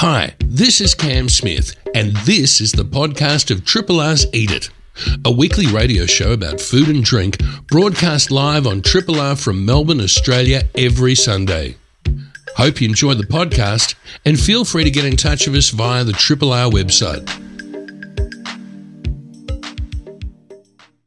Hi, 0.00 0.36
this 0.38 0.80
is 0.80 0.94
Cam 0.94 1.28
Smith, 1.28 1.74
and 1.92 2.14
this 2.18 2.60
is 2.60 2.70
the 2.70 2.84
podcast 2.84 3.50
of 3.50 3.64
Triple 3.64 3.98
R's 3.98 4.26
Eat 4.32 4.52
It, 4.52 4.70
a 5.24 5.32
weekly 5.32 5.66
radio 5.66 6.06
show 6.06 6.32
about 6.32 6.60
food 6.60 6.86
and 6.86 7.02
drink 7.02 7.38
broadcast 7.66 8.30
live 8.30 8.64
on 8.68 8.80
Triple 8.80 9.18
R 9.18 9.34
from 9.34 9.66
Melbourne, 9.66 10.00
Australia 10.00 10.62
every 10.76 11.16
Sunday. 11.16 11.74
Hope 12.56 12.80
you 12.80 12.88
enjoy 12.88 13.14
the 13.14 13.24
podcast 13.24 13.96
and 14.24 14.38
feel 14.38 14.64
free 14.64 14.84
to 14.84 14.90
get 14.92 15.04
in 15.04 15.16
touch 15.16 15.48
with 15.48 15.56
us 15.56 15.70
via 15.70 16.04
the 16.04 16.12
Triple 16.12 16.52
R 16.52 16.70
website. 16.70 17.47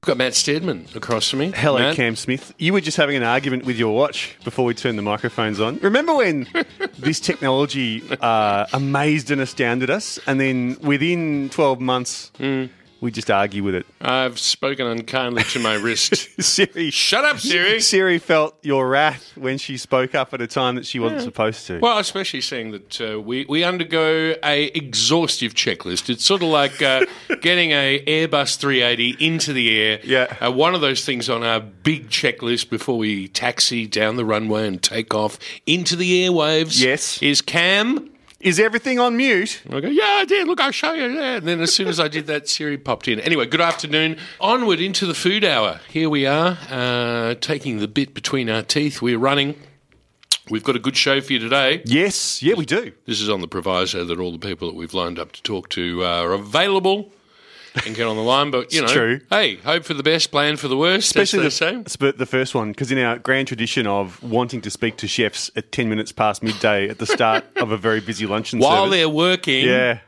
Got 0.04 0.18
Matt 0.18 0.34
Steadman 0.34 0.88
across 0.96 1.30
from 1.30 1.40
me. 1.40 1.52
Hello, 1.56 1.78
Matt. 1.78 1.96
Cam 1.96 2.16
Smith. 2.16 2.56
You 2.58 2.74
were 2.74 2.82
just 2.82 2.98
having 2.98 3.16
an 3.16 3.22
argument 3.22 3.66
with 3.66 3.78
your 3.78 3.94
watch 3.94 4.36
before 4.44 4.66
we 4.66 4.74
turned 4.74 4.98
the 4.98 5.04
microphones 5.04 5.60
on. 5.60 5.78
Remember 5.78 6.16
when 6.16 6.48
this 6.98 7.20
technology 7.20 8.02
uh, 8.20 8.66
amazed 8.74 9.30
and 9.30 9.40
astounded 9.40 9.92
us, 9.92 10.20
and 10.26 10.40
then 10.40 10.76
within 10.82 11.50
12 11.50 11.80
months, 11.80 12.32
we 13.02 13.12
just 13.12 13.30
argue 13.32 13.64
with 13.64 13.76
it? 13.76 13.86
I've 14.00 14.40
spoken 14.40 14.86
unkindly 14.88 15.44
to 15.44 15.60
my 15.60 15.74
wrist. 15.74 16.30
Siri, 16.42 16.92
Shut 16.92 17.26
up, 17.26 17.40
Siri. 17.40 17.82
Siri 17.82 18.20
felt 18.20 18.56
your 18.62 18.88
wrath 18.88 19.32
when 19.36 19.58
she 19.58 19.76
spoke 19.78 20.16
up 20.16 20.34
at 20.34 20.42
a 20.42 20.48
time 20.48 20.76
that 20.76 20.86
she 20.86 21.00
wasn't 21.00 21.24
supposed 21.24 21.66
to. 21.68 21.80
Well, 21.80 21.98
especially 21.98 22.42
seeing 22.42 22.72
that 22.72 23.02
uh, 23.02 23.20
we 23.20 23.46
we 23.50 23.64
undergo 23.64 24.36
a 24.44 24.66
exhaustive 24.68 25.54
checklist. 25.54 26.10
It's 26.10 26.24
sort 26.24 26.44
of 26.44 26.50
like 26.50 26.82
uh, 26.82 27.06
getting 27.42 27.72
a 27.72 28.04
Airbus 28.06 28.58
380 28.58 29.18
into 29.26 29.52
the 29.54 29.76
air. 29.78 30.00
Yeah. 30.04 30.38
Uh, 30.40 30.52
one 30.52 30.76
of 30.76 30.82
those 30.82 31.04
things 31.04 31.30
on 31.30 31.44
our 31.44 31.60
big 31.60 32.10
checklist 32.10 32.70
before 32.70 32.98
we 32.98 33.28
taxi 33.28 33.88
down 33.88 34.16
the 34.16 34.26
runway 34.26 34.68
and 34.68 34.82
take 34.82 35.14
off 35.14 35.40
into 35.66 35.96
the 35.96 36.26
airwaves. 36.26 36.80
Yes. 36.82 37.22
Is 37.24 37.42
Cam. 37.42 38.11
Is 38.42 38.60
everything 38.60 38.98
on 39.00 39.18
mute? 39.18 39.62
I 39.70 39.80
go, 39.80 39.88
yeah, 39.88 40.04
I 40.04 40.26
did. 40.26 40.48
Look, 40.48 40.60
I'll 40.60 40.72
show 40.72 40.94
you. 40.94 41.14
Yeah. 41.14 41.36
And 41.36 41.48
then 41.48 41.62
as 41.62 41.74
soon 41.74 41.88
as 41.88 42.00
I 42.00 42.08
did 42.08 42.26
that, 42.26 42.50
Siri 42.50 42.76
popped 42.76 43.08
in. 43.08 43.20
Anyway, 43.20 43.46
good 43.46 43.62
afternoon. 43.62 44.18
Onward 44.40 44.80
into 44.80 45.06
the 45.06 45.14
food 45.14 45.46
hour. 45.46 45.80
Here 45.90 46.10
we 46.10 46.26
are, 46.26 46.58
uh, 46.70 47.36
taking 47.36 47.78
the 47.78 47.88
bit 47.88 48.16
between 48.16 48.50
our 48.50 48.64
teeth. 48.64 49.00
We're 49.00 49.20
running. 49.20 49.56
We've 50.50 50.64
got 50.64 50.76
a 50.76 50.80
good 50.80 50.98
show 50.98 51.22
for 51.22 51.34
you 51.34 51.40
today. 51.40 51.84
Yes, 51.86 52.42
yeah, 52.42 52.56
we 52.56 52.66
do. 52.66 52.94
This 53.06 53.22
is 53.22 53.30
on 53.30 53.42
the 53.42 53.48
proviso 53.48 54.04
that 54.06 54.20
all 54.20 54.32
the 54.32 54.40
people 54.40 54.68
that 54.70 54.76
we've 54.76 54.94
lined 54.94 55.20
up 55.20 55.34
to 55.34 55.44
talk 55.44 55.70
to 55.70 56.04
are 56.04 56.34
available 56.34 57.12
and 57.86 57.96
get 57.96 58.08
on 58.08 58.16
the 58.16 58.22
line. 58.24 58.52
But, 58.52 58.74
you 58.74 58.82
know, 58.82 58.88
true. 58.88 59.20
hey, 59.30 59.56
hope 59.58 59.84
for 59.86 59.94
the 59.94 60.04
best, 60.04 60.32
plan 60.32 60.58
for 60.58 60.68
the 60.68 60.78
worst, 60.78 61.06
Especially 61.08 61.44
the, 61.44 61.52
sp- 61.88 62.18
the 62.18 62.26
first 62.26 62.54
one, 62.56 62.72
because 62.72 62.92
in 62.92 62.98
our 62.98 63.18
grand 63.20 63.48
tradition 63.48 63.88
of 63.88 64.22
wanting 64.24 64.62
to 64.62 64.70
speak 64.70 64.98
to 64.98 65.08
chefs 65.08 65.50
at 65.56 65.72
10 65.72 65.90
minutes 65.90 66.12
past 66.12 66.44
midday 66.44 66.90
at 66.90 66.98
the 67.00 67.06
start 67.06 67.46
of 67.58 67.72
a 67.72 67.78
very 67.78 68.00
busy 68.02 68.26
luncheon 68.26 68.60
While 68.60 68.86
service. 68.86 68.98
they're 68.98 69.10
working. 69.10 69.66
Yeah. 69.66 70.00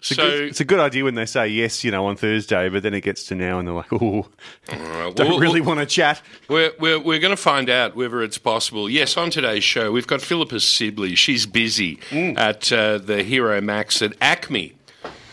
It's, 0.00 0.12
a 0.12 0.14
So- 0.14 0.22
good, 0.30 0.42
it's 0.44 0.60
a 0.60 0.64
good 0.64 0.78
idea 0.78 1.02
when 1.02 1.16
they 1.16 1.26
say 1.26 1.48
yes, 1.48 1.82
you 1.82 1.90
know, 1.90 2.06
on 2.06 2.14
Thursday, 2.14 2.68
but 2.68 2.84
then 2.84 2.94
it 2.94 3.00
gets 3.00 3.24
to 3.24 3.34
now 3.34 3.58
and 3.58 3.66
they're 3.66 3.74
like, 3.74 3.92
oh, 3.92 4.28
Uh, 4.68 5.10
don't 5.10 5.28
we'll- 5.28 5.40
really 5.40 5.60
want 5.60 5.80
to 5.80 5.86
chat. 5.86 6.22
We're, 6.48 6.70
we're, 6.78 7.00
we're 7.00 7.18
going 7.18 7.32
to 7.32 7.36
find 7.36 7.68
out 7.68 7.96
whether 7.96 8.22
it's 8.22 8.38
possible. 8.38 8.88
Yes, 8.88 9.16
on 9.16 9.30
today's 9.30 9.64
show, 9.64 9.90
we've 9.90 10.06
got 10.06 10.20
Philippa 10.22 10.60
Sibley. 10.60 11.16
She's 11.16 11.46
busy 11.46 11.96
Mm. 12.10 12.38
at 12.38 12.72
uh, 12.72 12.98
the 12.98 13.24
Hero 13.24 13.60
Max 13.60 14.00
at 14.00 14.12
ACMI, 14.20 14.74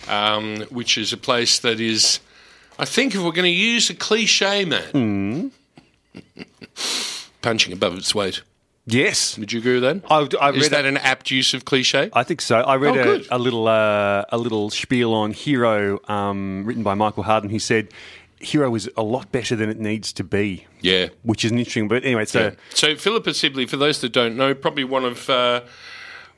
um, 0.09 0.61
which 0.69 0.97
is 0.97 1.13
a 1.13 1.17
place 1.17 1.59
that 1.59 1.79
is, 1.79 2.19
I 2.79 2.85
think, 2.85 3.15
if 3.15 3.21
we're 3.21 3.31
going 3.31 3.43
to 3.45 3.49
use 3.49 3.89
a 3.89 3.95
cliche, 3.95 4.65
man, 4.65 4.83
Mm. 4.93 5.51
punching 7.41 7.73
above 7.73 7.97
its 7.97 8.13
weight. 8.15 8.41
Yes. 8.87 9.37
Would 9.37 9.51
you 9.51 9.59
agree 9.59 9.79
with 9.79 9.83
that? 9.83 10.03
I, 10.11 10.27
I 10.39 10.51
is 10.51 10.69
that 10.69 10.85
a, 10.85 10.87
an 10.87 10.97
apt 10.97 11.31
use 11.31 11.53
of 11.55 11.65
cliche? 11.65 12.09
I 12.13 12.23
think 12.23 12.39
so. 12.41 12.59
I 12.59 12.75
read 12.75 12.95
Oh, 12.97 13.21
a, 13.31 13.37
a 13.37 13.39
little 13.39 13.67
uh, 13.67 14.25
a 14.29 14.37
little 14.37 14.69
spiel 14.69 15.11
on 15.13 15.31
Hero 15.33 15.99
um, 16.07 16.63
written 16.65 16.83
by 16.83 16.93
Michael 16.93 17.23
Harden. 17.23 17.49
He 17.49 17.57
said, 17.57 17.87
Hero 18.39 18.73
is 18.75 18.87
a 18.95 19.01
lot 19.01 19.31
better 19.31 19.55
than 19.55 19.69
it 19.71 19.79
needs 19.79 20.13
to 20.13 20.23
be, 20.23 20.67
yeah. 20.81 21.07
which 21.23 21.43
is 21.43 21.51
an 21.51 21.57
interesting. 21.57 21.87
But 21.87 22.03
anyway, 22.05 22.25
so 22.25 22.55
So 22.75 22.95
Philippa 22.95 23.33
Sibley, 23.33 23.65
for 23.65 23.77
those 23.77 24.01
that 24.01 24.09
don't 24.09 24.37
know, 24.37 24.53
probably 24.53 24.83
one 24.83 25.03
of 25.03 25.27
uh, 25.31 25.61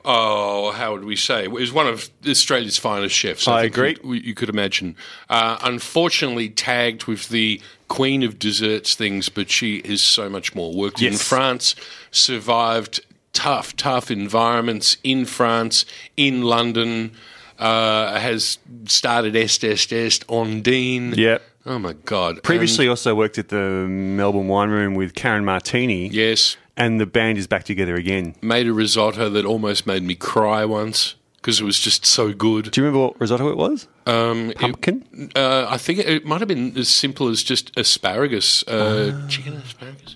oh, 0.08 0.72
how 0.72 0.94
would 0.94 1.04
we 1.04 1.18
say, 1.18 1.48
is 1.48 1.72
one 1.74 1.86
of 1.86 2.10
Australia's 2.26 2.78
finest 2.78 3.14
chefs. 3.14 3.48
I 3.48 3.64
think 3.64 3.78
agree. 3.78 3.98
You, 4.04 4.14
you 4.14 4.34
could 4.34 4.50
imagine. 4.50 4.96
Uh, 5.30 5.58
unfortunately, 5.62 6.50
tagged 6.50 7.06
with 7.06 7.28
the 7.30 7.62
queen 7.90 8.24
of 8.24 8.40
desserts 8.40 8.96
things, 8.96 9.28
but 9.30 9.52
she 9.52 9.78
is 9.78 10.02
so 10.02 10.30
much 10.30 10.56
more. 10.56 10.74
Worked 10.74 11.02
in 11.02 11.14
France, 11.18 11.76
survived 12.10 13.02
tough, 13.34 13.76
tough 13.76 14.10
environments 14.10 14.98
in 15.04 15.26
France, 15.26 15.86
in 16.16 16.42
London. 16.42 17.12
Uh, 17.60 18.20
has 18.20 18.60
started 18.86 19.36
Est 19.36 19.64
Est 19.64 19.92
Est 19.92 20.24
on 20.30 20.62
Dean. 20.62 21.14
yeah. 21.18 21.40
Oh 21.66 21.80
my 21.80 21.94
God! 22.06 22.44
Previously, 22.44 22.88
also 22.88 23.16
worked 23.16 23.40
at 23.40 23.50
the 23.50 23.88
Melbourne 23.90 24.48
Wine 24.48 24.70
Room 24.70 24.94
with 24.94 25.16
Karen 25.16 25.44
Martini, 25.44 26.08
yes. 26.08 26.56
And 26.78 27.00
the 27.02 27.06
band 27.06 27.38
is 27.38 27.48
back 27.48 27.64
together 27.66 27.96
again. 27.96 28.36
made 28.42 28.68
a 28.68 28.74
risotto 28.74 29.30
that 29.30 29.44
almost 29.46 29.86
made 29.88 30.04
me 30.04 30.16
cry 30.16 30.64
once 30.64 31.16
because 31.38 31.60
it 31.60 31.64
was 31.64 31.80
just 31.80 32.06
so 32.06 32.32
good. 32.34 32.72
Do 32.72 32.80
you 32.82 32.86
remember 32.86 33.08
what 33.08 33.20
risotto 33.20 33.50
it 33.50 33.58
was? 33.58 33.88
Um, 34.06 34.52
it- 34.52 34.58
Pumpkin. 34.58 35.32
uh, 35.36 35.66
I 35.70 35.78
think 35.78 36.00
it, 36.00 36.08
it 36.08 36.26
might 36.26 36.40
have 36.40 36.48
been 36.48 36.78
as 36.78 36.88
simple 36.90 37.28
as 37.30 37.44
just 37.44 37.78
asparagus, 37.78 38.64
uh, 38.68 39.26
chicken 39.28 39.54
and 39.54 39.64
asparagus. 39.64 40.16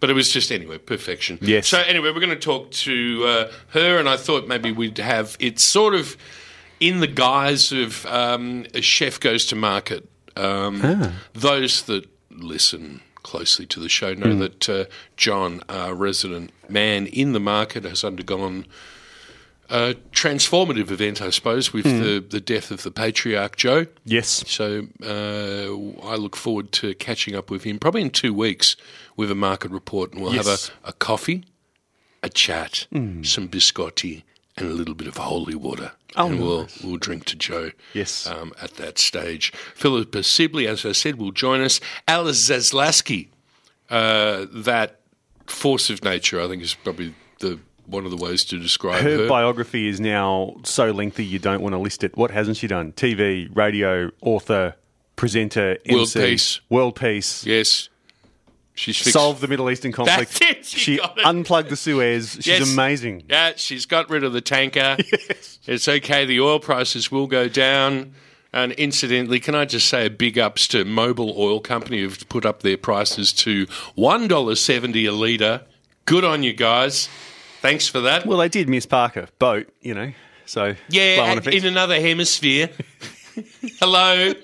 But 0.00 0.10
it 0.10 0.14
was 0.14 0.30
just 0.30 0.52
anyway 0.52 0.76
perfection. 0.78 1.38
Yes. 1.40 1.68
So 1.68 1.78
anyway, 1.78 2.10
we're 2.12 2.20
going 2.20 2.28
to 2.28 2.36
talk 2.36 2.70
to 2.72 3.24
uh, 3.26 3.52
her, 3.68 3.98
and 3.98 4.06
I 4.08 4.16
thought 4.18 4.46
maybe 4.46 4.70
we'd 4.70 4.98
have 4.98 5.36
it 5.40 5.58
sort 5.58 5.94
of 5.94 6.16
in 6.78 7.00
the 7.00 7.06
guise 7.06 7.72
of 7.72 8.04
um, 8.06 8.66
a 8.74 8.82
chef 8.82 9.18
goes 9.18 9.46
to 9.46 9.56
market. 9.56 10.06
Um, 10.36 11.14
Those 11.32 11.82
that 11.84 12.06
listen 12.30 13.00
closely 13.24 13.66
to 13.66 13.80
the 13.80 13.88
show 13.88 14.14
know 14.14 14.36
that 14.36 14.68
uh, 14.68 14.84
John, 15.16 15.62
our 15.68 15.92
resident 15.94 16.52
man 16.68 17.06
in 17.08 17.32
the 17.32 17.40
market, 17.40 17.82
has 17.84 18.04
undergone 18.04 18.66
a 19.70 19.94
transformative 20.12 20.90
event, 20.90 21.20
I 21.22 21.30
suppose, 21.30 21.72
with 21.72 21.84
the, 21.84 22.20
the 22.20 22.38
death 22.40 22.70
of 22.70 22.82
the 22.82 22.90
patriarch 22.90 23.56
Joe. 23.56 23.86
Yes. 24.04 24.44
So 24.46 24.86
uh, 25.02 26.06
I 26.06 26.16
look 26.16 26.36
forward 26.36 26.70
to 26.72 26.94
catching 26.94 27.34
up 27.34 27.50
with 27.50 27.64
him 27.64 27.78
probably 27.78 28.02
in 28.02 28.10
two 28.10 28.34
weeks 28.34 28.76
with 29.16 29.30
a 29.30 29.34
market 29.34 29.70
report, 29.70 30.12
and 30.12 30.22
we'll 30.22 30.34
Yes. 30.34 30.46
have 30.68 30.76
a, 30.84 30.88
a 30.90 30.92
coffee, 30.92 31.44
a 32.22 32.28
chat, 32.28 32.86
some 32.92 33.48
biscotti, 33.48 34.22
and 34.56 34.68
a 34.70 34.74
little 34.74 34.94
bit 34.94 35.08
of 35.08 35.16
holy 35.16 35.54
water. 35.54 35.92
Oh, 36.16 36.26
and 36.28 36.40
we'll 36.40 36.68
we'll 36.82 36.96
drink 36.96 37.24
to 37.26 37.36
Joe. 37.36 37.70
Yes. 37.92 38.26
Um, 38.26 38.52
at 38.62 38.74
that 38.74 38.98
stage, 38.98 39.52
Philippa 39.74 40.22
Sibley, 40.22 40.66
as 40.68 40.84
I 40.86 40.92
said, 40.92 41.16
will 41.16 41.32
join 41.32 41.60
us. 41.60 41.80
Alice 42.06 42.48
Zaslavsky, 42.48 43.28
uh, 43.90 44.46
that 44.52 45.00
force 45.46 45.90
of 45.90 46.04
nature, 46.04 46.40
I 46.40 46.48
think, 46.48 46.62
is 46.62 46.74
probably 46.74 47.14
the 47.40 47.58
one 47.86 48.04
of 48.06 48.10
the 48.10 48.16
ways 48.16 48.44
to 48.46 48.58
describe 48.58 49.02
Her 49.02 49.18
her. 49.18 49.28
biography 49.28 49.88
is 49.88 50.00
now 50.00 50.56
so 50.64 50.90
lengthy 50.90 51.24
you 51.24 51.38
don't 51.38 51.60
want 51.60 51.74
to 51.74 51.78
list 51.78 52.02
it. 52.02 52.16
What 52.16 52.30
hasn't 52.30 52.56
she 52.56 52.66
done? 52.66 52.92
TV, 52.92 53.54
radio, 53.54 54.10
author, 54.22 54.74
presenter, 55.16 55.76
World 55.90 56.10
peace. 56.14 56.60
world 56.70 56.96
peace, 56.96 57.44
yes, 57.44 57.88
she's 58.74 58.96
fixed. 58.98 59.12
solved 59.12 59.40
the 59.40 59.48
Middle 59.48 59.70
Eastern 59.70 59.92
conflict. 59.92 60.38
That's 60.38 60.40
it, 60.58 60.64
she 60.66 60.96
She 60.96 61.00
unplugged 61.24 61.70
the 61.70 61.76
Suez. 61.76 62.32
She's 62.34 62.46
Yes. 62.46 62.72
amazing. 62.72 63.24
Yeah, 63.28 63.52
she's 63.56 63.86
got 63.86 64.10
rid 64.10 64.24
of 64.24 64.32
the 64.32 64.40
tanker. 64.40 64.96
It's 65.66 65.88
okay. 65.88 66.26
The 66.26 66.40
oil 66.40 66.60
prices 66.60 67.10
will 67.10 67.26
go 67.26 67.48
down. 67.48 68.12
And 68.52 68.72
incidentally, 68.72 69.40
can 69.40 69.54
I 69.54 69.64
just 69.64 69.88
say 69.88 70.04
a 70.06 70.10
big 70.10 70.38
ups 70.38 70.68
to 70.68 70.84
Mobil 70.84 71.34
Oil 71.36 71.58
Company 71.58 72.00
who've 72.00 72.28
put 72.28 72.44
up 72.44 72.60
their 72.62 72.76
prices 72.76 73.32
to 73.32 73.66
one 73.94 74.28
dollar 74.28 74.56
seventy 74.56 75.06
a 75.06 75.12
litre. 75.12 75.62
Good 76.04 76.22
on 76.22 76.42
you 76.42 76.52
guys. 76.52 77.08
Thanks 77.62 77.88
for 77.88 78.00
that. 78.00 78.26
Well, 78.26 78.36
they 78.38 78.50
did 78.50 78.68
miss 78.68 78.84
Parker 78.84 79.26
boat, 79.38 79.68
you 79.80 79.94
know. 79.94 80.12
So 80.44 80.74
yeah, 80.90 81.14
flow-on 81.16 81.30
at- 81.30 81.38
effect. 81.38 81.56
in 81.56 81.64
another 81.64 81.98
hemisphere. 81.98 82.68
Hello. 83.80 84.34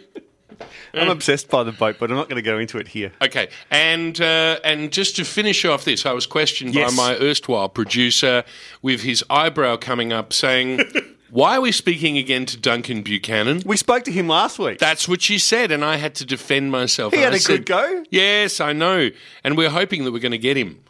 I'm 0.94 1.08
obsessed 1.08 1.48
by 1.48 1.62
the 1.64 1.72
boat, 1.72 1.96
but 1.98 2.10
I'm 2.10 2.16
not 2.16 2.28
going 2.28 2.42
to 2.42 2.48
go 2.48 2.58
into 2.58 2.78
it 2.78 2.88
here. 2.88 3.12
Okay, 3.22 3.48
and 3.70 4.20
uh, 4.20 4.58
and 4.64 4.92
just 4.92 5.16
to 5.16 5.24
finish 5.24 5.64
off 5.64 5.84
this, 5.84 6.06
I 6.06 6.12
was 6.12 6.26
questioned 6.26 6.74
Yes. 6.74 6.96
by 6.96 7.10
my 7.10 7.16
erstwhile 7.18 7.68
producer 7.68 8.44
with 8.82 9.02
his 9.02 9.24
eyebrow 9.30 9.76
coming 9.76 10.12
up, 10.12 10.32
saying, 10.32 10.80
"Why 11.30 11.56
are 11.56 11.60
we 11.60 11.72
speaking 11.72 12.18
again 12.18 12.46
to 12.46 12.56
Duncan 12.56 13.02
Buchanan?" 13.02 13.62
We 13.64 13.76
spoke 13.76 14.04
to 14.04 14.12
him 14.12 14.28
last 14.28 14.58
week. 14.58 14.78
That's 14.78 15.06
what 15.08 15.22
she 15.22 15.38
said, 15.38 15.70
and 15.70 15.84
I 15.84 15.96
had 15.96 16.14
to 16.16 16.24
defend 16.24 16.70
myself. 16.72 17.12
He 17.14 17.20
had 17.20 17.32
I 17.32 17.36
a 17.36 17.40
said, 17.40 17.58
good 17.58 17.66
go. 17.66 18.04
Yes, 18.10 18.60
I 18.60 18.72
know, 18.72 19.10
and 19.44 19.56
we're 19.56 19.70
hoping 19.70 20.04
that 20.04 20.12
we're 20.12 20.18
going 20.18 20.32
to 20.32 20.38
get 20.38 20.56
him 20.56 20.80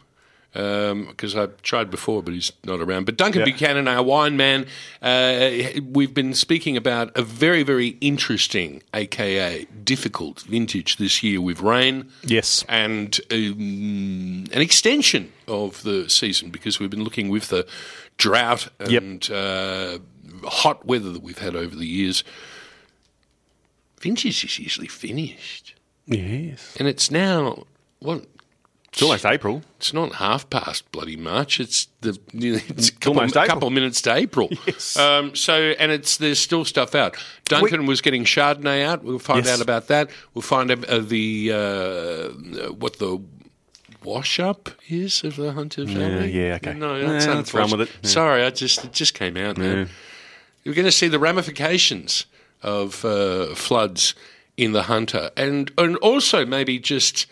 because 0.53 1.33
I've 1.35 1.61
tried 1.61 1.89
before, 1.89 2.21
but 2.21 2.33
he's 2.33 2.51
not 2.65 2.81
around. 2.81 3.05
But 3.05 3.15
Duncan 3.17 3.39
Yeah. 3.39 3.45
Buchanan, 3.45 3.87
our 3.87 4.03
wine 4.03 4.35
man, 4.35 4.65
uh, 5.01 5.49
we've 5.81 6.13
been 6.13 6.33
speaking 6.33 6.75
about 6.75 7.15
a 7.17 7.21
very, 7.21 7.63
very 7.63 7.97
interesting, 8.01 8.83
aka 8.93 9.65
difficult 9.83 10.41
vintage 10.41 10.97
this 10.97 11.23
year 11.23 11.39
with 11.39 11.61
rain 11.61 12.09
Yes. 12.23 12.65
and 12.67 13.17
um, 13.31 14.45
an 14.51 14.61
extension 14.61 15.31
of 15.47 15.83
the 15.83 16.09
season 16.09 16.49
because 16.49 16.79
we've 16.79 16.89
been 16.89 17.03
looking 17.05 17.29
with 17.29 17.47
the 17.47 17.65
drought 18.17 18.67
Yep. 18.85 19.01
and 19.03 19.31
uh, 19.31 19.99
hot 20.43 20.85
weather 20.85 21.11
that 21.13 21.23
we've 21.23 21.37
had 21.39 21.55
over 21.55 21.75
the 21.75 21.87
years. 21.87 22.23
Vintage 24.01 24.43
is 24.43 24.59
usually 24.59 24.87
finished, 24.87 25.75
Yes. 26.07 26.75
and 26.79 26.87
it's 26.87 27.11
now 27.11 27.65
what? 27.99 28.25
It's 28.93 29.01
almost 29.01 29.25
April. 29.25 29.61
It's 29.77 29.93
not 29.93 30.15
half 30.15 30.49
past 30.49 30.91
bloody 30.91 31.15
March. 31.15 31.59
It's 31.61 31.87
the 32.01 32.19
it's 32.33 32.89
a 32.89 32.91
couple, 32.91 33.19
almost 33.19 33.37
April. 33.37 33.47
couple 33.47 33.67
of 33.69 33.73
minutes 33.73 34.01
to 34.01 34.13
April. 34.13 34.49
Yes. 34.67 34.97
Um, 34.97 35.33
so 35.35 35.53
and 35.79 35.91
it's 35.93 36.17
there's 36.17 36.39
still 36.39 36.65
stuff 36.65 36.93
out. 36.93 37.15
Duncan 37.45 37.85
was 37.85 38.01
getting 38.01 38.25
Chardonnay 38.25 38.83
out. 38.85 39.03
We'll 39.03 39.17
find 39.19 39.45
Yes. 39.45 39.55
out 39.55 39.61
about 39.61 39.87
that. 39.87 40.09
We'll 40.33 40.41
find 40.41 40.69
out 40.71 40.83
uh, 40.89 40.99
the 40.99 41.51
uh, 41.53 42.73
what 42.73 42.99
the 42.99 43.21
wash 44.03 44.39
up 44.39 44.69
is 44.89 45.23
of 45.23 45.35
the 45.37 45.53
Hunter 45.53 45.85
family. 45.85 46.31
yeah, 46.31 46.55
okay. 46.55 46.73
No, 46.73 46.99
that's 46.99 47.25
unfortunate. 47.25 47.77
with 47.79 47.89
it. 47.89 47.95
Yeah. 48.03 48.09
Sorry, 48.09 48.43
I 48.43 48.49
just 48.49 48.83
it 48.83 48.91
just 48.93 49.13
came 49.13 49.37
out. 49.37 49.57
Man. 49.57 49.89
You're 50.63 50.75
going 50.75 50.85
to 50.85 50.91
see 50.91 51.07
the 51.07 51.17
ramifications 51.19 52.25
of 52.61 53.03
uh, 53.05 53.55
floods 53.55 54.15
in 54.57 54.73
the 54.73 54.83
Hunter, 54.83 55.31
and 55.37 55.71
and 55.77 55.95
also 55.97 56.45
maybe 56.45 56.77
just 56.77 57.25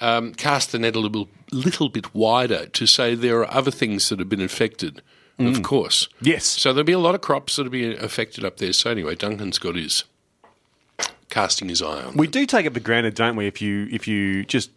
um, 0.00 0.34
cast 0.34 0.72
the 0.72 0.78
net 0.78 0.96
a 0.96 1.00
little 1.00 1.28
little 1.52 1.88
bit 1.88 2.14
wider 2.14 2.66
to 2.66 2.86
say 2.86 3.14
there 3.14 3.40
are 3.40 3.50
other 3.54 3.70
things 3.70 4.08
that 4.08 4.18
have 4.18 4.28
been 4.28 4.40
affected. 4.40 5.02
Of 5.38 5.62
course, 5.62 6.08
Yes. 6.22 6.44
So 6.46 6.72
there'll 6.72 6.86
be 6.86 6.92
a 6.92 6.98
lot 6.98 7.14
of 7.14 7.20
crops 7.20 7.56
that'll 7.56 7.70
be 7.70 7.94
affected 7.94 8.42
up 8.42 8.56
there. 8.56 8.72
So 8.72 8.90
anyway, 8.90 9.16
Duncan's 9.16 9.58
got 9.58 9.76
his 9.76 10.04
casting 11.28 11.68
his 11.68 11.82
eye 11.82 12.02
on. 12.02 12.16
We 12.16 12.26
do 12.26 12.46
take 12.46 12.64
it 12.64 12.72
for 12.72 12.80
granted, 12.80 13.14
don't 13.14 13.36
we? 13.36 13.46
If 13.46 13.60
you 13.60 13.86
if 13.90 14.08
you 14.08 14.44
just 14.46 14.70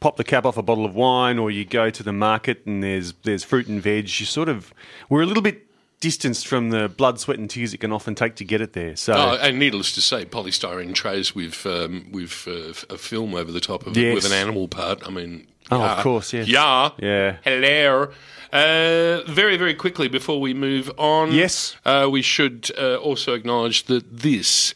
pop 0.00 0.16
the 0.16 0.24
cap 0.24 0.46
off 0.46 0.56
a 0.56 0.62
bottle 0.62 0.86
of 0.86 0.94
wine, 0.94 1.38
or 1.38 1.50
you 1.50 1.66
go 1.66 1.90
to 1.90 2.02
the 2.02 2.12
market 2.14 2.62
and 2.64 2.82
there's 2.82 3.12
there's 3.24 3.44
fruit 3.44 3.66
and 3.68 3.82
veg, 3.82 4.04
you 4.04 4.24
sort 4.24 4.48
of 4.48 4.72
we're 5.10 5.20
a 5.20 5.26
little 5.26 5.42
bit 5.42 5.66
distanced 6.00 6.46
from 6.46 6.70
the 6.70 6.88
blood, 6.88 7.18
sweat, 7.20 7.38
and 7.38 7.50
tears 7.50 7.74
it 7.74 7.78
can 7.78 7.92
often 7.92 8.14
take 8.14 8.36
to 8.36 8.44
get 8.44 8.60
it 8.60 8.72
there. 8.72 8.94
So 8.96 9.14
Oh, 9.14 9.38
and 9.40 9.58
needless 9.58 9.92
to 9.92 10.00
say, 10.00 10.24
polystyrene 10.24 10.94
trays 10.94 11.34
with 11.34 11.64
um, 11.66 12.06
with 12.12 12.46
uh, 12.46 12.94
a 12.94 12.98
film 12.98 13.34
over 13.34 13.50
the 13.52 13.60
top 13.60 13.86
of 13.86 13.96
it 13.96 14.14
with 14.14 14.24
an 14.26 14.32
animal 14.32 14.68
part. 14.68 15.06
I 15.06 15.10
mean, 15.10 15.46
Oh, 15.70 15.78
yeah. 15.80 15.96
of 15.96 16.02
course, 16.02 16.32
yes. 16.32 16.48
yeah, 16.48 16.90
Yeah. 16.98 17.36
Hello. 17.44 18.10
Uh, 18.50 19.20
very, 19.30 19.58
very 19.58 19.74
quickly 19.74 20.08
before 20.08 20.40
we 20.40 20.54
move 20.54 20.90
on, 20.96 21.32
Yes. 21.32 21.76
uh, 21.84 22.08
we 22.10 22.22
should 22.22 22.70
uh, 22.78 22.96
also 22.96 23.34
acknowledge 23.34 23.84
that 23.84 24.04
this 24.20 24.74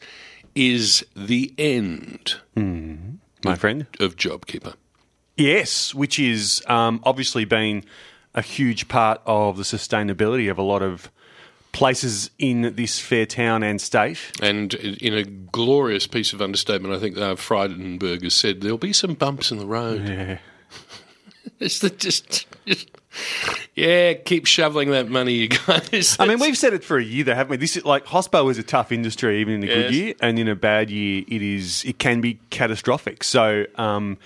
is 0.54 1.06
the 1.16 1.54
end 1.56 2.34
my 3.44 3.54
friend, 3.56 3.86
of 3.98 4.16
JobKeeper. 4.16 4.74
yes, 5.38 5.94
which 5.94 6.18
is 6.18 6.62
um, 6.66 7.00
obviously 7.04 7.46
been 7.46 7.84
a 8.34 8.42
huge 8.42 8.88
part 8.88 9.20
of 9.26 9.56
the 9.56 9.62
sustainability 9.62 10.50
of 10.50 10.58
a 10.58 10.62
lot 10.62 10.82
of 10.82 11.10
places 11.72 12.30
in 12.38 12.74
this 12.76 12.98
fair 12.98 13.26
town 13.26 13.62
and 13.62 13.80
state. 13.80 14.18
And 14.40 14.74
in 14.74 15.14
a 15.14 15.24
glorious 15.24 16.06
piece 16.06 16.32
of 16.32 16.40
understatement, 16.42 16.94
I 16.94 16.98
think 16.98 17.16
uh, 17.16 17.34
Frydenberg 17.34 18.22
has 18.22 18.34
said 18.34 18.60
there'll 18.60 18.78
be 18.78 18.92
some 18.92 19.14
bumps 19.14 19.50
in 19.50 19.58
the 19.58 19.66
road. 19.66 20.08
Yeah. 20.08 20.38
It's 21.58 21.78
the, 21.78 21.90
just, 21.90 22.46
just, 22.66 22.90
yeah, 23.74 24.14
keep 24.14 24.46
shoveling 24.46 24.90
that 24.90 25.08
money, 25.08 25.34
you 25.34 25.48
guys. 25.48 26.16
I 26.18 26.26
mean, 26.26 26.40
we've 26.40 26.56
said 26.56 26.72
it 26.72 26.82
for 26.82 26.98
a 26.98 27.04
year, 27.04 27.24
though, 27.24 27.34
haven't 27.34 27.50
we? 27.50 27.56
This 27.56 27.76
is 27.76 27.84
like 27.84 28.04
hospo 28.04 28.50
is 28.50 28.58
a 28.58 28.62
tough 28.62 28.90
industry, 28.90 29.40
even 29.40 29.54
in 29.54 29.64
a 29.64 29.66
good 29.66 29.94
year, 29.94 30.14
and 30.20 30.38
in 30.38 30.48
a 30.48 30.56
bad 30.56 30.90
year, 30.90 31.24
it 31.26 31.42
is 31.42 31.84
it 31.84 31.98
can 31.98 32.20
be 32.20 32.40
catastrophic. 32.50 33.22
So, 33.22 33.66
um, 33.76 34.18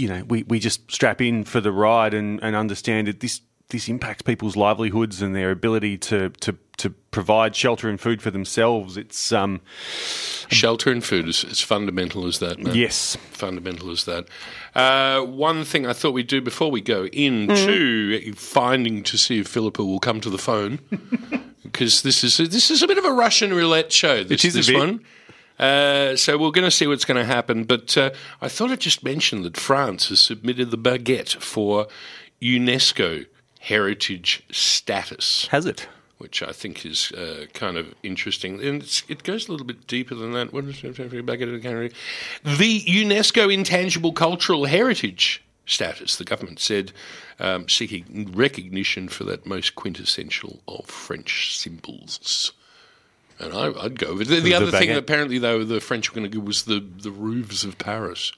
you 0.00 0.08
know, 0.08 0.24
we, 0.24 0.42
we 0.44 0.58
just 0.58 0.90
strap 0.90 1.20
in 1.20 1.44
for 1.44 1.60
the 1.60 1.70
ride 1.72 2.14
and, 2.14 2.42
and 2.42 2.56
understand 2.56 3.06
that 3.06 3.20
this 3.20 3.42
this 3.68 3.88
impacts 3.88 4.22
people's 4.22 4.56
livelihoods 4.56 5.22
and 5.22 5.34
their 5.36 5.50
ability 5.52 5.96
to 5.96 6.30
to, 6.40 6.56
to 6.78 6.90
provide 7.12 7.54
shelter 7.54 7.88
and 7.88 8.00
food 8.00 8.20
for 8.22 8.30
themselves. 8.30 8.96
It's 8.96 9.30
um, 9.32 9.60
Shelter 10.48 10.90
and 10.90 11.04
food 11.04 11.28
is 11.28 11.44
as 11.44 11.60
fundamental 11.60 12.26
as 12.26 12.40
that, 12.40 12.58
man. 12.58 12.74
yes, 12.74 13.16
Fundamental 13.30 13.90
as 13.90 14.04
that. 14.06 14.26
Uh, 14.74 15.20
one 15.24 15.64
thing 15.64 15.86
I 15.86 15.92
thought 15.92 16.12
we'd 16.12 16.26
do 16.26 16.40
before 16.40 16.70
we 16.70 16.80
go 16.80 17.06
into 17.06 18.32
finding 18.34 19.04
to 19.04 19.16
see 19.16 19.40
if 19.40 19.48
Philippa 19.48 19.84
will 19.84 20.00
come 20.00 20.20
to 20.20 20.30
the 20.30 20.38
phone, 20.38 20.80
because 21.62 22.02
this 22.02 22.24
is 22.24 22.38
this 22.38 22.70
is 22.70 22.82
a 22.82 22.88
bit 22.88 22.98
of 22.98 23.04
a 23.04 23.12
Russian 23.12 23.54
roulette 23.54 23.92
show. 23.92 24.24
This, 24.24 24.44
It 24.44 24.48
is 24.48 24.68
a 24.68 24.72
this 24.72 24.80
one. 24.80 25.04
Uh, 25.60 26.16
so 26.16 26.38
we're 26.38 26.50
going 26.50 26.64
to 26.64 26.70
see 26.70 26.86
what's 26.86 27.04
going 27.04 27.18
to 27.18 27.24
happen. 27.24 27.64
But 27.64 27.96
uh, 27.96 28.10
I 28.40 28.48
thought 28.48 28.70
I'd 28.70 28.80
just 28.80 29.04
mention 29.04 29.42
that 29.42 29.56
France 29.56 30.08
has 30.08 30.18
submitted 30.18 30.70
the 30.70 30.78
baguette 30.78 31.36
for 31.36 31.86
UNESCO 32.40 33.26
heritage 33.60 34.42
status 34.50 35.46
has 35.48 35.66
it? 35.66 35.86
which 36.16 36.42
I 36.42 36.52
think 36.52 36.84
is 36.84 37.12
uh, 37.12 37.46
kind 37.54 37.78
of 37.78 37.94
interesting. 38.02 38.62
And 38.62 38.82
it's, 38.82 39.02
it 39.08 39.22
goes 39.22 39.48
a 39.48 39.52
little 39.52 39.66
bit 39.66 39.86
deeper 39.86 40.14
than 40.14 40.32
that. 40.32 40.52
What 40.52 40.64
is 40.64 40.84
it? 40.84 40.94
Baguette 40.94 41.94
The 42.44 42.80
UNESCO 42.82 43.52
Intangible 43.52 44.12
Cultural 44.12 44.66
Heritage 44.66 45.42
status, 45.64 46.16
the 46.16 46.24
government 46.24 46.60
said, 46.60 46.92
um, 47.38 47.70
seeking 47.70 48.32
recognition 48.34 49.08
for 49.08 49.24
that 49.24 49.46
most 49.46 49.74
quintessential 49.76 50.60
of 50.68 50.84
French 50.84 51.56
symbols. 51.56 52.52
And 53.40 53.54
I, 53.54 53.72
I'd 53.84 53.98
go 53.98 54.12
with 54.14 54.22
it. 54.22 54.28
The, 54.28 54.34
the 54.36 54.40
The 54.50 54.54
other 54.54 54.70
thing 54.70 54.88
that 54.90 54.98
apparently, 54.98 55.38
though, 55.38 55.64
the 55.64 55.80
French 55.80 56.10
were 56.10 56.14
going 56.20 56.30
to 56.30 56.36
give 56.36 56.46
was 56.46 56.64
the, 56.64 56.78
the 56.80 57.10
roofs 57.10 57.64
of 57.64 57.78
Paris, 57.78 58.32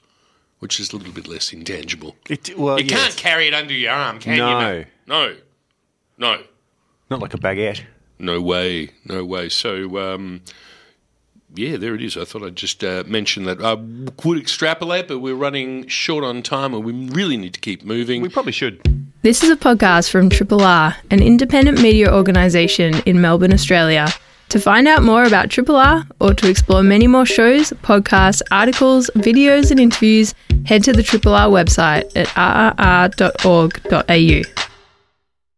which 0.59 0.79
is 0.79 0.93
a 0.93 0.97
little 0.97 1.13
bit 1.13 1.27
less 1.27 1.51
intangible. 1.51 2.15
It 2.29 2.57
well, 2.57 2.79
You 2.79 2.85
yes. 2.85 2.99
can't 3.03 3.17
carry 3.17 3.47
it 3.47 3.53
under 3.53 3.73
your 3.73 3.91
arm, 3.91 4.19
can 4.19 4.37
No. 4.37 4.59
you? 4.59 4.65
mate? 4.65 4.87
No. 5.07 5.35
No. 6.17 6.41
not 7.09 7.19
like 7.19 7.33
a 7.33 7.37
baguette. 7.37 7.81
No 8.19 8.39
way, 8.41 8.91
no 9.05 9.25
way. 9.25 9.49
So, 9.49 9.97
um, 9.97 10.41
yeah, 11.53 11.75
there 11.77 11.93
it 11.95 12.01
is. 12.01 12.15
I 12.15 12.23
thought 12.23 12.43
I'd 12.43 12.55
just 12.55 12.83
uh, 12.83 13.03
mention 13.05 13.43
that. 13.43 13.61
I 13.61 13.73
would 13.73 14.37
extrapolate, 14.39 15.07
but 15.09 15.19
we're 15.19 15.35
running 15.35 15.87
short 15.87 16.23
on 16.23 16.41
time 16.41 16.73
and 16.73 16.83
we 16.85 16.93
really 17.09 17.35
need 17.35 17.53
to 17.55 17.59
keep 17.59 17.83
moving. 17.83 18.21
We 18.21 18.29
probably 18.29 18.53
should. 18.53 18.81
This 19.21 19.43
is 19.43 19.49
a 19.49 19.55
podcast 19.57 20.09
from 20.09 20.29
Triple 20.29 20.61
R, 20.63 20.95
an 21.11 21.21
independent 21.21 21.81
media 21.81 22.13
organisation 22.13 22.95
in 23.05 23.19
Melbourne, 23.21 23.53
Australia. 23.53 24.07
To 24.49 24.59
find 24.59 24.87
out 24.87 25.01
more 25.01 25.23
about 25.23 25.49
Triple 25.49 25.75
R 25.77 26.05
or 26.19 26.33
to 26.35 26.47
explore 26.49 26.83
many 26.83 27.07
more 27.07 27.25
shows, 27.25 27.71
podcasts, 27.81 28.41
articles, 28.51 29.09
videos, 29.15 29.71
and 29.71 29.79
interviews, 29.79 30.35
head 30.65 30.83
to 30.83 30.93
the 30.93 31.01
Triple 31.01 31.33
R 31.33 31.49
website 31.49 32.11
at 32.15 32.27
rrr.org.au. 33.17 34.41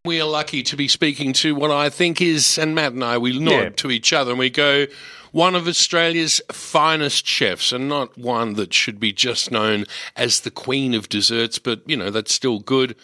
we 0.06 0.22
are 0.22 0.28
lucky 0.30 0.64
to 0.64 0.78
be 0.78 0.88
speaking 0.88 1.34
to 1.34 1.56
what 1.56 1.72
I 1.72 1.90
think 1.90 2.22
is, 2.22 2.58
and 2.58 2.74
Matt 2.74 2.94
and 2.94 3.04
I, 3.04 3.18
we 3.18 3.38
nod 3.38 3.52
Yeah. 3.52 3.70
to 3.70 3.92
each 3.92 4.14
other 4.14 4.32
and 4.32 4.40
we 4.40 4.50
go, 4.50 4.86
one 5.34 5.56
of 5.56 5.68
Australia's 5.68 6.40
finest 6.52 7.28
chefs, 7.28 7.74
and 7.74 7.90
not 7.90 8.18
one 8.18 8.54
that 8.54 8.74
should 8.74 9.00
be 9.02 9.12
just 9.12 9.52
known 9.52 9.84
as 10.16 10.40
the 10.40 10.52
queen 10.52 10.94
of 10.94 11.10
desserts, 11.10 11.60
but, 11.60 11.82
you 11.86 11.98
know, 11.98 12.12
that's 12.12 12.34
still 12.34 12.60
good. 12.60 12.96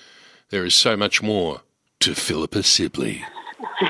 There 0.52 0.64
is 0.64 0.74
so 0.76 0.96
much 0.96 1.22
more 1.22 1.62
to 2.00 2.16
Philippa 2.16 2.64
Sibley. 2.64 3.26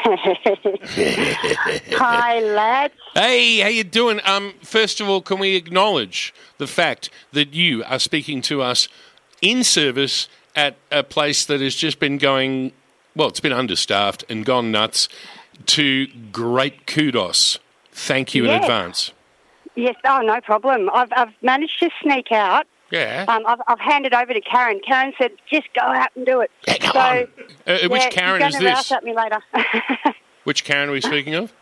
Hi, 1.94 2.40
lads. 2.42 2.94
Hey, 3.14 3.60
how 3.60 3.68
you 3.70 3.84
doing? 3.84 4.20
Um, 4.26 4.54
first 4.62 5.00
of 5.00 5.10
all, 5.10 5.22
can 5.22 5.40
we 5.40 5.56
acknowledge 5.56 6.34
the 6.58 6.68
fact 6.68 7.10
that 7.32 7.54
you 7.54 7.84
are 7.86 8.00
speaking 8.00 8.42
to 8.44 8.62
us 8.62 8.88
in 9.42 9.64
service 9.64 10.28
at 10.56 10.76
a 10.92 11.04
place 11.04 11.46
that 11.46 11.62
has 11.62 11.76
just 11.76 12.00
been 12.00 12.18
going, 12.18 12.72
well, 13.16 13.30
it's 13.30 13.40
been 13.40 13.54
understaffed 13.54 14.24
and 14.30 14.46
gone 14.46 14.72
nuts. 14.72 15.08
To 15.68 16.08
great 16.32 16.88
kudos. 16.88 17.60
Thank 17.92 18.34
you 18.34 18.46
in 18.46 18.50
advance. 18.50 19.12
Yes, 19.76 19.96
oh, 20.06 20.22
no 20.22 20.42
problem. 20.42 20.90
I've, 20.92 21.10
I've 21.16 21.34
managed 21.42 21.80
to 21.80 21.90
sneak 22.02 22.32
out. 22.32 22.66
Yeah. 22.92 23.26
Um, 23.28 23.44
I've, 23.48 23.60
I've 23.68 23.80
handed 23.80 24.14
over 24.14 24.34
to 24.34 24.42
Karen. 24.42 24.80
Karen 24.86 25.14
said, 25.18 25.32
just 25.50 25.68
go 25.74 25.82
out 25.82 26.10
and 26.16 26.26
do 26.26 26.42
it. 26.42 26.52
Yeah, 26.68 26.78
come 26.78 26.92
so, 26.94 27.00
on. 27.00 27.28
Uh, 27.66 27.90
which 27.90 28.02
yeah, 28.04 28.10
Karen 28.10 28.42
is 28.44 28.60
this? 28.60 28.92
at 28.92 29.04
me 29.04 29.16
later. 29.16 29.40
Which 30.44 30.64
Karen 30.64 30.90
are 30.90 30.94
we 30.94 31.02
speaking 31.02 31.36
of? 31.36 31.54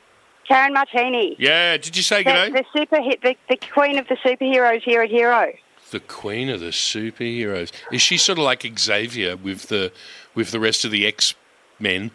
Karen 0.47 0.73
Martini. 0.73 1.35
Yeah, 1.37 1.77
did 1.77 1.95
you 1.97 2.01
say 2.01 2.23
The, 2.23 2.29
g'day? 2.29 2.53
the 2.53 2.65
super 2.73 3.01
hit, 3.01 3.21
the, 3.21 3.35
the 3.49 3.57
queen 3.57 3.97
of 3.97 4.07
the 4.07 4.15
superheroes 4.15 4.81
here 4.83 5.01
at 5.01 5.09
Hero. 5.09 5.51
The 5.91 5.99
queen 5.99 6.49
of 6.49 6.59
the 6.59 6.67
superheroes. 6.67 7.71
Is 7.91 8.01
she 8.01 8.17
sort 8.17 8.37
of 8.37 8.45
like 8.45 8.65
Xavier 8.79 9.35
with 9.35 9.67
the 9.67 9.91
with 10.33 10.51
the 10.51 10.59
rest 10.59 10.85
of 10.85 10.91
the 10.91 11.05
X 11.05 11.35
Men 11.79 12.11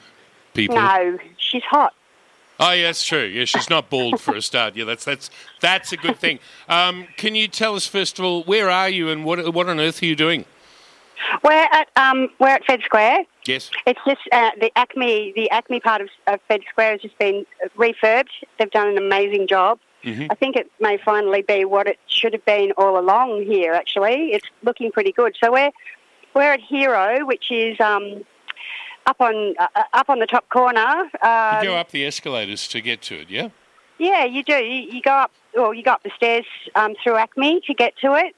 people? 0.54 0.76
No, 0.76 1.18
she's 1.36 1.62
hot. 1.64 1.92
Oh, 2.60 2.72
yeah, 2.72 2.84
that's 2.84 3.04
true. 3.04 3.24
Yeah, 3.24 3.44
she's 3.46 3.68
not 3.68 3.90
bald 3.90 4.20
for 4.20 4.36
a 4.36 4.42
start. 4.42 4.76
Yeah, 4.76 4.84
that's 4.84 5.04
that's 5.04 5.30
that's 5.60 5.92
a 5.92 5.96
good 5.96 6.16
thing. 6.16 6.38
Um, 6.68 7.08
can 7.16 7.34
you 7.34 7.48
tell 7.48 7.74
us 7.74 7.86
first 7.86 8.18
of 8.18 8.24
all 8.24 8.44
where 8.44 8.70
are 8.70 8.88
you 8.88 9.08
and 9.08 9.24
what 9.24 9.52
what 9.52 9.68
on 9.68 9.80
earth 9.80 10.02
are 10.02 10.06
you 10.06 10.16
doing? 10.16 10.44
We're 11.42 11.52
at 11.52 11.88
um, 11.96 12.28
we're 12.38 12.48
at 12.48 12.64
Fed 12.64 12.82
Square. 12.82 13.24
Yes. 13.46 13.70
It's 13.86 14.00
just 14.06 14.20
uh, 14.30 14.50
the 14.60 14.70
ACMI 14.76 15.34
the 15.34 15.48
ACMI 15.52 15.82
part 15.82 16.00
of, 16.00 16.08
of 16.26 16.40
Fed 16.48 16.60
Square 16.70 16.92
has 16.92 17.02
just 17.02 17.18
been 17.18 17.44
refurbed. 17.76 18.30
They've 18.58 18.70
done 18.70 18.88
an 18.88 18.98
amazing 18.98 19.48
job. 19.48 19.78
Mm-hmm. 20.04 20.26
I 20.30 20.34
think 20.34 20.56
it 20.56 20.70
may 20.80 20.98
finally 20.98 21.42
be 21.42 21.64
what 21.64 21.86
it 21.86 21.98
should 22.06 22.34
have 22.34 22.44
been 22.44 22.72
all 22.72 22.98
along 22.98 23.44
here. 23.44 23.72
Actually, 23.72 24.32
it's 24.32 24.46
looking 24.62 24.92
pretty 24.92 25.12
good. 25.12 25.34
So 25.42 25.50
we're 25.50 25.72
we're 26.34 26.52
at 26.52 26.60
Hero, 26.60 27.24
which 27.24 27.50
is 27.50 27.80
um, 27.80 28.24
up 29.06 29.20
on 29.20 29.54
uh, 29.58 29.66
up 29.92 30.08
on 30.08 30.18
the 30.18 30.26
top 30.26 30.48
corner. 30.48 31.10
Uh, 31.22 31.60
You 31.62 31.68
go 31.68 31.76
up 31.76 31.90
the 31.90 32.04
escalators 32.06 32.66
to 32.68 32.80
get 32.80 33.02
to 33.02 33.20
it, 33.20 33.30
yeah? 33.30 33.48
Yeah, 33.98 34.24
you 34.24 34.42
do. 34.42 34.54
You, 34.54 34.92
you 34.92 35.02
go 35.02 35.12
up, 35.12 35.30
or 35.56 35.74
you 35.74 35.82
go 35.82 35.92
up 35.92 36.02
the 36.02 36.10
stairs 36.16 36.46
um, 36.74 36.94
through 37.02 37.14
ACMI 37.14 37.62
to 37.64 37.74
get 37.74 37.96
to 37.98 38.14
it. 38.14 38.34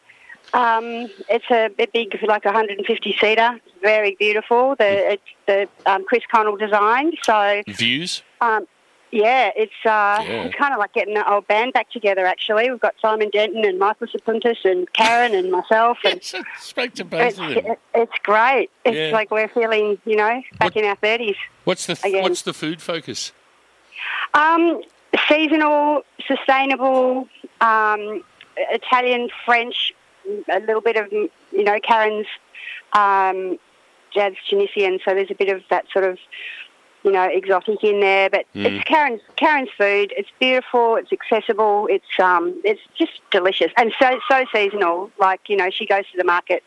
Um, 0.54 1.10
it's 1.28 1.44
a, 1.50 1.66
a 1.78 1.86
big, 1.86 2.16
like 2.26 2.44
150 2.44 3.16
seater, 3.20 3.60
very 3.82 4.16
beautiful. 4.18 4.76
The 4.76 5.12
it's 5.12 5.22
the 5.46 5.68
um, 5.86 6.04
Chris 6.04 6.22
Connell 6.30 6.56
designed. 6.56 7.14
So 7.22 7.62
Views? 7.66 8.22
um, 8.40 8.66
yeah, 9.12 9.50
it's 9.56 9.72
uh, 9.84 10.22
Yeah. 10.26 10.44
it's 10.44 10.54
kind 10.54 10.72
of 10.72 10.78
like 10.78 10.92
getting 10.92 11.14
the 11.14 11.30
old 11.30 11.46
band 11.46 11.72
back 11.72 11.90
together. 11.90 12.26
Actually, 12.26 12.70
we've 12.70 12.80
got 12.80 12.94
Simon 13.00 13.30
Denton 13.32 13.64
and 13.64 13.78
Michael 13.78 14.06
Sapuntis 14.08 14.64
and 14.64 14.92
Karen 14.92 15.34
and 15.34 15.50
myself, 15.50 15.98
and 16.04 16.14
Yes, 16.16 16.34
I 16.34 16.42
spoke 16.60 16.94
to 16.94 17.04
both 17.04 17.20
it's 17.22 17.38
of 17.38 17.48
them. 17.54 17.66
it, 17.72 17.78
it's 17.94 18.18
great. 18.22 18.70
It's 18.84 18.96
Yeah. 18.96 19.10
like 19.12 19.30
we're 19.30 19.48
feeling, 19.48 19.98
you 20.04 20.16
know, 20.16 20.42
back 20.58 20.74
What- 20.74 20.76
in 20.76 20.84
our 20.84 20.96
thirties. 20.96 21.36
What's 21.64 21.86
the 21.86 21.96
what's 22.22 22.42
the 22.42 22.52
food 22.52 22.80
focus? 22.82 23.32
Um, 24.34 24.82
seasonal, 25.28 26.02
sustainable, 26.26 27.28
um, 27.60 28.22
Italian, 28.56 29.30
French, 29.44 29.92
a 30.48 30.60
little 30.60 30.80
bit 30.80 30.96
of 30.96 31.10
you 31.12 31.30
know 31.52 31.78
Karen's 31.80 32.26
um, 32.92 33.58
jazz 34.14 34.34
Tunisian. 34.48 34.98
So 35.04 35.14
there's 35.14 35.30
a 35.30 35.34
bit 35.34 35.48
of 35.48 35.62
that 35.70 35.86
sort 35.92 36.04
of 36.04 36.18
you 37.06 37.12
know 37.12 37.22
exotic 37.22 37.82
in 37.84 38.00
there. 38.00 38.28
But 38.28 38.46
it's 38.52 38.84
Karen's 38.84 39.22
Karen's 39.36 39.70
food. 39.78 40.12
It's 40.16 40.28
beautiful. 40.40 40.96
It's 40.96 41.12
accessible. 41.12 41.86
It's 41.88 42.04
um, 42.20 42.60
it's 42.64 42.80
just 42.98 43.12
delicious 43.30 43.72
and 43.76 43.92
so 43.98 44.18
so 44.28 44.44
seasonal. 44.52 45.10
Like 45.18 45.48
you 45.48 45.56
know 45.56 45.70
she 45.70 45.86
goes 45.86 46.04
to 46.10 46.18
the 46.18 46.24
market 46.24 46.64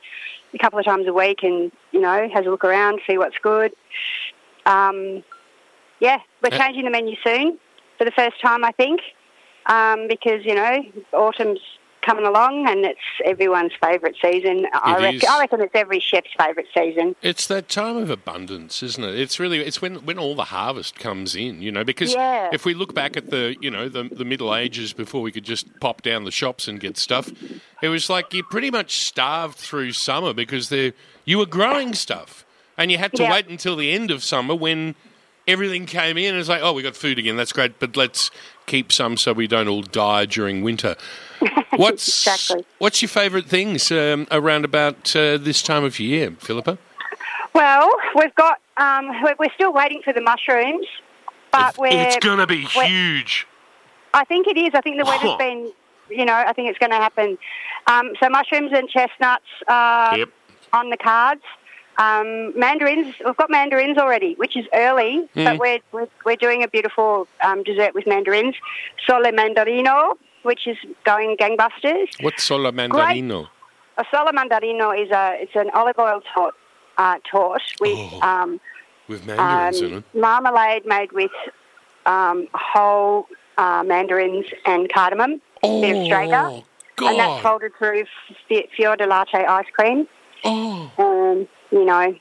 a 0.53 0.57
couple 0.57 0.79
of 0.79 0.85
times 0.85 1.07
a 1.07 1.13
week 1.13 1.43
and 1.43 1.71
you 1.91 1.99
know 1.99 2.29
has 2.33 2.45
a 2.45 2.49
look 2.49 2.63
around, 2.63 3.01
see 3.05 3.17
what's 3.17 3.37
good. 3.37 3.73
Um, 4.65 5.23
yeah, 5.99 6.19
we're 6.41 6.57
changing 6.57 6.85
the 6.85 6.91
menu 6.91 7.15
soon 7.23 7.59
for 7.97 8.05
the 8.05 8.11
first 8.11 8.41
time, 8.41 8.63
I 8.63 8.71
think, 8.71 9.01
um, 9.65 10.07
because 10.07 10.45
you 10.45 10.55
know 10.55 10.83
autumn's 11.11 11.59
coming 12.01 12.25
along 12.25 12.67
and 12.67 12.85
it's 12.85 12.99
everyone's 13.25 13.71
favourite 13.81 14.15
season. 14.21 14.65
I 14.73 14.91
It 14.97 15.01
reckon, 15.01 15.15
is. 15.15 15.23
I 15.25 15.39
reckon 15.39 15.61
it's 15.61 15.75
every 15.75 15.99
chef's 15.99 16.29
favourite 16.37 16.67
season. 16.75 17.15
It's 17.21 17.47
that 17.47 17.69
time 17.69 17.97
of 17.97 18.09
abundance, 18.09 18.81
isn't 18.83 19.03
it? 19.03 19.19
It's 19.19 19.39
really 19.39 19.59
it's 19.59 19.81
when 19.81 19.95
when 20.05 20.17
all 20.17 20.35
the 20.35 20.45
harvest 20.45 20.97
comes 20.99 21.35
in, 21.35 21.61
you 21.61 21.71
know. 21.71 21.83
Because 21.83 22.13
Yeah. 22.13 22.49
if 22.53 22.65
we 22.65 22.73
look 22.73 22.93
back 22.93 23.17
at 23.17 23.29
the 23.29 23.55
you 23.61 23.69
know 23.71 23.89
the 23.89 24.03
the 24.11 24.25
Middle 24.25 24.55
Ages 24.55 24.93
before 24.93 25.21
we 25.21 25.31
could 25.31 25.43
just 25.45 25.67
pop 25.79 26.01
down 26.01 26.23
the 26.25 26.31
shops 26.31 26.67
and 26.67 26.79
get 26.79 26.97
stuff, 26.97 27.31
it 27.81 27.89
was 27.89 28.09
like 28.09 28.33
you 28.33 28.43
pretty 28.43 28.71
much 28.71 28.99
starved 28.99 29.57
through 29.57 29.91
summer 29.93 30.33
because 30.33 30.69
there 30.69 30.93
you 31.25 31.37
were 31.37 31.45
growing 31.45 31.93
stuff 31.93 32.45
and 32.77 32.91
you 32.91 32.97
had 32.97 33.11
to 33.13 33.23
Yeah. 33.23 33.31
wait 33.31 33.47
until 33.47 33.75
the 33.75 33.91
end 33.91 34.09
of 34.09 34.23
summer 34.23 34.55
when 34.55 34.95
everything 35.49 35.85
came 35.85 36.17
in 36.17 36.29
and 36.33 36.39
it's 36.39 36.49
like 36.49 36.61
oh 36.63 36.73
we 36.73 36.81
got 36.83 36.95
food 36.95 37.17
again 37.19 37.35
that's 37.37 37.51
great 37.51 37.79
but 37.79 37.97
let's 37.97 38.29
keep 38.67 38.91
some 38.91 39.17
so 39.17 39.33
we 39.33 39.47
don't 39.47 39.67
all 39.67 39.81
die 39.81 40.25
during 40.25 40.61
winter. 40.63 40.95
What's 41.75 42.27
Exactly. 42.27 42.65
what's 42.77 43.01
your 43.01 43.09
favourite 43.09 43.45
things 43.45 43.91
um, 43.91 44.27
around 44.31 44.65
about 44.65 45.15
uh, 45.15 45.37
this 45.37 45.61
time 45.61 45.83
of 45.83 45.99
year, 45.99 46.31
Philippa? 46.39 46.77
Well, 47.53 47.89
we've 48.15 48.35
got 48.35 48.59
um, 48.77 49.09
we're, 49.23 49.35
we're 49.39 49.53
still 49.55 49.73
waiting 49.73 50.01
for 50.03 50.13
the 50.13 50.21
mushrooms, 50.21 50.85
but 51.51 51.77
we're 51.77 51.89
it's 51.93 52.17
gonna 52.25 52.45
be 52.47 52.61
huge. 52.65 53.47
I 54.13 54.25
think 54.25 54.47
it 54.47 54.57
is. 54.57 54.71
I 54.73 54.81
think 54.81 54.97
the 54.99 55.05
weather's 55.05 55.31
Huh. 55.31 55.37
been, 55.37 55.71
you 56.09 56.25
know, 56.25 56.33
I 56.33 56.53
think 56.53 56.69
it's 56.69 56.79
going 56.79 56.91
to 56.91 56.97
happen. 56.97 57.37
Um, 57.87 58.11
so 58.21 58.27
mushrooms 58.29 58.71
and 58.73 58.89
chestnuts 58.89 59.45
uh, 59.67 60.15
Yep. 60.17 60.29
on 60.73 60.89
the 60.89 60.97
cards. 60.97 61.43
Um, 62.03 62.57
mandarins, 62.57 63.13
we've 63.25 63.35
got 63.35 63.49
mandarins 63.51 63.97
already, 63.97 64.33
which 64.35 64.55
is 64.55 64.65
early, 64.73 65.27
Mm. 65.35 65.43
but 65.45 65.59
we're, 65.59 65.79
we're 65.91 66.07
we're 66.25 66.37
doing 66.47 66.63
a 66.63 66.67
beautiful 66.67 67.27
um, 67.43 67.61
dessert 67.63 67.93
with 67.93 68.07
mandarins. 68.07 68.55
Sole 69.05 69.25
mandarino, 69.41 70.15
which 70.43 70.65
is 70.65 70.77
going 71.03 71.35
gangbusters. 71.37 72.07
What's 72.21 72.43
solo 72.43 72.71
mandarino? 72.71 73.49
A 73.97 74.05
sole 74.11 74.31
mandarino 74.39 74.87
is 75.03 75.11
a 75.11 75.25
it's 75.43 75.55
an 75.55 75.69
olive 75.73 75.99
oil 75.99 76.21
tort, 76.33 76.55
uh, 76.97 77.17
tort 77.29 77.61
with 77.81 77.97
Oh. 77.99 78.21
um, 78.29 78.61
With 79.09 79.25
mandarins 79.25 79.81
in 79.81 79.93
um, 79.93 79.97
it. 79.99 80.03
marmalade 80.25 80.85
made 80.85 81.11
with 81.11 81.35
um, 82.05 82.47
whole 82.53 83.27
uh, 83.57 83.83
mandarins 83.85 84.45
and 84.65 84.89
cardamom, 84.93 85.41
Oh, 85.63 85.81
bit 85.81 85.97
of 85.97 86.05
Strega, 86.05 86.63
and 86.99 87.19
that's 87.19 87.41
folded 87.43 87.73
through 87.77 88.05
f- 88.49 88.65
Fior 88.77 88.95
di 88.95 89.05
latte 89.05 89.43
ice 89.43 89.69
cream. 89.77 90.07
Oh, 90.45 90.89
Um, 90.97 91.47
you 91.71 91.85
know, 91.85 92.13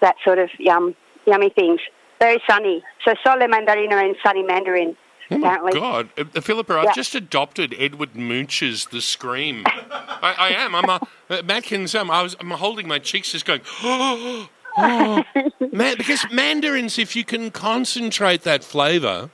that 0.00 0.16
sort 0.24 0.38
of 0.38 0.50
yum, 0.58 0.94
yummy 1.26 1.50
things. 1.50 1.80
Very 2.20 2.40
sunny. 2.48 2.82
So 3.04 3.14
sole 3.24 3.36
mandarino 3.38 4.02
and 4.02 4.16
sunny 4.24 4.42
mandarin. 4.42 4.96
oh 5.30 5.38
my 5.38 5.48
apparently. 5.54 5.80
God. 5.80 6.08
Uh, 6.18 6.40
Philippa, 6.40 6.74
I've 6.74 6.84
Yeah. 6.84 6.92
just 6.92 7.14
adopted 7.14 7.74
Edward 7.78 8.14
Munch's 8.16 8.86
The 8.86 9.00
Scream. 9.00 9.64
I, 9.66 10.34
I 10.38 10.48
am. 10.50 10.74
I'm 10.74 10.88
a, 10.88 11.00
uh, 11.30 11.42
Matkins, 11.42 11.98
um, 11.98 12.10
I 12.10 12.22
was, 12.22 12.36
I'm 12.40 12.50
holding 12.50 12.86
my 12.88 12.98
cheeks 12.98 13.32
just 13.32 13.44
going, 13.44 13.60
oh, 13.82 14.48
oh. 14.78 15.24
Man, 15.72 15.96
because 15.98 16.24
mandarins, 16.30 16.98
if 16.98 17.14
you 17.16 17.24
can 17.24 17.50
concentrate 17.50 18.42
that 18.42 18.64
flavour 18.64 19.30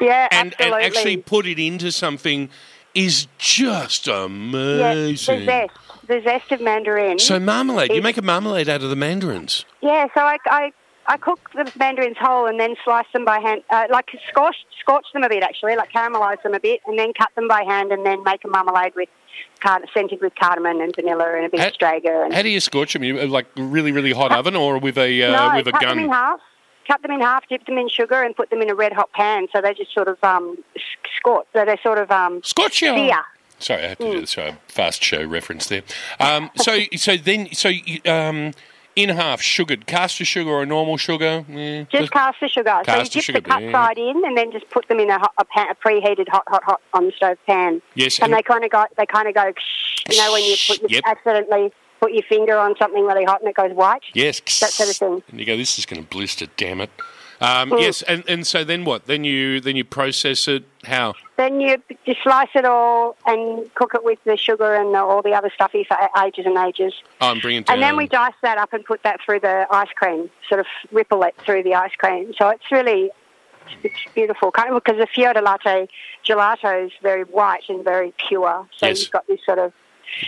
Yeah, 0.00 0.28
and, 0.32 0.54
and 0.58 0.74
actually 0.74 1.18
put 1.18 1.46
it 1.46 1.58
into 1.58 1.92
something, 1.92 2.48
is 2.94 3.26
just 3.38 4.08
amazing. 4.08 5.46
zest, 5.46 5.70
the 6.12 6.22
zest 6.22 6.52
of 6.52 6.60
mandarin. 6.60 7.18
So 7.18 7.38
marmalade, 7.40 7.92
you 7.92 8.02
make 8.02 8.16
a 8.18 8.22
marmalade 8.22 8.68
out 8.68 8.82
of 8.82 8.90
the 8.90 8.96
mandarins. 8.96 9.64
Yeah, 9.80 10.06
so 10.14 10.20
I, 10.20 10.36
I, 10.46 10.72
I 11.06 11.16
cook 11.16 11.50
the 11.54 11.70
mandarins 11.78 12.16
whole 12.20 12.46
and 12.46 12.60
then 12.60 12.74
slice 12.84 13.06
them 13.12 13.24
by 13.24 13.38
hand, 13.40 13.62
uh, 13.70 13.86
like 13.90 14.10
scorch, 14.28 14.56
scorch 14.80 15.06
them 15.14 15.22
a 15.24 15.28
bit 15.28 15.42
actually, 15.42 15.76
like 15.76 15.90
caramelise 15.92 16.42
them 16.42 16.54
a 16.54 16.60
bit, 16.60 16.80
and 16.86 16.98
then 16.98 17.12
cut 17.14 17.30
them 17.34 17.48
by 17.48 17.62
hand 17.62 17.92
and 17.92 18.04
then 18.04 18.22
make 18.24 18.44
a 18.44 18.48
marmalade 18.48 18.92
with 18.94 19.08
card- 19.60 19.88
scented 19.94 20.20
with 20.20 20.34
cardamom 20.38 20.80
and 20.80 20.94
vanilla 20.94 21.32
and 21.36 21.46
a 21.46 21.48
bit 21.48 21.60
How- 21.60 21.68
of 21.68 21.74
strega. 21.74 22.22
And 22.24 22.34
How 22.34 22.42
do 22.42 22.50
you 22.50 22.60
scorch 22.60 22.92
them? 22.92 23.02
You 23.04 23.18
uh, 23.20 23.26
like 23.26 23.46
really, 23.56 23.92
really 23.92 24.12
hot 24.12 24.32
oven 24.32 24.54
or 24.54 24.78
with 24.78 24.98
a 24.98 25.22
uh, 25.22 25.32
no, 25.50 25.56
with 25.56 25.68
a 25.68 25.72
cut 25.72 25.80
gun? 25.82 25.96
them 25.96 26.04
in 26.06 26.10
half. 26.10 26.40
Cut 26.88 27.00
them 27.00 27.12
in 27.12 27.20
half, 27.20 27.48
dip 27.48 27.64
them 27.64 27.78
in 27.78 27.88
sugar, 27.88 28.22
and 28.24 28.34
put 28.34 28.50
them 28.50 28.60
in 28.60 28.68
a 28.68 28.74
red 28.74 28.92
hot 28.92 29.12
pan. 29.12 29.46
So 29.52 29.60
they 29.62 29.72
just 29.72 29.94
sort 29.94 30.08
of 30.08 30.18
um, 30.24 30.58
scorch. 31.16 31.46
So 31.52 31.64
they 31.64 31.76
sort 31.80 31.98
of 31.98 32.10
um, 32.10 32.42
Scorch 32.42 32.82
you. 32.82 32.92
sear. 32.92 33.22
Sorry, 33.62 33.84
I 33.84 33.88
have 33.88 33.98
to 33.98 34.12
do 34.12 34.20
this 34.20 34.36
uh, 34.36 34.56
fast 34.66 35.02
show 35.02 35.24
reference 35.24 35.66
there. 35.68 35.82
Um, 36.18 36.50
so, 36.56 36.80
so 36.96 37.16
then, 37.16 37.48
so 37.52 37.70
um, 38.06 38.52
in 38.96 39.08
half 39.10 39.40
sugared 39.40 39.86
caster 39.86 40.24
sugar 40.24 40.50
or 40.50 40.66
normal 40.66 40.96
sugar? 40.96 41.44
Yeah, 41.48 41.84
Just 41.84 42.10
caster 42.10 42.48
sugar. 42.48 42.82
so 42.84 42.98
you 42.98 43.04
dip 43.04 43.22
sugar, 43.22 43.40
the 43.40 43.48
cut 43.48 43.62
yeah. 43.62 43.72
side 43.72 43.98
in, 43.98 44.22
and 44.24 44.36
then 44.36 44.50
just 44.52 44.68
put 44.70 44.88
them 44.88 44.98
in 45.00 45.10
a, 45.10 45.18
hot, 45.18 45.32
a, 45.38 45.44
pan, 45.44 45.68
a 45.70 45.74
preheated 45.74 46.28
hot, 46.28 46.44
hot, 46.48 46.64
hot 46.64 46.80
on 46.92 47.06
the 47.06 47.12
stove 47.12 47.38
pan. 47.46 47.80
Yes, 47.94 48.18
and, 48.18 48.24
and- 48.32 48.34
they 48.38 48.42
kind 48.42 48.64
of 48.64 48.70
go. 48.70 48.84
They 48.96 49.06
kind 49.06 49.28
of 49.28 49.34
go. 49.34 49.52
You 50.10 50.18
know 50.18 50.32
when 50.32 50.42
you 50.44 50.56
put 50.66 50.90
Yep. 50.90 51.02
accidentally 51.06 51.72
put 52.00 52.12
your 52.12 52.24
finger 52.24 52.58
on 52.58 52.74
something 52.80 53.04
really 53.06 53.24
hot 53.24 53.40
and 53.40 53.48
it 53.48 53.54
goes 53.54 53.72
white. 53.72 54.02
yes, 54.12 54.40
That 54.58 54.70
sort 54.70 54.90
of 54.90 54.96
thing. 54.96 55.22
And 55.28 55.38
you 55.38 55.46
go, 55.46 55.56
this 55.56 55.78
is 55.78 55.86
going 55.86 56.02
to 56.02 56.08
blister. 56.08 56.46
Damn 56.56 56.80
it. 56.80 56.90
Um, 57.40 57.70
Mm. 57.70 57.80
Yes, 57.80 58.02
and, 58.02 58.24
and 58.28 58.46
so 58.46 58.62
then 58.64 58.84
what? 58.84 59.06
Then 59.06 59.24
you 59.24 59.60
then 59.60 59.74
you 59.76 59.84
process 59.84 60.46
it. 60.48 60.64
How? 60.84 61.14
Then 61.42 61.60
you, 61.60 61.82
you 62.04 62.14
slice 62.22 62.50
it 62.54 62.64
all 62.64 63.16
and 63.26 63.68
cook 63.74 63.94
it 63.96 64.04
with 64.04 64.20
the 64.22 64.36
sugar 64.36 64.76
and 64.76 64.94
the, 64.94 64.98
all 64.98 65.22
the 65.22 65.32
other 65.32 65.50
stuffy 65.52 65.82
for 65.82 65.96
ages 66.24 66.46
and 66.46 66.56
ages. 66.56 66.94
Oh, 67.20 67.30
I'm 67.30 67.40
bringing 67.40 67.64
down. 67.64 67.74
And 67.74 67.82
then 67.82 67.96
we 67.96 68.06
dice 68.06 68.34
that 68.42 68.58
up 68.58 68.72
and 68.72 68.84
put 68.84 69.02
that 69.02 69.18
through 69.24 69.40
the 69.40 69.66
ice 69.68 69.88
cream, 69.96 70.30
sort 70.48 70.60
of 70.60 70.66
ripple 70.92 71.24
it 71.24 71.34
through 71.44 71.64
the 71.64 71.74
ice 71.74 71.90
cream. 71.98 72.32
So 72.38 72.48
it's 72.50 72.70
really 72.70 73.10
it's 73.82 73.94
beautiful, 74.14 74.52
kind 74.52 74.72
of 74.72 74.84
because 74.84 75.00
the 75.00 75.08
Fior 75.12 75.32
di 75.32 75.40
Latte 75.40 75.88
gelato 76.24 76.86
is 76.86 76.92
very 77.02 77.24
white 77.24 77.64
and 77.68 77.82
very 77.82 78.14
pure. 78.28 78.68
So 78.76 78.86
Yes. 78.86 79.02
you've 79.02 79.10
got 79.10 79.26
this 79.26 79.40
sort 79.44 79.58
of 79.58 79.72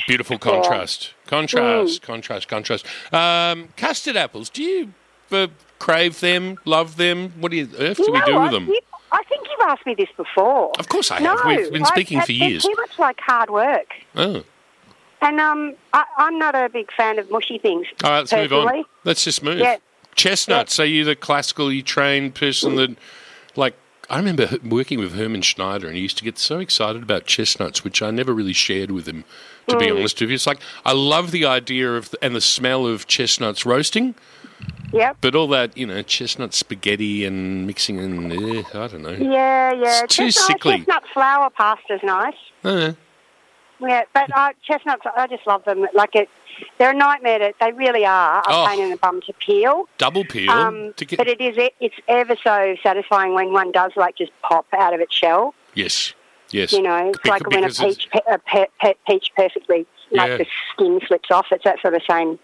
Beautiful 0.09 0.39
contrast. 0.39 1.13
Contrast, 1.27 2.01
Mm. 2.01 2.07
contrast, 2.07 2.49
contrast. 2.49 2.87
Um, 3.13 3.69
custard 3.77 4.17
apples. 4.17 4.51
Do 4.51 4.65
you 4.65 4.95
uh, 5.31 5.47
crave 5.79 6.19
them? 6.19 6.59
Love 6.65 6.97
them? 6.97 7.35
What 7.39 7.53
do 7.53 7.59
you 7.59 7.69
earth 7.79 7.99
do 7.99 8.11
we 8.11 8.21
do 8.23 8.41
with 8.41 8.51
them? 8.51 8.69
I 9.15 9.23
think 9.29 9.47
you've 9.49 9.69
asked 9.69 9.87
me 9.87 9.95
this 9.95 10.09
before. 10.17 10.73
Of 10.79 10.89
course 10.89 11.11
I 11.11 11.21
no, 11.21 11.37
have. 11.37 11.47
We've 11.47 11.73
been 11.73 11.85
I- 11.85 11.89
speaking 11.89 12.21
for 12.21 12.27
they're 12.27 12.49
years. 12.49 12.65
too 12.65 12.75
much 12.77 12.99
like 12.99 13.21
hard 13.21 13.49
work. 13.49 13.95
Oh. 14.17 14.45
And 15.23 15.41
um, 15.41 15.75
I, 15.93 16.05
I'm 16.19 16.39
not 16.39 16.55
a 16.55 16.69
big 16.69 16.93
fan 16.93 17.19
of 17.19 17.31
mushy 17.31 17.59
things. 17.59 17.87
All 18.03 18.11
right, 18.11 18.19
let's 18.19 18.33
move 18.33 18.53
on. 18.53 18.85
Let's 19.05 19.25
just 19.25 19.43
move. 19.43 19.59
Yeah. 19.59 19.77
Chestnuts. 20.17 20.79
Are 20.79 20.85
you 20.85 21.05
the 21.05 21.17
classically 21.17 21.81
trained 21.81 22.35
person 22.35 22.77
that, 22.77 22.97
like, 23.57 23.75
I 24.11 24.19
remember 24.19 24.49
working 24.63 24.99
with 24.99 25.15
Hermann 25.15 25.43
Schneider, 25.43 25.87
and 25.87 25.97
he 25.97 26.03
used 26.03 26.19
to 26.19 26.25
get 26.25 26.39
so 26.39 26.59
excited 26.59 27.03
about 27.03 27.25
chestnuts, 27.25 27.83
which 27.85 28.03
I 28.03 28.11
never 28.11 28.35
really 28.35 28.53
shared 28.53 28.91
with 28.91 29.07
him. 29.07 29.25
To 29.69 29.79
be 29.79 29.91
honest 29.91 30.21
with 30.21 30.29
you, 30.29 30.35
it's 30.35 30.47
like 30.47 30.61
I 30.85 30.93
love 30.93 31.31
the 31.31 31.47
idea 31.47 31.95
of 31.95 32.15
and 32.21 32.37
the 32.37 32.43
smell 32.43 32.87
of 32.87 33.07
chestnuts 33.07 33.65
roasting, 33.65 34.15
Yep. 34.93 35.17
but 35.21 35.35
all 35.35 35.49
that 35.49 35.77
you 35.77 35.87
know, 35.87 36.03
chestnut 36.03 36.55
spaghetti 36.55 37.25
and 37.25 37.67
mixing 37.67 37.99
and 37.99 38.33
eh, 38.33 38.63
I 38.75 38.87
don't 38.87 39.03
know. 39.03 39.11
Yeah, 39.11 39.73
yeah. 39.75 40.05
It's 40.05 40.15
too 40.17 40.27
Chestnut- 40.27 40.47
sickly. 40.47 40.77
Chestnut 40.79 41.03
flour 41.13 41.51
pasta's 41.51 42.01
nice. 42.05 42.35
Uh, 42.63 42.93
Yeah, 43.81 44.03
but 44.15 44.31
uh, 44.37 44.53
chestnuts, 44.65 45.03
I 45.17 45.27
just 45.27 45.47
love 45.49 45.65
them. 45.65 45.85
Like 45.95 46.15
it, 46.15 46.29
they're 46.79 46.93
a 46.93 46.95
nightmare. 46.97 47.41
To, 47.41 47.53
they 47.61 47.73
really 47.73 48.07
are 48.07 48.39
a 48.39 48.43
Oh. 48.47 48.67
pain 48.69 48.81
in 48.85 48.91
the 48.91 48.97
bum 48.97 49.21
to 49.23 49.33
peel. 49.33 49.89
double 49.99 50.25
peel 50.25 50.49
Um, 50.51 50.95
to 50.97 51.05
get 51.05 51.17
but 51.17 51.27
it 51.27 51.41
is 51.41 51.57
it's 51.81 51.97
ever 52.07 52.37
so 52.45 52.77
satisfying 52.83 53.35
when 53.35 53.53
one 53.53 53.73
does 53.73 53.91
like 53.97 54.17
just 54.17 54.31
pop 54.43 54.67
out 54.73 54.95
of 54.95 55.01
its 55.01 55.13
shell. 55.15 55.55
yes, 55.75 56.15
yes. 56.51 56.73
You 56.73 56.83
know, 56.83 57.09
it's 57.11 57.25
like 57.27 57.45
when 57.51 57.65
a 57.65 57.69
peach 57.69 58.09
pe- 58.13 58.21
a 58.31 58.39
pe- 58.39 58.67
pe- 58.81 58.95
peach 59.09 59.33
perfectly 59.37 59.87
like 60.13 60.29
Yeah. 60.31 60.37
the 60.37 60.47
skin 60.73 61.01
slips 61.09 61.33
off. 61.33 61.47
It's 61.51 61.65
that 61.65 61.81
sort 61.83 61.95
of 61.95 62.03
same 62.09 62.39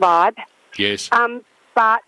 vibe. 0.00 0.36
Yes. 0.78 1.08
Um, 1.10 1.42
but 1.74 2.00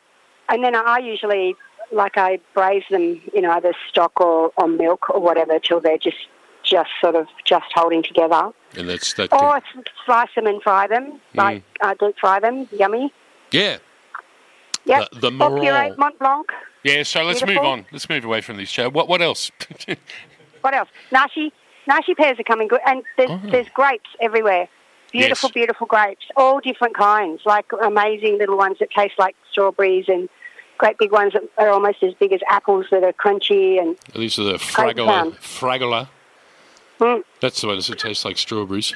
and 0.49 0.63
then 0.65 0.75
I 0.75 0.99
usually 0.99 1.55
like 1.93 2.17
I 2.17 2.39
braise 2.55 2.85
them 2.91 3.21
in 3.35 3.45
either 3.45 3.73
stock 3.89 4.21
or, 4.21 4.51
or 4.57 4.67
milk 4.69 5.11
or 5.11 5.21
whatever 5.21 5.59
till 5.59 5.81
they're 5.81 5.99
just 5.99 6.17
just 6.65 6.91
sort 7.01 7.17
of 7.17 7.27
just 7.45 7.67
holding 7.75 8.03
together. 8.03 8.51
and 8.77 8.89
that's 8.89 9.15
that. 9.15 9.33
Or 9.33 9.57
s- 9.57 9.63
slice 10.07 10.29
them 10.37 10.47
and 10.47 10.63
fry 10.63 10.87
them, 10.87 11.21
like 11.35 11.63
uh, 11.81 11.95
deep 11.99 12.17
fry 12.21 12.39
them. 12.41 12.69
Yummy. 12.73 13.13
yeah. 13.51 13.79
Yep. 14.85 15.11
The- 15.13 15.31
the 15.31 15.45
or 15.45 15.61
puree 15.61 15.95
Mont 15.97 16.19
Blanc. 16.19 16.47
Yeah. 16.85 17.03
So 17.05 17.23
let's 17.25 17.45
move 17.45 17.59
on. 17.59 17.87
Let's 17.93 18.09
move 18.09 18.25
away 18.25 18.41
from 18.41 18.57
this 18.57 18.69
show. 18.69 18.89
What 18.91 19.09
What 19.09 19.23
else? 19.23 19.51
What 20.63 20.75
else? 20.75 20.89
Nashi. 21.11 21.53
Nashi 21.89 22.15
pears 22.15 22.39
are 22.39 22.45
coming 22.45 22.69
good, 22.69 22.79
and 22.87 23.03
there's, 23.17 23.31
Oh. 23.31 23.41
there's 23.51 23.69
grapes 23.75 24.09
everywhere. 24.21 24.69
Beautiful, 25.11 25.49
Yes. 25.49 25.53
beautiful 25.53 25.87
grapes, 25.89 26.25
all 26.37 26.61
different 26.61 26.97
kinds, 26.97 27.43
like 27.45 27.67
amazing 27.83 28.39
little 28.39 28.57
ones 28.57 28.79
that 28.79 28.91
taste 28.93 29.15
like 29.19 29.35
strawberries, 29.53 30.07
and 30.09 30.29
great 30.79 30.99
big 30.99 31.13
ones 31.13 31.33
that 31.35 31.43
are 31.59 31.69
almost 31.69 32.03
as 32.03 32.15
big 32.15 32.33
as 32.33 32.41
apples 32.49 32.87
that 32.91 33.05
are 33.05 33.13
crunchy 33.13 33.79
and 33.81 33.97
These 34.15 34.39
are 34.39 34.45
the 34.45 34.55
fragola. 34.55 35.33
Fragola. 35.37 36.09
Mm. 36.99 37.23
That's 37.41 37.61
the 37.61 37.69
ones 37.69 37.87
that 37.87 37.99
taste 37.99 38.25
like 38.25 38.37
strawberries. 38.39 38.95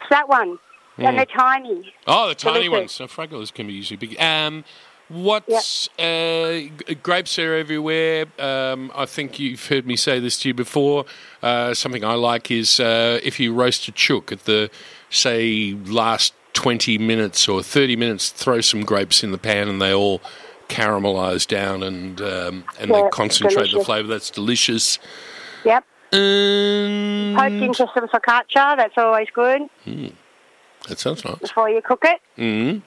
It's 0.00 0.10
that 0.10 0.28
one. 0.28 0.58
Mm. 0.98 1.08
And 1.08 1.18
they're 1.18 1.26
tiny. 1.26 1.92
Oh, 2.06 2.28
the 2.28 2.34
tiny 2.36 2.64
Delicious. 2.64 2.70
ones. 2.78 2.92
So 2.92 3.06
fragolas 3.06 3.52
can 3.52 3.66
be 3.66 3.72
usually 3.72 3.96
big. 3.96 4.20
Um, 4.20 4.64
what's 5.08 5.88
uh, 5.98 6.02
g- 6.86 6.94
grapes 7.02 7.38
are 7.38 7.54
everywhere. 7.54 8.26
Um, 8.38 8.92
I 8.94 9.06
think 9.06 9.38
you've 9.40 9.66
heard 9.66 9.86
me 9.86 9.96
say 9.96 10.20
this 10.20 10.38
to 10.40 10.48
you 10.48 10.54
before. 10.54 11.04
Uh, 11.42 11.74
something 11.74 12.04
I 12.04 12.14
like 12.14 12.50
is 12.50 12.78
uh, 12.78 13.18
if 13.22 13.40
you 13.40 13.52
roast 13.52 13.88
a 13.88 13.92
chook 13.92 14.30
at 14.30 14.44
the 14.44 14.70
say 15.10 15.74
last 15.86 16.32
twenty 16.54 16.96
minutes 16.96 17.46
or 17.48 17.62
thirty 17.62 17.94
minutes, 17.96 18.30
throw 18.30 18.60
some 18.62 18.82
grapes 18.84 19.22
in 19.22 19.30
the 19.32 19.38
pan 19.38 19.68
and 19.68 19.80
they 19.82 19.92
all 19.92 20.20
caramelise 20.68 21.46
down 21.46 21.82
and 21.82 22.20
um, 22.22 22.64
and 22.80 22.90
Yeah, 22.90 23.02
they 23.02 23.08
concentrate 23.10 23.70
the 23.72 23.84
flavour. 23.84 24.08
That's 24.08 24.30
delicious. 24.30 24.98
Yep. 25.64 25.84
Um, 26.12 27.34
Poked 27.36 27.52
into 27.52 27.86
some 27.92 28.08
focaccia. 28.08 28.76
That's 28.76 28.96
always 28.96 29.28
good 29.34 29.62
that 30.88 30.98
sounds 30.98 31.24
nice. 31.24 31.38
before 31.38 31.68
you 31.70 31.80
cook 31.82 32.04
it. 32.04 32.20
Mm. 32.38 32.82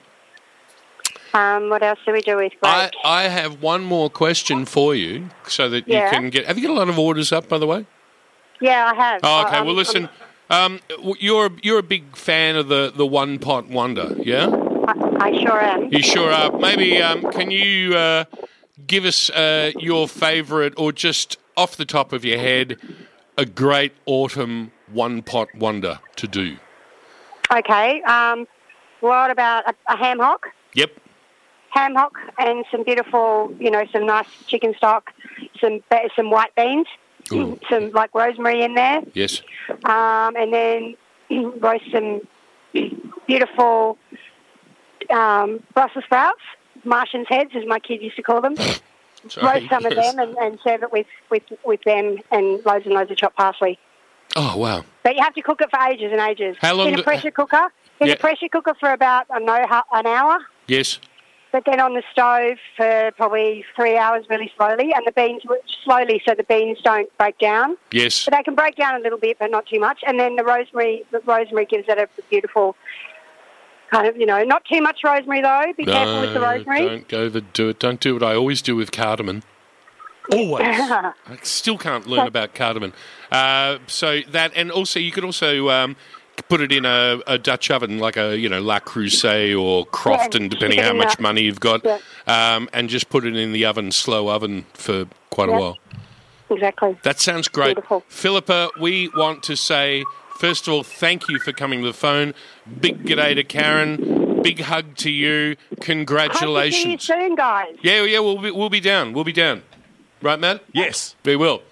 Um, 1.33 1.69
what 1.69 1.83
else 1.83 1.99
do 2.05 2.13
we 2.13 2.21
do 2.21 2.37
with 2.37 2.53
grapes? 2.61 2.95
I 3.03 3.23
I 3.23 3.23
have 3.23 3.61
one 3.61 3.83
more 3.83 4.09
question 4.09 4.65
for 4.65 4.95
you 4.95 5.29
so 5.47 5.69
that 5.69 5.87
Yeah. 5.87 6.05
you 6.05 6.09
can 6.11 6.29
get. 6.29 6.45
Have 6.45 6.57
you 6.57 6.67
got 6.67 6.73
a 6.73 6.79
lot 6.79 6.89
of 6.89 6.97
orders 6.97 7.31
up, 7.31 7.49
by 7.49 7.57
the 7.57 7.67
way? 7.67 7.85
yeah, 8.61 8.91
I 8.91 8.95
have. 8.95 9.19
Oh, 9.23 9.45
okay. 9.45 9.57
Um, 9.57 9.65
well, 9.67 9.75
listen. 9.75 10.09
Um, 10.49 10.79
you're 11.19 11.51
you're 11.61 11.79
a 11.79 11.83
big 11.83 12.15
fan 12.15 12.55
of 12.55 12.69
the, 12.69 12.91
the 12.95 13.05
one 13.05 13.37
pot 13.39 13.67
wonder, 13.67 14.15
yeah? 14.19 14.47
I, 14.87 15.17
I 15.19 15.41
sure 15.41 15.59
am. 15.59 15.93
You 15.93 16.01
sure 16.01 16.31
are. 16.31 16.57
Maybe 16.57 17.01
um, 17.01 17.29
can 17.31 17.51
you 17.51 17.95
uh, 17.95 18.25
give 18.85 19.03
us 19.03 19.29
uh, 19.29 19.71
your 19.77 20.07
favourite, 20.07 20.73
or 20.77 20.91
just 20.91 21.37
off 21.57 21.75
the 21.75 21.85
top 21.85 22.13
of 22.13 22.23
your 22.23 22.37
head, 22.37 22.77
a 23.37 23.45
great 23.45 23.93
autumn 24.05 24.71
one 24.91 25.21
pot 25.21 25.53
wonder 25.53 25.99
to 26.15 26.27
do? 26.27 26.57
Okay. 27.51 28.01
Um, 28.03 28.47
what 29.01 29.29
about 29.31 29.67
a, 29.67 29.75
a 29.93 29.97
ham 29.97 30.19
hock? 30.19 30.47
Yep. 30.73 30.91
Ham 31.71 31.95
hock 31.95 32.17
and 32.39 32.63
some 32.71 32.83
beautiful, 32.83 33.53
you 33.59 33.69
know, 33.69 33.85
some 33.91 34.05
nice 34.05 34.27
chicken 34.47 34.73
stock, 34.77 35.11
some 35.59 35.83
some 36.15 36.29
white 36.29 36.55
beans, 36.55 36.87
Ooh. 37.31 37.59
some 37.69 37.91
like 37.91 38.13
rosemary 38.13 38.61
in 38.63 38.73
there, 38.75 39.01
Yes. 39.13 39.41
um, 39.85 40.35
and 40.35 40.53
then 40.53 40.95
roast 41.59 41.83
some 41.91 42.21
beautiful 43.27 43.97
um, 45.09 45.63
Brussels 45.73 46.03
sprouts, 46.05 46.41
Martian's 46.83 47.27
heads, 47.29 47.51
as 47.55 47.63
my 47.67 47.79
kid 47.79 48.01
used 48.01 48.15
to 48.17 48.23
call 48.23 48.41
them. 48.41 48.55
Sorry. 49.29 49.59
roast 49.61 49.69
some 49.69 49.85
of 49.85 49.93
them 49.95 50.19
and, 50.19 50.37
and 50.37 50.59
serve 50.63 50.83
it 50.83 50.91
with, 50.91 51.07
with, 51.29 51.43
with 51.65 51.81
them 51.83 52.17
and 52.31 52.63
loads 52.65 52.85
and 52.85 52.93
loads 52.93 53.11
of 53.11 53.17
chopped 53.17 53.35
parsley. 53.35 53.77
Oh 54.35 54.55
wow. 54.55 54.85
But 55.03 55.15
you 55.15 55.23
have 55.23 55.33
to 55.33 55.41
cook 55.41 55.59
it 55.61 55.69
for 55.71 55.79
ages 55.81 56.11
and 56.13 56.21
ages. 56.21 56.55
How 56.61 56.75
long 56.75 56.87
In 56.89 56.93
a 56.93 56.97
do- 56.97 57.03
pressure 57.03 57.31
cooker. 57.31 57.67
In 57.99 58.07
Yeah. 58.07 58.13
a 58.13 58.17
pressure 58.17 58.47
cooker 58.49 58.73
for 58.79 58.91
about, 58.93 59.25
I 59.31 59.39
don't 59.39 59.47
know, 59.47 59.81
an 59.93 60.05
hour. 60.05 60.37
Yes. 60.67 60.99
But 61.51 61.63
then 61.65 61.79
on 61.79 61.93
the 61.93 62.03
stove 62.11 62.57
for 62.75 63.11
probably 63.15 63.63
three 63.75 63.97
hours 63.97 64.25
really 64.29 64.51
slowly. 64.57 64.91
And 64.93 65.05
the 65.05 65.11
beans 65.11 65.43
slowly 65.83 66.21
so 66.27 66.35
the 66.35 66.43
beans 66.43 66.77
don't 66.83 67.15
break 67.17 67.37
down. 67.39 67.77
Yes. 67.91 68.25
But 68.25 68.35
they 68.35 68.43
can 68.43 68.55
break 68.55 68.75
down 68.75 68.95
a 68.95 68.99
little 68.99 69.17
bit, 69.17 69.37
but 69.39 69.49
not 69.49 69.65
too 69.65 69.79
much. 69.79 70.01
And 70.05 70.19
then 70.19 70.35
the 70.35 70.43
rosemary, 70.43 71.03
the 71.11 71.19
rosemary 71.21 71.65
gives 71.65 71.85
it 71.87 71.97
a 71.97 72.07
beautiful 72.29 72.75
kind 73.91 74.07
of, 74.07 74.17
you 74.17 74.25
know, 74.25 74.43
not 74.43 74.63
too 74.65 74.81
much 74.81 74.99
rosemary 75.03 75.41
though. 75.41 75.73
Be 75.77 75.85
careful 75.85 76.21
with 76.21 76.33
the 76.33 76.41
rosemary. 76.41 76.85
Don't 76.85 77.07
go 77.07 77.29
the 77.29 77.41
do 77.41 77.69
it. 77.69 77.79
Don't 77.79 77.99
do 77.99 78.13
what 78.13 78.23
I 78.23 78.35
always 78.35 78.61
do 78.61 78.75
with 78.75 78.91
cardamom. 78.91 79.43
Always. 80.31 80.65
I 80.67 81.13
still 81.43 81.77
can't 81.77 82.05
learn 82.05 82.27
about 82.27 82.53
cardamom. 82.53 82.93
Uh, 83.31 83.77
so 83.87 84.19
that, 84.29 84.51
and 84.55 84.71
also 84.71 84.99
you 84.99 85.11
could 85.11 85.23
also 85.23 85.69
um, 85.69 85.95
put 86.49 86.61
it 86.61 86.71
in 86.71 86.85
a, 86.85 87.19
a 87.27 87.37
Dutch 87.37 87.69
oven, 87.71 87.99
like 87.99 88.17
a 88.17 88.37
you 88.37 88.47
know 88.49 88.61
Le 88.61 88.79
Creuset 88.81 89.59
or 89.59 89.85
Crofton, 89.87 90.43
Yeah, 90.43 90.47
depending 90.49 90.79
keep 90.79 90.85
how 90.85 90.93
much 90.93 91.15
that. 91.15 91.19
money 91.21 91.41
you've 91.41 91.59
got, 91.59 91.83
Yeah. 91.83 91.99
um, 92.27 92.69
and 92.73 92.89
just 92.89 93.09
put 93.09 93.25
it 93.25 93.35
in 93.35 93.51
the 93.53 93.65
oven, 93.65 93.91
slow 93.91 94.29
oven, 94.29 94.65
for 94.73 95.05
quite 95.29 95.49
a 95.49 95.53
while. 95.53 95.77
Exactly. 96.49 96.97
That 97.03 97.19
sounds 97.19 97.47
great. 97.49 97.75
Beautiful. 97.75 98.03
Philippa, 98.07 98.69
we 98.79 99.09
want 99.09 99.43
to 99.43 99.57
say, 99.57 100.05
first 100.39 100.65
of 100.67 100.73
all, 100.73 100.83
thank 100.83 101.27
you 101.27 101.39
for 101.39 101.51
coming 101.51 101.81
to 101.81 101.87
the 101.87 101.93
phone. 101.93 102.33
Big 102.79 103.03
g'day 103.03 103.35
to 103.35 103.43
Karen. 103.43 104.41
Big 104.43 104.61
hug 104.61 104.95
to 104.97 105.11
you. 105.11 105.49
Hope 105.49 105.57
to 105.57 105.65
see 105.65 105.71
you 105.71 105.75
Congratulations. 106.05 107.03
soon, 107.03 107.35
guys. 107.35 107.75
Yeah, 107.81 108.03
yeah, 108.03 108.19
we'll 108.19 108.37
be, 108.41 108.51
we'll 108.51 108.69
be 108.69 108.79
down. 108.79 109.11
We'll 109.11 109.25
be 109.25 109.33
down. 109.33 109.63
Right, 110.21 110.39
Matt? 110.39 110.63
Yes. 110.73 111.15
We 111.25 111.35
will. 111.35 111.63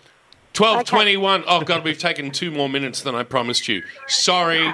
1221. 0.58 1.44
Oh, 1.48 1.62
God, 1.62 1.84
we've 1.84 1.98
taken 1.98 2.32
two 2.32 2.50
more 2.50 2.70
minutes 2.70 3.02
than 3.02 3.14
I 3.14 3.24
promised 3.24 3.68
you. 3.68 3.84
Sorry, 4.08 4.74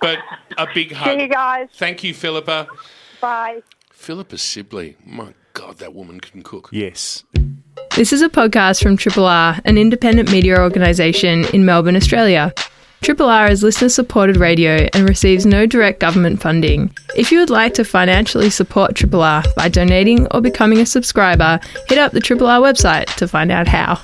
but 0.00 0.18
a 0.56 0.66
big 0.74 0.92
hug. 0.92 1.16
See 1.16 1.22
you 1.22 1.28
guys. 1.28 1.68
Thank 1.74 2.04
you, 2.04 2.12
Philippa. 2.12 2.68
Bye. 3.20 3.62
Philippa 3.90 4.36
Sibley. 4.36 4.96
My 5.04 5.34
God, 5.54 5.78
that 5.78 5.94
woman 5.94 6.20
can 6.20 6.42
cook. 6.42 6.68
Yes. 6.72 7.24
This 7.96 8.12
is 8.12 8.22
a 8.22 8.28
podcast 8.28 8.82
from 8.82 8.96
Triple 8.96 9.26
R, 9.26 9.58
an 9.64 9.78
independent 9.78 10.30
media 10.30 10.60
organisation 10.60 11.46
in 11.46 11.64
Melbourne, 11.64 11.96
Australia. 11.96 12.52
Triple 13.00 13.28
R 13.28 13.48
is 13.50 13.62
listener 13.62 13.88
supported 13.88 14.36
radio 14.36 14.88
and 14.92 15.08
receives 15.08 15.46
no 15.46 15.66
direct 15.66 16.00
government 16.00 16.42
funding. 16.42 16.92
If 17.16 17.32
you 17.32 17.38
would 17.38 17.50
like 17.50 17.74
to 17.74 17.84
financially 17.84 18.50
support 18.50 18.94
Triple 18.94 19.22
R 19.22 19.42
by 19.56 19.68
donating 19.68 20.26
or 20.32 20.40
becoming 20.40 20.78
a 20.78 20.86
subscriber, 20.86 21.60
hit 21.88 21.98
up 21.98 22.12
the 22.12 22.20
Triple 22.20 22.46
R 22.46 22.60
website 22.60 23.06
to 23.16 23.26
find 23.26 23.50
out 23.50 23.68
how. 23.68 24.00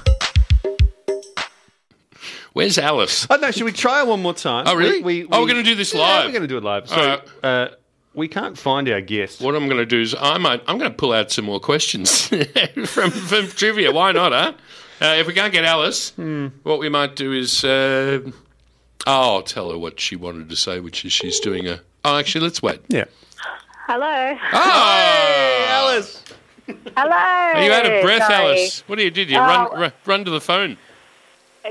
Where's 2.55 2.79
Alice? 2.79 3.27
Oh 3.29 3.37
no, 3.37 3.51
should 3.51 3.65
we 3.65 3.73
try 3.73 4.03
one 4.05 4.23
more 4.23 4.33
time? 4.33 4.65
Oh, 4.67 4.75
really? 4.75 5.03
We, 5.03 5.25
we, 5.25 5.29
Oh, 5.31 5.43
we're 5.43 5.49
gonna 5.49 5.63
do 5.63 5.75
this 5.75 5.93
Yeah, 5.93 6.01
live. 6.01 6.25
we're 6.27 6.33
going 6.33 6.43
to 6.43 6.49
do 6.49 6.57
it 6.57 6.65
live. 6.65 6.89
So 6.89 6.97
All 6.97 7.07
right. 7.07 7.29
uh, 7.45 7.69
we 8.15 8.29
can't 8.29 8.57
find 8.57 8.89
our 8.89 9.01
guest. 9.01 9.41
What 9.41 9.55
I'm 9.57 9.67
going 9.67 9.79
to 9.79 9.87
do 9.87 10.01
is 10.01 10.15
I 10.19 10.39
might 10.39 10.63
I'm 10.69 10.79
going 10.79 10.91
to 10.91 10.97
pull 10.97 11.13
out 11.13 11.31
some 11.33 11.45
more 11.45 11.59
questions 11.61 12.29
from 12.87 13.11
from 13.11 13.49
trivia. 13.49 13.91
Why 13.93 14.13
not, 14.13 14.33
huh? 14.33 14.53
Uh, 15.03 15.17
if 15.19 15.27
we 15.27 15.35
can't 15.35 15.53
get 15.53 15.65
Alice, 15.65 16.13
what 16.63 16.79
we 16.79 16.89
might 16.89 17.17
do 17.17 17.33
is 17.33 17.65
uh, 17.65 18.21
oh, 18.25 18.33
I'll 19.35 19.43
tell 19.43 19.71
her 19.73 19.77
what 19.79 19.99
she 19.99 20.15
wanted 20.15 20.49
to 20.49 20.57
say, 20.57 20.79
which 20.79 21.05
is 21.05 21.13
she's 21.13 21.41
doing 21.41 21.67
a. 21.69 21.81
Oh, 22.05 22.17
actually, 22.17 22.43
let's 22.45 22.63
wait. 22.63 22.81
Yeah. 22.89 23.05
Hello. 23.89 24.39
Oh, 24.53 25.67
Alice. 25.69 26.23
Hello. 26.97 27.11
Are 27.11 27.63
you 27.65 27.73
out 27.73 27.85
of 27.85 28.01
breath, 28.03 28.23
Sorry. 28.29 28.35
Alice? 28.47 28.85
What 28.87 28.97
do 28.97 29.03
you 29.05 29.11
did? 29.11 29.29
You 29.29 29.39
Oh. 29.39 29.41
run, 29.41 29.81
run 29.81 29.93
run 30.07 30.25
to 30.25 30.31
the 30.31 30.41
phone. 30.41 30.79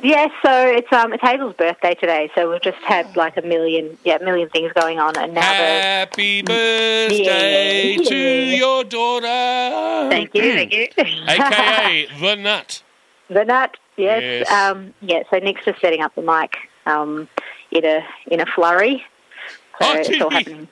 Yes, 0.02 0.32
so 0.44 0.52
it's 0.68 0.92
um 0.92 1.14
it's 1.14 1.22
Hazel's 1.22 1.54
birthday 1.54 1.94
today, 1.94 2.32
so 2.34 2.50
we've 2.50 2.62
just 2.62 2.80
had 2.80 3.16
like 3.16 3.38
a 3.38 3.44
million 3.44 3.96
yeah, 4.04 4.18
million 4.18 4.50
things 4.50 4.72
going 4.74 4.98
on 5.00 5.16
and 5.18 5.34
now 5.36 5.42
the 5.42 5.46
Happy 5.48 6.42
birthday 6.42 7.94
Yeah. 7.98 8.10
to 8.10 8.16
your 8.58 8.84
daughter. 8.86 10.10
Thank 10.10 10.34
you, 10.34 10.42
thank 10.54 10.74
you. 10.74 10.88
AKA 10.98 12.08
the 12.20 12.36
nut. 12.36 12.82
The 13.30 13.46
nut, 13.46 13.78
yes. 13.96 14.22
Yes. 14.48 14.52
Um, 14.52 14.94
yeah, 15.02 15.24
so 15.30 15.38
Nick's 15.38 15.64
just 15.66 15.80
setting 15.80 16.02
up 16.02 16.16
the 16.16 16.24
mic 16.24 16.56
um, 16.88 17.28
in 17.72 17.86
a 17.86 18.04
in 18.28 18.40
a 18.42 18.46
flurry. 18.48 19.04
So 19.80 19.88
Oh, 19.88 19.94
it's 19.98 20.22
all 20.22 20.32
happening. 20.32 20.68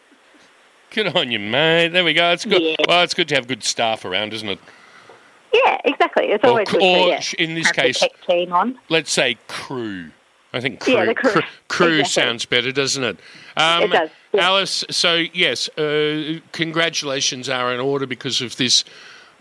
Good 0.89 1.15
on 1.15 1.31
you, 1.31 1.39
mate. 1.39 1.89
There 1.89 2.03
we 2.03 2.13
go. 2.13 2.31
It's 2.31 2.43
good. 2.43 2.61
Yeah. 2.61 2.75
Well, 2.87 3.03
it's 3.03 3.13
good 3.13 3.29
to 3.29 3.35
have 3.35 3.47
good 3.47 3.63
staff 3.63 4.03
around, 4.03 4.33
isn't 4.33 4.49
it? 4.49 4.59
Yeah, 5.53 5.77
exactly. 5.85 6.25
It's 6.27 6.43
Or- 6.43 6.49
always 6.51 6.69
good 6.69 6.81
or 6.81 7.07
yeah, 7.09 7.21
in 7.39 7.55
this 7.55 7.67
have 7.67 7.75
case- 7.75 8.03
team 8.27 8.53
on. 8.53 8.79
Let's 8.89 9.11
say 9.11 9.37
crew. 9.47 10.11
I 10.53 10.59
think 10.59 10.79
crew. 10.81 10.95
Yeah, 10.95 11.05
the 11.05 11.15
crew. 11.15 11.41
crew 11.69 11.99
Exactly. 11.99 12.23
sounds 12.23 12.45
better, 12.45 12.71
doesn't 12.71 13.03
it? 13.03 13.17
Um, 13.55 13.83
It 13.83 13.91
does, 13.91 14.09
yeah. 14.33 14.41
Alice, 14.47 14.83
so 14.89 15.23
yes, 15.33 15.69
uh, 15.77 16.39
congratulations 16.51 17.47
are 17.49 17.73
in 17.73 17.79
order 17.79 18.05
because 18.05 18.41
of 18.41 18.57
this 18.57 18.83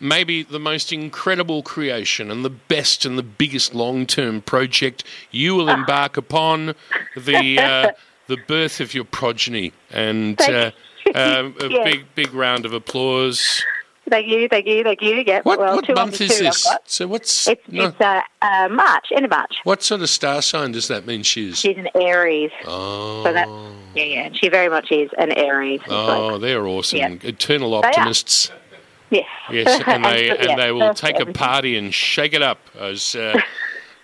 maybe 0.02 0.42
the 0.42 0.58
most 0.58 0.92
incredible 0.92 1.62
creation 1.62 2.30
and 2.30 2.42
the 2.44 2.48
best 2.50 3.04
and 3.04 3.18
the 3.18 3.22
biggest 3.22 3.74
long 3.74 4.06
term 4.06 4.40
project 4.40 5.04
you 5.30 5.54
will 5.54 5.68
embark 5.68 6.16
upon 6.16 6.74
the 7.16 7.58
uh, 7.60 7.90
the 8.28 8.36
birth 8.36 8.80
of 8.80 8.94
your 8.94 9.04
progeny. 9.04 9.72
And 9.90 10.40
uh, 10.40 10.70
um, 11.14 11.54
a 11.60 11.68
Yeah. 11.68 11.84
big, 11.84 12.14
big 12.14 12.32
round 12.32 12.64
of 12.64 12.72
applause. 12.72 13.62
Thank 14.10 14.26
you, 14.26 14.48
thank 14.48 14.66
you, 14.66 14.82
thank 14.82 15.00
you. 15.02 15.22
Yeah, 15.26 15.40
What, 15.44 15.58
well, 15.60 15.76
what 15.76 15.84
two 15.84 15.94
month 15.94 16.20
is 16.20 16.36
two 16.38 16.44
this? 16.44 16.66
So 16.84 17.06
what's 17.06 17.46
It's, 17.48 17.62
no, 17.68 17.86
it's 17.86 18.00
uh, 18.00 18.20
uh, 18.42 18.68
March, 18.70 19.06
end 19.14 19.24
of 19.24 19.30
March. 19.30 19.56
what 19.64 19.82
sort 19.82 20.00
of 20.02 20.10
star 20.10 20.42
sign 20.42 20.72
does 20.72 20.88
that 20.88 21.06
mean 21.06 21.22
she 21.22 21.48
is? 21.50 21.58
She's 21.60 21.76
an 21.76 21.88
Aries, 21.94 22.50
Oh, 22.66 23.22
so 23.24 23.32
that 23.32 23.48
yeah, 23.94 24.04
yeah, 24.04 24.28
she 24.32 24.48
very 24.48 24.68
much 24.68 24.90
is 24.90 25.10
an 25.18 25.30
Aries. 25.32 25.80
Oh, 25.88 26.28
like- 26.32 26.40
they're 26.40 26.66
awesome. 26.66 26.98
Yeah. 26.98 27.14
Eternal 27.22 27.72
optimists. 27.74 28.50
yes, 29.10 29.26
Yes, 29.50 29.82
and 29.86 30.04
they 30.10 30.30
and 30.30 30.48
yeah, 30.50 30.56
they 30.56 30.72
will 30.72 30.92
take 30.94 31.18
a 31.20 31.26
party 31.26 31.76
and 31.76 31.94
shake 31.94 32.32
it 32.34 32.42
up. 32.42 32.58
As 32.78 33.14
uh, 33.14 33.40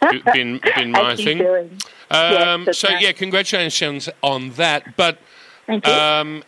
been 0.33 0.61
been 0.77 0.92
my 0.92 1.16
thing. 1.16 1.38
doing. 1.38 1.71
Um, 2.11 2.64
Yes, 2.66 2.79
so 2.79 2.88
right. 2.88 3.01
yeah, 3.03 3.12
congratulations 3.12 4.09
on 4.23 4.51
that. 4.53 4.97
But 4.97 5.19
Thank 5.66 5.85
you. 5.87 5.92
um, 5.92 6.42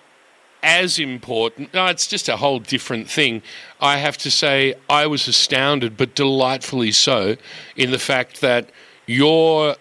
as 0.62 0.98
important, 0.98 1.72
no, 1.72 1.86
it's 1.86 2.06
just 2.06 2.28
a 2.28 2.36
whole 2.36 2.58
different 2.58 3.08
thing. 3.08 3.42
I 3.80 3.98
have 3.98 4.18
to 4.18 4.30
say, 4.30 4.74
I 4.88 5.06
was 5.06 5.28
astounded, 5.28 5.96
but 5.96 6.14
delightfully 6.14 6.92
so, 6.92 7.36
in 7.76 7.90
the 7.90 7.98
fact 7.98 8.40
that 8.40 8.70
your, 9.06 9.76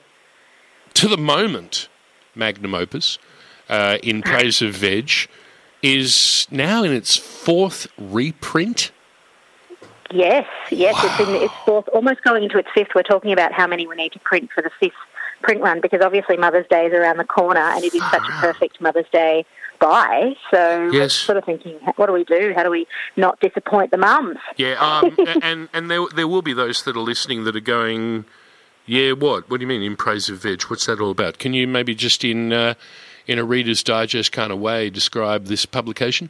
to 0.96 1.08
the 1.08 1.18
moment, 1.18 1.90
magnum 2.36 2.74
opus 2.74 3.18
uh, 3.70 3.98
in 4.04 4.22
praise 4.22 4.62
of 4.62 4.76
veg 4.76 5.12
is 5.82 6.48
now 6.52 6.84
in 6.84 6.92
its 6.92 7.16
fourth 7.16 7.88
reprint. 7.98 8.92
Yes, 10.12 10.48
yes, 10.72 10.96
it's 11.04 11.28
in 11.28 11.36
its 11.36 11.54
fourth, 11.66 11.88
almost 11.90 12.24
going 12.24 12.44
into 12.44 12.58
its 12.58 12.70
fifth. 12.74 12.90
We're 12.96 13.04
talking 13.04 13.34
about 13.34 13.52
how 13.52 13.68
many 13.68 13.86
we 13.88 13.96
need 13.96 14.13
to 14.13 14.20
print 14.20 14.50
for 14.54 14.62
the 14.62 14.72
fifth 14.80 14.94
print 15.42 15.62
run 15.62 15.82
because 15.82 16.02
obviously 16.02 16.38
Mother's 16.38 16.68
Day 16.68 16.88
is 16.88 16.94
around 16.94 17.18
the 17.18 17.26
corner 17.26 17.60
and 17.60 17.84
it 17.84 17.94
is 17.94 18.02
such 18.10 18.28
a 18.28 18.32
perfect 18.40 18.82
Mother's 18.82 19.10
Day 19.12 19.46
buy. 19.80 20.34
So 20.52 20.90
Yes. 20.92 21.13
sort 21.13 21.38
of 21.38 21.46
thinking, 21.46 21.76
what 21.96 22.08
do 22.08 22.13
we 22.13 22.24
do? 22.24 22.54
How 22.56 22.63
do 22.63 22.70
we 22.70 22.88
not 23.16 23.40
disappoint 23.40 23.92
the 23.92 23.98
mums? 23.98 24.38
Yeah, 24.56 24.74
um, 24.80 25.16
and 25.42 25.70
and 25.74 25.90
there 25.92 26.06
there 26.16 26.28
will 26.28 26.42
be 26.42 26.54
those 26.54 26.84
that 26.84 26.96
are 26.96 27.02
listening 27.02 27.44
that 27.46 27.56
are 27.56 27.60
going, 27.60 28.26
yeah, 28.86 29.12
what? 29.12 29.50
What 29.50 29.58
do 29.58 29.62
you 29.63 29.68
mean 29.68 29.84
in 29.84 29.96
praise 29.96 30.30
of 30.30 30.38
veg? 30.40 30.63
What's 30.63 30.86
that 30.86 31.00
all 31.00 31.12
about? 31.12 31.38
Can 31.40 31.54
you 31.54 31.68
maybe 31.68 31.94
just 31.96 32.24
in 32.24 32.54
uh, 32.54 32.74
in 33.28 33.40
a 33.40 33.44
Reader's 33.44 33.84
Digest 33.84 34.32
kind 34.32 34.52
of 34.52 34.60
way 34.60 34.90
describe 34.90 35.46
this 35.46 35.66
publication? 35.66 36.30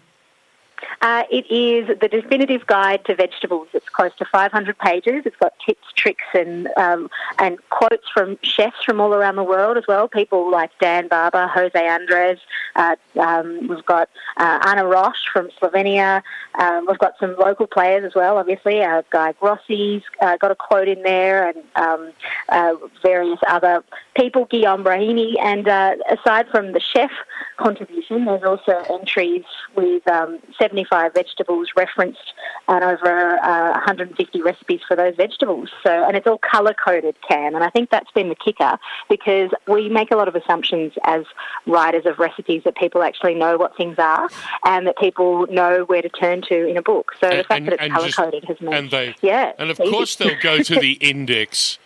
Uh, 1.02 1.24
it 1.30 1.46
is 1.52 1.88
the 2.00 2.08
definitive 2.08 2.66
guide 2.66 3.06
to 3.06 3.16
vegetables. 3.16 3.68
It's 3.74 3.88
close 3.90 4.12
to 4.18 4.26
500 4.26 4.78
pages. 4.80 5.24
It's 5.26 5.36
got 5.36 5.54
tips, 5.64 5.86
tricks, 5.96 6.26
and 6.34 6.68
um, 6.76 7.10
and 7.38 7.58
quotes 7.70 8.10
from 8.14 8.40
chefs 8.42 8.84
from 8.84 9.00
all 9.00 9.14
around 9.14 9.36
the 9.36 9.44
world 9.44 9.78
as 9.78 9.86
well. 9.88 10.08
People 10.08 10.50
like 10.52 10.72
Dan 10.80 11.08
Barber, 11.08 11.48
Jose 11.48 11.88
Andres. 11.88 12.40
Uh, 12.76 12.96
um, 13.20 13.68
we've 13.68 13.86
got 13.86 14.10
uh, 14.38 14.60
Ana 14.66 14.84
Roš 14.84 15.28
from 15.32 15.50
Slovenia. 15.62 16.24
Um, 16.60 16.88
we've 16.88 16.98
got 16.98 17.14
some 17.20 17.36
local 17.38 17.68
players 17.68 18.04
as 18.04 18.16
well. 18.16 18.38
Obviously, 18.38 18.82
uh, 18.82 19.04
Guy 19.12 19.34
Grossi's 19.34 20.04
uh, 20.22 20.38
got 20.38 20.50
a 20.50 20.56
quote 20.56 20.88
in 20.88 21.04
there, 21.04 21.48
and 21.50 21.64
um, 21.76 22.12
uh, 22.50 22.74
various 23.04 23.40
other 23.48 23.84
people. 24.16 24.46
Guillaume 24.46 24.84
Brahimi, 24.84 25.36
and 25.40 25.68
uh, 25.68 25.96
aside 26.10 26.48
from 26.50 26.72
the 26.72 26.80
chef 26.80 27.12
contribution, 27.58 28.26
there's 28.26 28.44
also 28.44 28.84
entries 28.90 29.44
with 29.76 30.08
um, 30.08 30.40
75 30.60 30.87
25 30.88 31.14
vegetables 31.14 31.68
referenced 31.76 32.34
and 32.68 32.84
over 32.84 33.40
uh, 33.44 33.72
150 33.72 34.42
recipes 34.42 34.82
for 34.88 34.96
those 34.96 35.16
vegetables. 35.16 35.70
So, 35.84 36.04
and 36.06 36.16
it's 36.18 36.28
all 36.28 36.40
colour 36.40 36.74
coded, 36.74 37.16
Cam. 37.28 37.56
And 37.56 37.64
I 37.64 37.70
think 37.70 37.90
that's 37.90 38.12
been 38.12 38.30
the 38.30 38.36
kicker 38.36 38.78
because 39.10 39.52
we 39.68 39.90
make 39.90 40.12
a 40.12 40.16
lot 40.16 40.28
of 40.28 40.36
assumptions 40.36 40.94
as 41.04 41.26
writers 41.66 42.06
of 42.06 42.20
recipes 42.20 42.64
that 42.66 42.76
people 42.76 43.04
actually 43.04 43.36
know 43.36 43.58
what 43.58 43.76
things 43.78 43.98
are 43.98 44.30
and 44.66 44.88
that 44.88 44.98
people 44.98 45.48
know 45.48 45.84
where 45.86 46.02
to 46.02 46.10
turn 46.10 46.42
to 46.50 46.68
in 46.68 46.78
a 46.78 46.82
book. 46.82 47.14
So 47.20 47.28
and, 47.28 47.40
the 47.40 47.44
fact 47.44 47.60
and, 47.60 47.68
that 47.68 47.80
it's 47.82 47.94
colour 47.94 48.12
coded 48.12 48.46
has 48.46 48.62
made 48.62 48.74
And 48.74 48.92
they, 48.92 49.16
yeah. 49.22 49.54
And 49.58 49.72
of 49.72 49.80
easy. 49.80 49.92
course 49.92 50.16
they'll 50.16 50.40
go 50.42 50.62
to 50.64 50.80
the 50.80 50.92
index. 51.02 51.80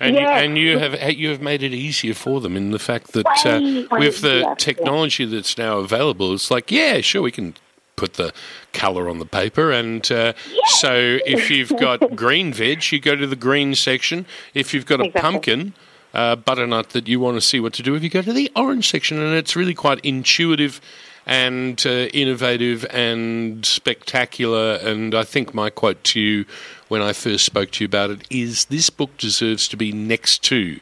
And, 0.00 0.16
yeah. 0.16 0.38
you, 0.38 0.44
and, 0.44 0.58
you, 0.58 0.78
have 0.78 1.12
you 1.12 1.28
have 1.30 1.40
made 1.40 1.62
it 1.62 1.72
easier 1.72 2.14
for 2.14 2.40
them 2.40 2.56
in 2.56 2.72
the 2.72 2.80
fact 2.80 3.12
that 3.12 3.26
uh, 3.46 3.96
with 3.96 4.22
the 4.22 4.54
technology 4.58 5.24
that's 5.24 5.56
now 5.56 5.78
available, 5.78 6.34
it's 6.34 6.50
like 6.50 6.72
yeah, 6.72 7.00
sure 7.00 7.22
we 7.22 7.30
can 7.30 7.54
put 7.96 8.14
the 8.14 8.32
colour 8.72 9.08
on 9.08 9.18
the 9.18 9.26
paper, 9.26 9.70
and 9.70 10.10
uh, 10.12 10.32
so 10.80 11.18
if 11.26 11.50
you've 11.50 11.70
got 11.78 12.14
green 12.16 12.52
veg, 12.52 12.90
you 12.92 13.00
go 13.00 13.14
to 13.16 13.26
the 13.26 13.36
green 13.36 13.74
section. 13.74 14.26
If 14.54 14.74
you've 14.74 14.86
got 14.86 15.00
a 15.00 15.04
Exactly. 15.04 15.20
pumpkin, 15.30 15.74
uh, 16.12 16.36
butternut 16.36 16.90
that 16.90 17.08
you 17.08 17.20
want 17.20 17.36
to 17.36 17.40
see 17.40 17.60
what 17.60 17.72
to 17.74 17.82
do 17.82 17.92
with, 17.92 18.02
you 18.02 18.10
go 18.10 18.22
to 18.22 18.32
the 18.32 18.50
orange 18.56 18.88
section, 18.90 19.18
and 19.20 19.34
it's 19.34 19.54
really 19.56 19.74
quite 19.74 20.00
intuitive 20.04 20.80
and 21.26 21.82
uh, 21.86 22.08
innovative 22.12 22.84
and 22.90 23.64
spectacular. 23.64 24.74
And 24.82 25.14
I 25.14 25.24
think 25.24 25.54
my 25.54 25.70
quote 25.70 26.04
to 26.04 26.20
you 26.20 26.44
when 26.88 27.00
I 27.00 27.12
first 27.14 27.46
spoke 27.46 27.70
to 27.72 27.84
you 27.84 27.86
about 27.86 28.10
it 28.10 28.26
is 28.28 28.66
this 28.66 28.90
book 28.90 29.16
deserves 29.16 29.66
to 29.68 29.76
be 29.76 29.90
next 29.90 30.42
to 30.44 30.78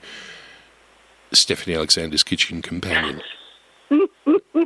Stephanie 1.32 1.76
Alexander's 1.76 2.22
Kitchen 2.22 2.60
Companion. 2.62 3.20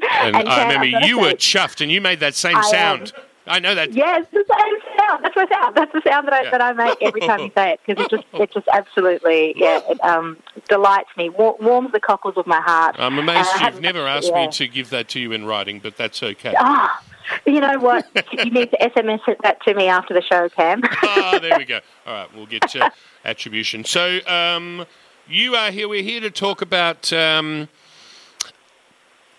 and 0.03 0.37
And, 0.37 0.49
I 0.49 0.63
remember 0.65 1.07
you 1.07 1.21
were 1.21 1.33
chuffed 1.33 1.81
and 1.81 1.91
you 1.91 2.01
made 2.01 2.21
that 2.21 2.35
same 2.35 2.57
I, 2.57 2.61
um, 2.61 2.65
sound. 2.67 3.13
I 3.49 3.61
know 3.61 3.75
that. 3.77 3.93
Yes, 3.93 4.27
the 4.33 4.45
same 4.49 4.99
sound. 4.99 5.25
That's 5.25 5.37
my 5.37 5.47
sound. 5.49 5.77
That's 5.77 5.93
the 5.93 6.03
sound 6.05 6.27
that 6.27 6.35
I, 6.35 6.43
Yeah. 6.43 6.51
that 6.51 6.61
I 6.61 6.73
make 6.73 7.01
every 7.01 7.21
time 7.21 7.41
you 7.41 7.53
say 7.57 7.73
it 7.75 7.81
because 7.87 8.05
it 8.05 8.11
just 8.11 8.25
it 8.35 8.53
just 8.53 8.67
absolutely 8.73 9.55
yeah 9.57 9.81
it 9.89 10.03
um, 10.05 10.37
delights 10.69 11.11
me, 11.17 11.29
Wa- 11.29 11.55
warms 11.61 11.93
the 11.93 12.01
cockles 12.01 12.35
of 12.37 12.47
my 12.47 12.61
heart. 12.61 12.97
I'm 12.99 13.19
amazed 13.19 13.49
I 13.55 13.71
you've 13.71 13.81
never 13.81 14.01
asked 14.07 14.31
yeah. 14.31 14.47
me 14.47 14.53
to 14.53 14.67
give 14.67 14.91
that 14.91 15.09
to 15.11 15.21
you 15.21 15.31
in 15.33 15.45
writing, 15.45 15.79
but 15.79 15.97
that's 15.97 16.23
okay. 16.23 16.55
Ah, 16.59 17.01
you 17.47 17.61
know 17.61 17.79
what? 17.79 18.07
you 18.33 18.51
need 18.51 18.71
to 18.73 18.79
SMS 18.79 19.21
that 19.43 19.63
to 19.63 19.75
me 19.75 19.87
after 19.87 20.13
the 20.13 20.23
show, 20.23 20.49
Cam. 20.49 20.81
ah, 20.85 21.39
there 21.41 21.57
we 21.57 21.65
go. 21.65 21.81
All 22.07 22.15
right, 22.15 22.35
we'll 22.35 22.47
get 22.47 22.75
uh, 22.75 22.91
attribution. 23.25 23.85
So, 23.85 24.21
um, 24.27 24.87
you 25.29 25.55
are 25.55 25.71
here. 25.71 25.89
We're 25.89 26.03
here 26.03 26.21
to 26.21 26.31
talk 26.31 26.63
about 26.63 27.13
um, 27.13 27.69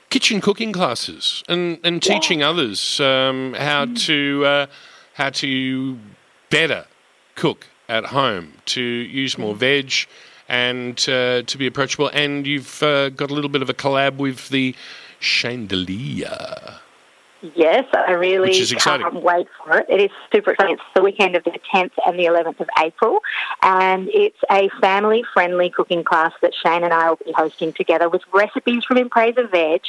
kitchen 0.10 0.42
cooking 0.42 0.72
classes 0.72 1.44
and, 1.48 1.80
and 1.84 2.02
teaching 2.02 2.42
others 2.44 3.00
um, 3.00 3.54
how 3.54 3.86
to 3.86 4.44
uh, 4.46 4.66
how 5.14 5.30
to 5.30 5.98
better 6.50 6.86
cook 7.36 7.68
at 7.90 8.06
home, 8.06 8.54
to 8.66 8.82
use 8.82 9.38
more 9.38 9.56
veg, 9.56 9.92
and 10.48 10.98
uh, 11.10 11.42
to 11.44 11.58
be 11.58 11.68
approachable. 11.68 12.10
And 12.14 12.46
you've 12.46 12.82
uh, 12.84 13.10
got 13.10 13.32
a 13.32 13.34
little 13.34 13.50
bit 13.50 13.62
of 13.62 13.70
a 13.70 13.74
collab 13.74 14.18
with 14.18 14.50
the 14.50 14.76
Shane 15.20 15.68
Delia. 15.68 16.80
Yes, 17.42 17.86
I 17.94 18.14
really 18.14 18.50
Which 18.50 18.60
is 18.60 18.72
exciting. 18.72 19.06
can't 19.06 19.24
wait 19.24 19.48
for 19.64 19.78
it. 19.78 19.86
It 19.90 20.02
is 20.02 20.10
super 20.34 20.52
exciting. 20.52 20.76
It's 20.76 20.84
the 20.96 21.04
weekend 21.04 21.36
of 21.36 21.44
the 21.44 21.52
10th 21.74 21.92
and 22.06 22.18
the 22.18 22.26
11th 22.26 22.60
of 22.60 22.68
April, 22.80 23.20
and 23.62 24.10
it's 24.12 24.38
a 24.52 24.70
family-friendly 24.82 25.70
cooking 25.70 26.04
class 26.04 26.34
that 26.42 26.54
Shane 26.56 26.84
and 26.84 26.94
I 26.94 27.10
will 27.10 27.20
be 27.24 27.32
hosting 27.34 27.74
together 27.74 28.10
with 28.10 28.22
recipes 28.34 28.84
from 28.86 28.98
of 28.98 29.52
Veg, 29.52 29.82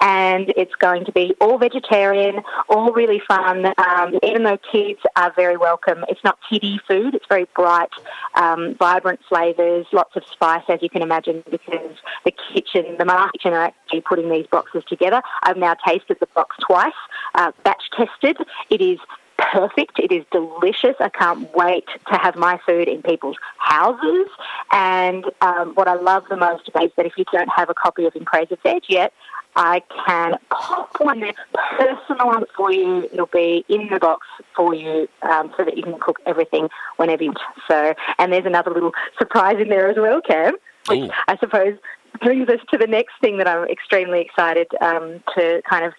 and 0.00 0.52
it's 0.56 0.74
going 0.76 1.04
to 1.04 1.12
be 1.12 1.34
all 1.40 1.58
vegetarian, 1.58 2.42
all 2.68 2.92
really 2.92 3.20
fun. 3.26 3.66
Um, 3.78 4.18
even 4.22 4.44
though 4.44 4.58
kids 4.58 5.00
are 5.16 5.32
very 5.34 5.56
welcome, 5.56 6.04
it's 6.08 6.22
not 6.22 6.38
kiddie 6.48 6.80
food. 6.86 7.14
It's 7.14 7.26
very 7.28 7.46
bright, 7.56 7.90
um, 8.34 8.76
vibrant 8.78 9.20
flavours, 9.28 9.86
lots 9.92 10.14
of 10.16 10.22
spice, 10.30 10.64
as 10.68 10.82
you 10.82 10.88
can 10.88 11.02
imagine, 11.02 11.42
because 11.50 11.96
the 12.24 12.32
kitchen, 12.52 12.96
the 12.98 13.30
kitchen 13.32 13.52
are 13.52 13.64
actually 13.64 14.00
putting 14.02 14.30
these 14.30 14.46
boxes 14.46 14.84
together. 14.88 15.22
I've 15.42 15.56
now 15.56 15.74
tasted 15.86 16.18
the 16.20 16.26
box 16.34 16.56
twice, 16.64 16.91
uh, 17.34 17.52
batch 17.64 17.82
tested. 17.96 18.36
It 18.70 18.80
is 18.80 18.98
perfect. 19.38 19.98
It 19.98 20.12
is 20.12 20.24
delicious. 20.30 20.94
I 21.00 21.08
can't 21.08 21.52
wait 21.54 21.86
to 22.10 22.18
have 22.18 22.36
my 22.36 22.58
food 22.66 22.88
in 22.88 23.02
people's 23.02 23.36
houses. 23.58 24.28
And 24.70 25.24
um, 25.40 25.74
what 25.74 25.88
I 25.88 25.94
love 25.94 26.24
the 26.30 26.36
most 26.36 26.68
is 26.68 26.90
that 26.96 27.06
if 27.06 27.12
you 27.16 27.24
don't 27.32 27.50
have 27.54 27.68
a 27.68 27.74
copy 27.74 28.04
of 28.06 28.14
In 28.14 28.24
Praise 28.24 28.48
of 28.50 28.60
Veg 28.62 28.84
yet, 28.88 29.12
I 29.54 29.82
can 30.06 30.38
pop 30.48 30.96
one 30.98 31.20
there, 31.20 31.34
personal 31.78 32.26
one 32.26 32.44
for 32.56 32.72
you. 32.72 33.08
It'll 33.12 33.26
be 33.26 33.64
in 33.68 33.88
the 33.90 33.98
box 33.98 34.26
for 34.56 34.74
you 34.74 35.08
um, 35.22 35.52
so 35.56 35.64
that 35.64 35.76
you 35.76 35.82
can 35.82 35.98
cook 36.00 36.20
everything 36.24 36.68
whenever 36.96 37.22
you 37.22 37.30
want. 37.30 37.58
So, 37.68 37.94
and 38.18 38.32
there's 38.32 38.46
another 38.46 38.70
little 38.70 38.92
surprise 39.18 39.56
in 39.60 39.68
there 39.68 39.90
as 39.90 39.96
well, 39.98 40.22
Cam, 40.22 40.54
which 40.88 41.00
Ooh. 41.00 41.10
I 41.28 41.36
suppose 41.36 41.76
brings 42.22 42.48
us 42.48 42.60
to 42.70 42.78
the 42.78 42.86
next 42.86 43.12
thing 43.20 43.38
that 43.38 43.48
I'm 43.48 43.68
extremely 43.68 44.20
excited 44.20 44.68
um, 44.80 45.22
to 45.36 45.60
kind 45.68 45.84
of 45.84 45.92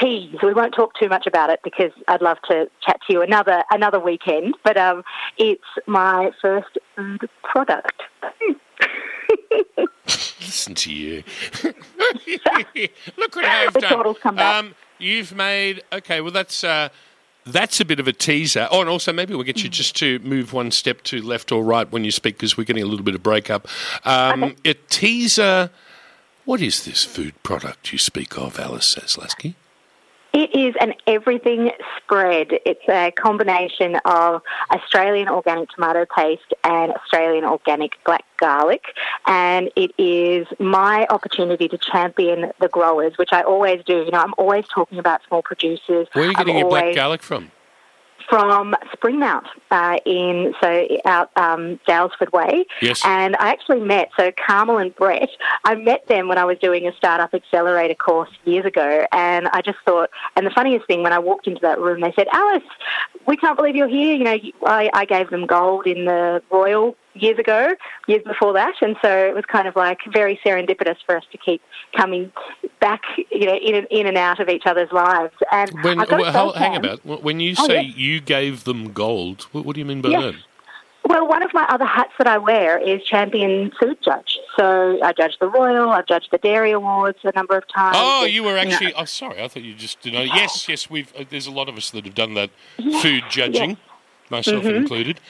tease. 0.00 0.36
We 0.42 0.52
won't 0.54 0.74
talk 0.74 0.92
too 0.98 1.08
much 1.08 1.26
about 1.26 1.50
it 1.50 1.60
because 1.64 1.92
I'd 2.08 2.22
love 2.22 2.38
to 2.48 2.68
chat 2.84 3.00
to 3.06 3.12
you 3.12 3.22
another 3.22 3.62
another 3.70 3.98
weekend. 4.00 4.54
But 4.64 4.76
um, 4.76 5.02
it's 5.36 5.62
my 5.86 6.30
first 6.40 6.78
food 6.96 7.28
product. 7.42 8.02
Listen 10.40 10.74
to 10.76 10.92
you. 10.92 11.22
Look 11.64 13.36
what 13.36 13.44
I've 13.44 13.72
The 13.74 13.80
done. 13.80 13.92
bottles 13.92 14.18
come 14.22 14.36
back. 14.36 14.54
Um, 14.64 14.74
you've 14.98 15.34
made 15.34 15.82
okay. 15.92 16.20
Well, 16.20 16.32
that's 16.32 16.64
uh, 16.64 16.88
that's 17.44 17.80
a 17.80 17.84
bit 17.84 18.00
of 18.00 18.08
a 18.08 18.12
teaser. 18.12 18.68
Oh, 18.70 18.80
and 18.80 18.88
also 18.88 19.12
maybe 19.12 19.34
we'll 19.34 19.44
get 19.44 19.62
you 19.62 19.68
just 19.68 19.96
to 19.96 20.18
move 20.20 20.52
one 20.52 20.70
step 20.70 21.02
to 21.04 21.20
left 21.22 21.52
or 21.52 21.62
right 21.62 21.90
when 21.90 22.04
you 22.04 22.10
speak 22.10 22.36
because 22.36 22.56
we're 22.56 22.64
getting 22.64 22.82
a 22.82 22.86
little 22.86 23.04
bit 23.04 23.14
of 23.14 23.22
breakup. 23.22 23.68
Um, 24.04 24.56
A 24.64 24.74
teaser. 24.74 25.70
What 26.44 26.62
is 26.62 26.84
this 26.86 27.04
food 27.04 27.34
product 27.42 27.92
you 27.92 27.98
speak 27.98 28.38
of, 28.38 28.58
Alice 28.58 28.94
Zaslavsky? 28.94 29.54
It 30.32 30.54
is 30.54 30.74
an 30.80 30.94
everything 31.06 31.70
spread. 31.96 32.48
It's 32.66 32.86
a 32.88 33.10
combination 33.12 33.96
of 34.04 34.42
Australian 34.70 35.28
organic 35.28 35.70
tomato 35.70 36.04
paste 36.04 36.52
and 36.64 36.92
Australian 36.92 37.44
organic 37.44 37.92
black 38.04 38.24
garlic. 38.36 38.84
And 39.26 39.70
it 39.74 39.92
is 39.98 40.46
my 40.58 41.06
opportunity 41.08 41.68
to 41.68 41.78
champion 41.78 42.52
the 42.60 42.68
growers, 42.68 43.16
which 43.16 43.30
I 43.32 43.42
always 43.42 43.82
do. 43.84 44.04
You 44.04 44.10
know, 44.10 44.20
I'm 44.20 44.34
always 44.36 44.66
talking 44.68 44.98
about 44.98 45.22
small 45.26 45.42
producers. 45.42 46.08
Where 46.12 46.24
are 46.24 46.26
you 46.26 46.34
I'm 46.36 46.44
getting 46.44 46.58
your 46.58 46.68
black 46.68 46.94
garlic 46.94 47.22
from? 47.22 47.50
From 48.28 48.74
Springmount 48.94 49.46
uh, 49.70 49.98
in 50.04 50.54
so 50.60 50.86
out 51.04 51.30
um, 51.36 51.80
Daylesford 51.88 52.32
Way. 52.32 52.66
Yes. 52.82 53.02
And 53.04 53.36
I 53.36 53.50
actually 53.50 53.80
met 53.80 54.10
so 54.18 54.32
Carmel 54.46 54.78
and 54.78 54.94
Brett. 54.94 55.30
I 55.64 55.74
met 55.76 56.06
them 56.08 56.28
when 56.28 56.36
I 56.36 56.44
was 56.44 56.58
doing 56.58 56.86
a 56.86 56.92
startup 56.94 57.32
accelerator 57.32 57.94
course 57.94 58.30
years 58.44 58.66
ago, 58.66 59.06
and 59.12 59.48
I 59.48 59.62
just 59.62 59.78
thought. 59.86 60.10
And 60.36 60.46
the 60.46 60.50
funniest 60.50 60.86
thing 60.86 61.02
when 61.02 61.12
I 61.12 61.18
walked 61.18 61.46
into 61.46 61.60
that 61.62 61.80
room, 61.80 62.00
they 62.00 62.12
said, 62.12 62.26
"Alice, 62.32 62.62
we 63.26 63.36
can't 63.36 63.56
believe 63.56 63.76
you're 63.76 63.88
here." 63.88 64.14
You 64.14 64.24
know, 64.24 64.38
I, 64.66 64.90
I 64.92 65.04
gave 65.04 65.30
them 65.30 65.46
gold 65.46 65.86
in 65.86 66.04
the 66.04 66.42
Royal 66.50 66.96
years 67.14 67.38
ago, 67.38 67.74
years 68.06 68.22
before 68.24 68.52
that, 68.52 68.74
and 68.80 68.96
so 69.02 69.08
it 69.26 69.34
was 69.34 69.44
kind 69.46 69.66
of 69.66 69.74
like 69.76 69.98
very 70.12 70.38
serendipitous 70.44 70.96
for 71.04 71.16
us 71.16 71.24
to 71.32 71.38
keep 71.38 71.60
coming 71.96 72.30
back, 72.80 73.02
you 73.32 73.46
know, 73.46 73.56
in 73.56 73.74
and, 73.74 73.86
in 73.90 74.06
and 74.06 74.16
out 74.16 74.38
of 74.40 74.48
each 74.48 74.66
other's 74.66 74.92
lives. 74.92 75.34
And 75.50 75.70
When, 75.82 76.00
I've 76.00 76.08
got 76.08 76.16
to 76.18 76.22
well, 76.22 76.52
say, 76.52 76.58
hang- 76.60 76.76
about. 76.76 77.04
When 77.22 77.40
you 77.40 77.54
Oh, 77.58 77.66
say 77.66 77.82
yeah. 77.82 77.94
you 77.96 78.20
gave 78.20 78.64
them 78.64 78.92
gold, 78.92 79.42
what, 79.52 79.64
what 79.64 79.74
do 79.74 79.80
you 79.80 79.84
mean 79.86 80.00
by 80.00 80.10
Yes. 80.10 80.22
that? 80.34 80.34
Well, 81.04 81.26
one 81.26 81.42
of 81.42 81.54
my 81.54 81.62
other 81.70 81.86
hats 81.86 82.12
that 82.18 82.26
I 82.26 82.36
wear 82.36 82.76
is 82.78 83.02
champion 83.02 83.72
food 83.80 83.96
judge. 84.04 84.38
So 84.58 84.98
I 85.02 85.12
judge 85.14 85.38
the 85.40 85.46
Royal, 85.48 85.88
I've 85.88 86.06
judged 86.06 86.28
the 86.30 86.36
Dairy 86.38 86.72
Awards 86.72 87.18
a 87.24 87.32
number 87.34 87.56
of 87.56 87.64
times. 87.74 87.96
Oh, 87.98 88.26
you 88.26 88.42
were 88.42 88.52
know, 88.52 88.58
actually. 88.58 88.92
Oh, 88.92 89.06
sorry. 89.06 89.42
I 89.42 89.48
thought 89.48 89.62
you 89.62 89.74
just 89.74 90.02
did. 90.02 90.12
Yes, 90.12 90.68
yes. 90.68 90.90
We've. 90.90 91.10
Uh, 91.18 91.24
there's 91.30 91.46
a 91.46 91.50
lot 91.50 91.70
of 91.70 91.78
us 91.78 91.90
that 91.92 92.04
have 92.04 92.14
done 92.14 92.34
that 92.34 92.50
food 93.00 93.24
judging, 93.30 93.78
myself 94.28 94.64
Mm-hmm. 94.64 94.76
included. 94.76 95.20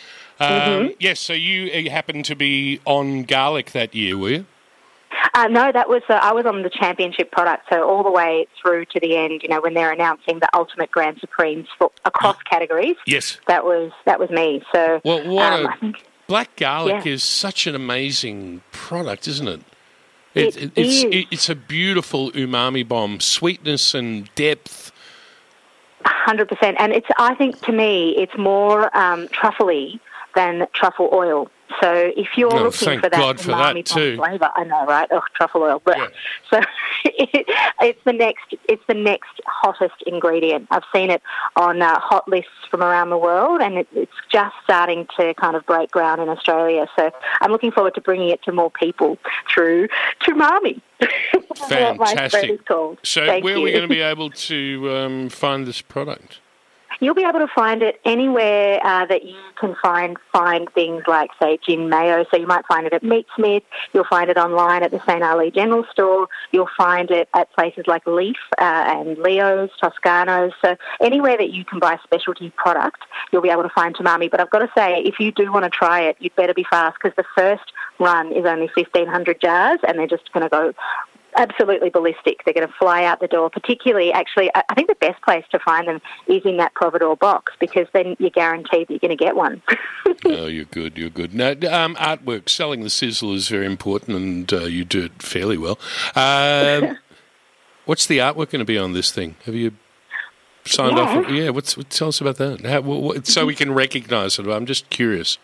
Um, 0.41 0.95
Yes. 0.99 1.21
So 1.21 1.33
you 1.33 1.71
uh, 1.73 1.91
happened 1.91 2.25
to 2.27 2.37
be 2.37 2.81
on 2.85 3.25
garlic 3.25 3.73
that 3.73 3.95
year, 3.95 4.17
were 4.17 4.31
you? 4.31 4.47
Uh, 5.35 5.49
no, 5.49 5.73
that 5.73 5.89
was 5.89 6.03
uh, 6.09 6.15
I 6.15 6.33
was 6.33 6.47
on 6.47 6.63
the 6.63 6.71
championship 6.71 7.31
product, 7.33 7.67
so 7.71 7.89
all 7.89 8.03
the 8.05 8.11
way 8.11 8.47
through 8.61 8.85
to 8.87 9.01
the 9.01 9.17
end. 9.17 9.43
You 9.43 9.49
know, 9.49 9.61
when 9.61 9.75
they're 9.75 9.91
announcing 9.93 10.39
the 10.39 10.49
ultimate 10.55 10.91
grand 10.91 11.19
supremes 11.19 11.67
for 11.79 11.91
across 12.05 12.37
categories, 12.43 12.97
Yes. 13.07 13.39
that 13.49 13.65
was 13.65 13.91
that 14.05 14.21
was 14.21 14.31
me. 14.31 14.63
So 14.73 15.01
Well, 15.05 15.27
what 15.29 15.53
um, 15.53 15.67
a- 15.67 15.77
think 15.79 16.05
Black 16.29 16.55
garlic 16.57 17.05
Yeah. 17.07 17.13
is 17.13 17.23
such 17.25 17.67
an 17.67 17.75
amazing 17.75 18.61
product, 18.71 19.27
isn't 19.27 19.49
it? 19.49 19.61
It, 20.35 20.57
It 20.57 20.73
it's 20.77 20.95
is. 20.97 21.05
it, 21.05 21.27
it's 21.31 21.49
a 21.49 21.55
beautiful 21.57 22.31
umami 22.33 22.87
bomb, 22.87 23.19
sweetness 23.19 23.95
and 23.95 24.33
depth. 24.35 24.93
hundred 26.05 26.49
percent, 26.49 26.77
and 26.79 26.93
it's 26.93 27.09
I 27.19 27.35
think 27.35 27.61
to 27.63 27.73
me 27.73 28.15
it's 28.19 28.37
more 28.37 28.95
um, 28.97 29.27
truffly 29.29 30.01
than 30.39 30.69
truffle 30.73 31.11
oil. 31.13 31.51
So 31.83 32.13
if 32.17 32.29
you're 32.37 32.53
Oh, 32.53 32.65
looking 32.65 33.01
for 33.01 33.11
that 33.11 33.41
for 33.41 33.51
that 33.51 33.85
too. 33.85 34.17
flavour, 34.17 34.51
I 34.55 34.65
know, 34.65 34.87
right? 34.87 35.09
Oh, 35.11 35.21
truffle 35.35 35.63
oil. 35.63 35.81
Blech. 35.81 35.97
Yeah. 35.97 36.09
So 36.51 36.61
it, 37.05 37.47
it's 37.83 38.03
the 38.05 38.13
next, 38.13 38.55
it's 38.69 38.83
the 38.89 38.95
next 38.95 39.41
hottest 39.47 40.01
ingredient. 40.07 40.67
I've 40.71 40.85
seen 40.95 41.11
it 41.11 41.21
on 41.57 41.83
uh, 41.83 41.99
hot 42.01 42.27
lists 42.27 42.51
from 42.71 42.83
around 42.83 43.11
the 43.11 43.19
world, 43.19 43.61
and 43.61 43.79
it, 43.79 43.89
it's 43.93 44.13
just 44.33 44.55
starting 44.65 45.07
to 45.19 45.35
kind 45.35 45.57
of 45.57 45.67
break 45.67 45.91
ground 45.91 46.23
in 46.23 46.29
Australia. 46.29 46.87
So 46.97 47.11
I'm 47.41 47.51
looking 47.51 47.71
forward 47.71 47.95
to 47.97 48.01
bringing 48.01 48.31
it 48.31 48.43
to 48.45 48.53
more 48.53 48.71
people 48.71 49.19
through 49.53 49.89
Tomami. 50.23 50.81
What 51.59 51.99
my 51.99 52.07
spread 52.07 52.31
Fantastic. 52.31 52.61
So 52.69 53.27
Thank 53.27 53.45
where 53.45 53.57
are 53.57 53.61
we 53.61 53.73
going 53.73 53.83
to 53.83 53.89
be 53.89 54.01
able 54.01 54.31
to 54.31 54.91
um, 54.97 55.29
find 55.29 55.67
this 55.67 55.81
product? 55.81 56.41
You'll 57.01 57.15
be 57.15 57.23
able 57.23 57.39
to 57.39 57.49
find 57.55 57.83
it 57.83 58.01
anywhere 58.05 58.81
uh, 58.85 59.07
that 59.07 59.25
you 59.25 59.37
can 59.59 59.77
find 59.81 60.17
find 60.33 60.69
things 60.73 61.05
like, 61.07 61.31
say, 61.41 61.59
gin 61.65 61.89
mayo. 61.89 62.25
So 62.31 62.37
you 62.37 62.47
might 62.47 62.67
find 62.67 62.87
it 62.87 62.93
at 62.93 63.03
Meatsmith. 63.03 63.63
You'll 63.93 64.05
find 64.05 64.29
it 64.31 64.37
online 64.37 64.83
at 64.83 64.91
the 64.91 65.01
St. 65.07 65.23
Ali 65.23 65.51
General 65.51 65.85
Store. 65.93 66.29
You'll 66.51 66.69
find 66.77 67.11
it 67.11 67.29
at 67.35 67.53
places 67.53 67.85
like 67.87 68.07
Leaf 68.07 68.37
uh, 68.59 68.63
and 68.63 69.17
Leo's, 69.19 69.71
Toscano's. 69.81 70.53
So 70.61 70.77
anywhere 71.01 71.37
that 71.37 71.51
you 71.51 71.65
can 71.65 71.79
buy 71.79 71.99
specialty 72.03 72.51
product, 72.57 73.01
you'll 73.33 73.43
be 73.43 73.51
able 73.51 73.63
to 73.63 73.73
find 73.75 73.97
Tomami. 73.97 74.31
But 74.31 74.41
I've 74.41 74.51
got 74.51 74.61
to 74.61 74.71
say, 74.77 75.03
if 75.03 75.21
you 75.21 75.31
do 75.31 75.53
want 75.53 75.65
to 75.65 75.71
try 75.71 76.03
it, 76.03 76.17
you'd 76.19 76.35
better 76.35 76.55
be 76.55 76.67
fast 76.69 76.97
because 77.01 77.17
the 77.17 77.25
first 77.37 77.73
run 78.01 78.33
is 78.33 78.45
only 78.45 78.71
1,500 78.75 79.41
jars 79.41 79.79
and 79.87 79.99
they're 79.99 80.07
just 80.07 80.33
going 80.33 80.43
to 80.43 80.49
go 80.49 80.73
absolutely 81.39 81.89
ballistic. 81.89 82.45
They're 82.45 82.53
going 82.53 82.67
to 82.67 82.75
fly 82.79 83.05
out 83.05 83.21
the 83.21 83.29
door. 83.29 83.49
Particularly, 83.49 84.13
actually, 84.13 84.51
I 84.55 84.75
think 84.75 84.89
the 84.89 84.97
best 84.97 85.23
place 85.23 85.45
to 85.53 85.59
find 85.59 85.89
them 85.89 86.01
is 86.27 86.43
in 86.45 86.59
that 86.59 86.75
Providore 86.75 87.19
box 87.19 87.53
because 87.59 87.87
then 87.95 88.17
you're 88.19 88.31
guaranteed 88.31 88.89
that 88.89 88.91
you're 88.91 88.99
going 88.99 89.17
to 89.17 89.25
get 89.25 89.37
one. 89.37 89.63
oh, 90.27 90.47
you're 90.47 90.67
good. 90.67 90.99
You're 90.99 91.11
good. 91.11 91.35
Now, 91.35 91.51
um, 91.51 91.95
artwork, 91.97 92.49
selling 92.49 92.83
the 92.83 92.91
sizzle 92.91 93.33
is 93.35 93.49
very 93.49 93.67
important, 93.67 94.17
and 94.17 94.53
uh, 94.53 94.65
you 94.65 94.85
do 94.85 95.05
it 95.05 95.23
fairly 95.23 95.57
well. 95.57 95.79
Um, 96.15 96.99
what's 97.87 98.07
the 98.07 98.19
artwork 98.19 98.51
going 98.51 98.59
to 98.59 98.65
be 98.65 98.79
on 98.79 98.93
this 98.93 99.11
thing? 99.11 99.37
Have 99.45 99.55
you 99.55 99.73
signed 100.67 100.99
off? 100.99 101.31
Yeah. 101.31 101.51
What's 101.51 101.77
what, 101.77 101.89
tell 101.89 102.09
us 102.09 102.21
about 102.21 102.37
that? 102.37 102.65
How, 102.67 102.81
what- 102.81 103.27
so 103.27 103.47
we 103.47 103.55
can 103.55 103.73
recognise 103.73 104.39
it. 104.39 104.47
I'm 104.47 104.67
just 104.67 104.91
curious. 104.91 105.39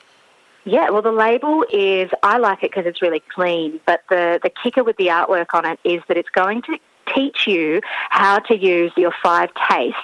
Yeah, 0.66 0.88
well, 0.90 1.02
the 1.02 1.12
label 1.12 1.64
is, 1.70 2.10
I 2.22 2.38
like 2.38 2.62
it 2.62 2.70
because 2.70 2.86
it's 2.86 3.02
really 3.02 3.22
clean, 3.34 3.80
but 3.86 4.02
the, 4.08 4.40
the 4.42 4.50
kicker 4.50 4.82
with 4.82 4.96
the 4.96 5.08
artwork 5.08 5.52
on 5.52 5.66
it 5.66 5.78
is 5.84 6.02
that 6.08 6.16
it's 6.16 6.30
going 6.30 6.62
to 6.62 6.78
teach 7.14 7.46
you 7.46 7.82
how 8.08 8.38
to 8.38 8.56
use 8.56 8.90
your 8.96 9.12
five 9.22 9.50
tastes 9.68 9.98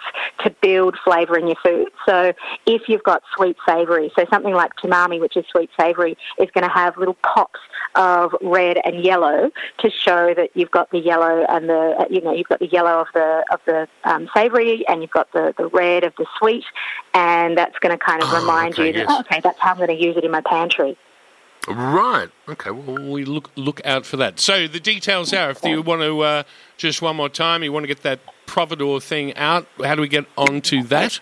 to 0.45 0.51
build 0.61 0.97
flavour 1.03 1.39
in 1.39 1.47
your 1.47 1.57
food. 1.65 1.89
So 2.07 2.35
if 2.67 2.83
you've 2.89 3.03
got 3.03 3.23
sweet 3.35 3.57
savoury, 3.67 4.13
so 4.15 4.27
something 4.31 4.53
like 4.53 4.73
Tomami, 4.77 5.19
which 5.19 5.37
is 5.37 5.47
sweet 5.51 5.71
savoury, 5.79 6.19
is 6.39 6.51
going 6.53 6.67
to 6.67 6.73
have 6.73 6.99
little 6.99 7.17
pops 7.23 7.61
of 7.95 8.35
red 8.41 8.79
and 8.85 9.05
yellow 9.05 9.51
to 9.79 9.91
show 9.91 10.33
that 10.35 10.51
you've 10.55 10.71
got 10.71 10.91
the 10.91 10.99
yellow 10.99 11.45
and 11.49 11.69
the, 11.69 11.97
uh, 11.99 12.05
you 12.09 12.21
know, 12.21 12.33
you've 12.33 12.49
got 12.49 12.59
the 12.61 12.69
yellow 12.69 13.01
of 13.01 13.09
the, 13.15 13.45
of 13.53 13.61
the 13.67 13.89
um, 14.05 14.29
savoury 14.35 14.87
and 14.89 15.03
you've 15.03 15.11
got 15.11 15.33
the, 15.33 15.55
the 15.59 15.67
red 15.69 16.05
of 16.05 16.13
the 16.17 16.27
sweet, 16.39 16.65
and 17.15 17.59
that's 17.59 17.79
going 17.81 17.97
to 17.97 18.03
kind 18.03 18.23
of 18.23 18.29
Oh, 18.31 18.41
remind 18.41 18.75
okay, 18.75 18.87
you 18.89 18.93
that, 18.93 18.99
yes. 19.01 19.07
oh, 19.11 19.21
okay, 19.21 19.41
that's 19.43 19.59
how 19.59 19.73
I'm 19.73 19.77
going 19.79 19.89
to 19.89 19.95
use 20.03 20.17
it 20.17 20.25
in 20.25 20.31
my 20.31 20.41
pantry. 20.43 20.97
Right. 21.69 22.29
Okay. 22.49 22.71
Well, 22.71 23.11
we 23.11 23.25
look 23.27 23.51
look 23.55 23.85
out 23.85 24.07
for 24.07 24.17
that. 24.17 24.41
So 24.41 24.67
the 24.67 24.81
details 24.81 25.33
are, 25.35 25.51
if 25.51 25.63
you 25.63 25.83
want 25.83 26.01
to 26.01 26.21
uh, 26.21 26.43
just 26.79 27.03
one 27.03 27.17
more 27.17 27.29
time, 27.29 27.63
you 27.63 27.71
want 27.71 27.85
to 27.85 27.89
get 27.89 28.03
that 28.03 28.21
Providore 28.47 29.03
thing 29.03 29.37
out. 29.37 29.67
How 29.85 29.95
do 29.95 30.01
we 30.01 30.09
get 30.09 30.25
onto 30.39 30.83
that? 30.85 31.21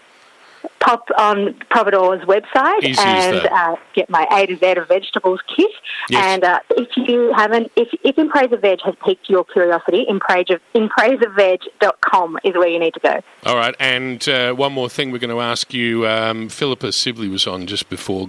Pop 0.81 1.09
on 1.17 1.55
Providore's 1.71 2.25
website 2.27 2.83
Easy 2.83 3.01
and 3.01 3.47
uh, 3.47 3.77
get 3.95 4.09
my 4.09 4.27
A 4.31 4.47
to 4.47 4.57
Z 4.57 4.79
of 4.79 4.89
vegetables 4.89 5.41
kit. 5.55 5.71
Yes. 6.09 6.25
And 6.25 6.45
uh, 6.45 6.61
if 6.71 6.89
you 6.97 7.33
haven't, 7.35 7.71
if, 7.77 7.89
if 8.05 8.19
of 8.19 8.61
Veg 8.61 8.81
has 8.85 8.95
piqued 9.05 9.29
your 9.29 9.45
curiosity, 9.45 10.07
Impresa, 10.09 10.61
ImpresaVeg.com 10.75 12.39
is 12.45 12.55
where 12.55 12.69
you 12.69 12.79
need 12.79 12.95
to 12.95 13.01
go. 13.01 13.21
All 13.45 13.57
right. 13.57 13.75
And 13.79 14.27
uh, 14.29 14.55
one 14.55 14.73
more 14.73 14.89
thing, 14.89 15.11
we're 15.11 15.19
going 15.19 15.31
to 15.31 15.41
ask 15.41 15.75
you. 15.75 16.07
Um, 16.07 16.49
Philippa 16.49 16.93
Sibley 16.93 17.29
was 17.29 17.47
on 17.47 17.67
just 17.67 17.89
before 17.89 18.29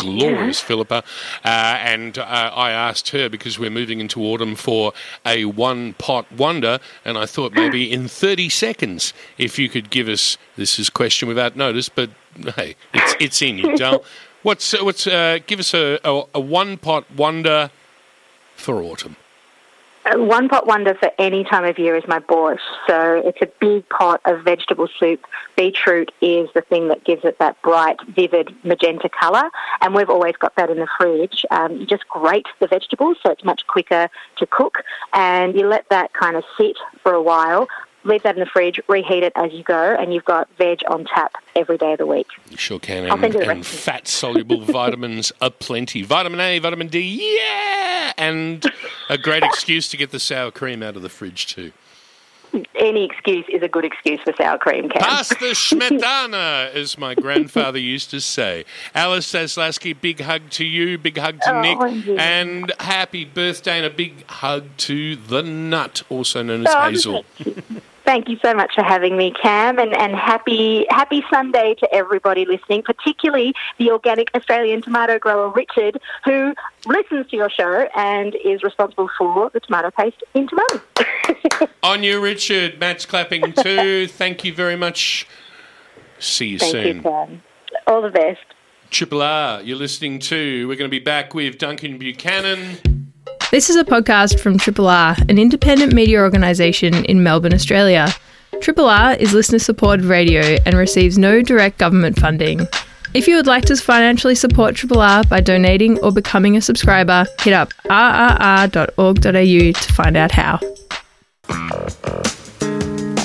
glorious 0.00 0.60
Philippa. 0.60 1.04
Uh, 1.44 1.48
and 1.48 2.18
uh, 2.18 2.22
I 2.54 2.70
asked 2.70 3.10
her 3.10 3.28
because 3.28 3.58
we're 3.58 3.70
moving 3.70 4.00
into 4.00 4.22
autumn 4.22 4.56
for 4.56 4.92
a 5.24 5.44
one 5.44 5.94
pot 5.94 6.30
wonder, 6.32 6.78
and 7.04 7.18
I 7.18 7.26
thought 7.26 7.52
maybe 7.52 7.92
in 7.92 8.08
30 8.08 8.48
seconds, 8.48 9.12
if 9.38 9.58
you 9.58 9.68
could 9.68 9.90
give 9.90 10.08
us 10.08 10.38
this 10.56 10.78
is 10.78 10.90
question 10.90 11.28
without 11.28 11.56
notice, 11.56 11.88
but 11.88 12.10
hey, 12.56 12.76
it's, 12.94 13.14
it's 13.20 13.42
in 13.42 13.58
you, 13.58 13.76
Dal. 13.76 14.04
What's, 14.42 14.72
what's, 14.82 15.06
uh, 15.06 15.38
give 15.46 15.60
us 15.60 15.74
a, 15.74 15.98
a, 16.02 16.22
a 16.36 16.40
one 16.40 16.78
pot 16.78 17.04
wonder 17.14 17.70
for 18.56 18.82
autumn. 18.82 19.16
Uh, 20.06 20.18
One 20.18 20.48
pot 20.48 20.66
wonder 20.66 20.94
for 20.94 21.10
any 21.18 21.44
time 21.44 21.64
of 21.64 21.78
year 21.78 21.94
is 21.94 22.04
my 22.08 22.20
borscht. 22.20 22.58
So 22.86 23.22
it's 23.24 23.40
a 23.42 23.48
big 23.60 23.86
pot 23.90 24.20
of 24.24 24.42
vegetable 24.44 24.88
soup. 24.98 25.20
Beetroot 25.56 26.12
is 26.20 26.48
the 26.54 26.62
thing 26.62 26.88
that 26.88 27.04
gives 27.04 27.24
it 27.24 27.38
that 27.38 27.60
bright, 27.62 27.98
vivid 28.08 28.54
magenta 28.64 29.08
colour, 29.08 29.50
and 29.80 29.94
we've 29.94 30.10
always 30.10 30.36
got 30.36 30.54
that 30.56 30.70
in 30.70 30.78
the 30.78 30.88
fridge. 30.98 31.44
Um, 31.50 31.76
you 31.76 31.86
just 31.86 32.08
grate 32.08 32.46
the 32.60 32.66
vegetables, 32.66 33.18
so 33.22 33.30
it's 33.30 33.44
much 33.44 33.66
quicker 33.66 34.08
to 34.36 34.46
cook, 34.46 34.82
and 35.12 35.54
you 35.54 35.66
let 35.66 35.88
that 35.90 36.12
kind 36.12 36.36
of 36.36 36.44
sit 36.56 36.76
for 37.02 37.12
a 37.12 37.22
while. 37.22 37.68
Leave 38.04 38.22
that 38.22 38.34
in 38.34 38.40
the 38.40 38.46
fridge, 38.46 38.80
reheat 38.88 39.22
it 39.22 39.32
as 39.36 39.52
you 39.52 39.62
go, 39.62 39.94
and 39.98 40.14
you've 40.14 40.24
got 40.24 40.48
veg 40.56 40.80
on 40.88 41.04
tap 41.04 41.34
every 41.54 41.76
day 41.76 41.92
of 41.92 41.98
the 41.98 42.06
week. 42.06 42.28
You 42.48 42.56
sure 42.56 42.78
can. 42.78 43.04
And, 43.04 43.20
send 43.20 43.34
you 43.34 43.40
the 43.40 43.50
and 43.50 43.66
fat 43.66 44.08
soluble 44.08 44.60
vitamins 44.64 45.32
aplenty. 45.42 46.00
Vitamin 46.02 46.40
A, 46.40 46.58
vitamin 46.60 46.88
D, 46.88 47.00
yeah! 47.36 48.14
And 48.16 48.64
a 49.10 49.18
great 49.18 49.42
excuse 49.50 49.86
to 49.90 49.98
get 49.98 50.12
the 50.12 50.20
sour 50.20 50.50
cream 50.50 50.82
out 50.82 50.96
of 50.96 51.02
the 51.02 51.10
fridge, 51.10 51.46
too. 51.46 51.72
Any 52.74 53.04
excuse 53.04 53.44
is 53.48 53.62
a 53.62 53.68
good 53.68 53.84
excuse 53.84 54.20
for 54.22 54.32
sour 54.36 54.58
cream, 54.58 54.88
Cam. 54.88 55.02
Pass 55.02 55.28
the 55.40 55.54
smetana, 55.54 56.72
as 56.74 56.96
my 56.98 57.14
grandfather 57.14 57.78
used 57.78 58.10
to 58.10 58.20
say. 58.20 58.64
Alice 58.94 59.30
Zaslavsky, 59.32 59.98
big 60.00 60.20
hug 60.20 60.50
to 60.50 60.64
you, 60.64 60.98
big 60.98 61.18
hug 61.18 61.40
to 61.42 61.54
Oh, 61.54 61.60
Nick, 61.60 62.04
you. 62.06 62.16
and 62.16 62.72
happy 62.80 63.24
birthday 63.24 63.76
and 63.78 63.86
a 63.86 63.90
big 63.90 64.24
hug 64.26 64.64
to 64.78 65.16
the 65.16 65.42
nut, 65.42 66.02
also 66.08 66.42
known 66.42 66.66
as 66.66 66.74
Oh, 66.74 66.88
Hazel. 66.90 67.24
Thank 68.10 68.28
you 68.28 68.40
so 68.44 68.52
much 68.54 68.74
for 68.74 68.82
having 68.82 69.16
me, 69.16 69.30
Cam, 69.30 69.78
and, 69.78 69.96
and 69.96 70.16
happy 70.16 70.84
happy 70.90 71.22
Sunday 71.30 71.76
to 71.76 71.94
everybody 71.94 72.44
listening, 72.44 72.82
particularly 72.82 73.54
the 73.78 73.92
organic 73.92 74.34
Australian 74.34 74.82
tomato 74.82 75.16
grower 75.16 75.48
Richard, 75.48 76.00
who 76.24 76.52
listens 76.86 77.28
to 77.28 77.36
your 77.36 77.48
show 77.48 77.86
and 77.94 78.34
is 78.44 78.64
responsible 78.64 79.08
for 79.16 79.48
the 79.50 79.60
tomato 79.60 79.92
paste 79.92 80.24
in 80.34 80.48
Tomami. 80.48 81.68
On 81.84 82.02
you, 82.02 82.20
Richard. 82.20 82.80
Matt's 82.80 83.06
clapping 83.06 83.52
too. 83.52 84.06
Thank 84.08 84.44
you 84.44 84.52
very 84.52 84.74
much. 84.74 85.28
See 86.18 86.48
you 86.48 86.58
Thank 86.58 86.72
soon. 86.72 86.96
you, 86.96 87.02
Cam. 87.02 87.42
All 87.86 88.02
the 88.02 88.10
best. 88.10 88.40
Triple 88.90 89.22
R, 89.22 89.62
you're 89.62 89.78
listening 89.78 90.18
to. 90.18 90.66
We're 90.66 90.74
going 90.74 90.90
to 90.90 90.98
be 90.98 90.98
back 90.98 91.32
with 91.32 91.58
Duncan 91.58 91.96
Buchanan. 91.96 92.99
This 93.50 93.68
is 93.68 93.74
a 93.74 93.82
podcast 93.82 94.38
from 94.38 94.58
Triple 94.58 94.86
R, 94.86 95.16
an 95.28 95.36
independent 95.36 95.92
media 95.92 96.20
organisation 96.20 97.04
in 97.06 97.24
Melbourne, 97.24 97.52
Australia. 97.52 98.14
Triple 98.60 98.88
R 98.88 99.14
is 99.14 99.34
listener 99.34 99.58
supported 99.58 100.04
radio 100.04 100.56
and 100.64 100.76
receives 100.76 101.18
no 101.18 101.42
direct 101.42 101.76
government 101.76 102.16
funding. 102.16 102.60
If 103.12 103.26
you 103.26 103.34
would 103.34 103.48
like 103.48 103.64
to 103.64 103.74
financially 103.74 104.36
support 104.36 104.76
Triple 104.76 105.00
R 105.00 105.24
by 105.24 105.40
donating 105.40 105.98
or 105.98 106.12
becoming 106.12 106.56
a 106.56 106.60
subscriber, 106.60 107.26
hit 107.40 107.52
up 107.52 107.74
rrr.org.au 107.86 109.22
to 109.24 109.92
find 109.94 110.16
out 110.16 110.30
how. 110.30 110.60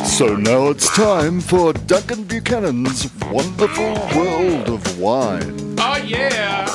So 0.05 0.35
now 0.35 0.69
it's 0.69 0.89
time 0.95 1.39
for 1.39 1.71
Duncan 1.71 2.23
Buchanan's 2.23 3.11
Wonderful 3.25 3.93
World 4.15 4.69
of 4.69 4.99
Wine. 4.99 5.75
Oh, 5.77 5.97
yeah. 6.03 6.67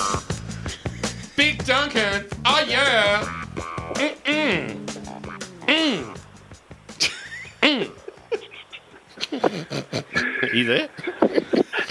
Big 1.35 1.65
Duncan. 1.65 2.30
Mm-mm. 4.01 4.77
Mm. 5.67 6.17
Mm. 7.63 7.91
You 10.53 10.65
there? 10.65 10.89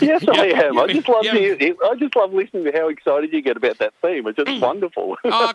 Yes, 0.02 0.26
I 0.28 0.46
Yeah, 0.48 0.64
am. 0.64 0.78
I 0.80 0.88
just 0.88 1.08
love 1.08 1.24
the, 1.24 1.76
I 1.86 1.96
just 1.96 2.14
love 2.16 2.34
listening 2.34 2.66
to 2.66 2.72
how 2.74 2.90
excited 2.90 3.32
you 3.32 3.42
get 3.42 3.56
about 3.56 3.78
that 3.78 3.94
theme. 4.02 4.28
It's 4.28 4.38
just 4.38 4.62
wonderful. 4.62 5.16
Oh, 5.26 5.54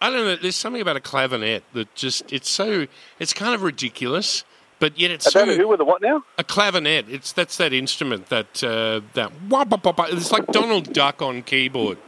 I 0.00 0.10
don't 0.10 0.24
know. 0.24 0.36
There's 0.36 0.56
something 0.56 0.82
about 0.82 0.96
a 0.96 1.00
clavinet 1.00 1.62
that 1.74 1.94
just, 1.94 2.32
it's 2.32 2.48
so, 2.48 2.86
it's 3.20 3.32
kind 3.32 3.54
of 3.54 3.62
ridiculous, 3.62 4.42
but 4.80 4.98
yet 4.98 5.10
it's 5.12 5.26
About 5.32 5.46
so. 5.48 5.56
who 5.56 5.68
with 5.68 5.78
the 5.78 5.84
what 5.84 6.02
now? 6.02 6.24
A 6.38 6.44
clavinet. 6.44 7.08
It's 7.08 7.32
that's 7.32 7.56
that 7.58 7.72
instrument 7.72 8.28
that 8.30 8.64
uh, 8.64 9.00
that 9.14 9.30
wah, 9.48 9.64
bah, 9.64 9.76
bah, 9.82 9.92
bah. 9.92 10.06
it's 10.10 10.32
like 10.32 10.46
Donald 10.48 10.92
Duck 10.92 11.22
on 11.22 11.42
keyboard, 11.42 11.98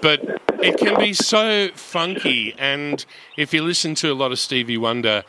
but 0.00 0.40
it 0.62 0.78
can 0.78 0.98
be 0.98 1.12
so 1.12 1.68
funky. 1.74 2.54
And 2.58 3.04
if 3.36 3.54
you 3.54 3.62
listen 3.62 3.94
to 3.96 4.12
a 4.12 4.14
lot 4.14 4.32
of 4.32 4.38
Stevie 4.38 4.78
Wonder, 4.78 5.24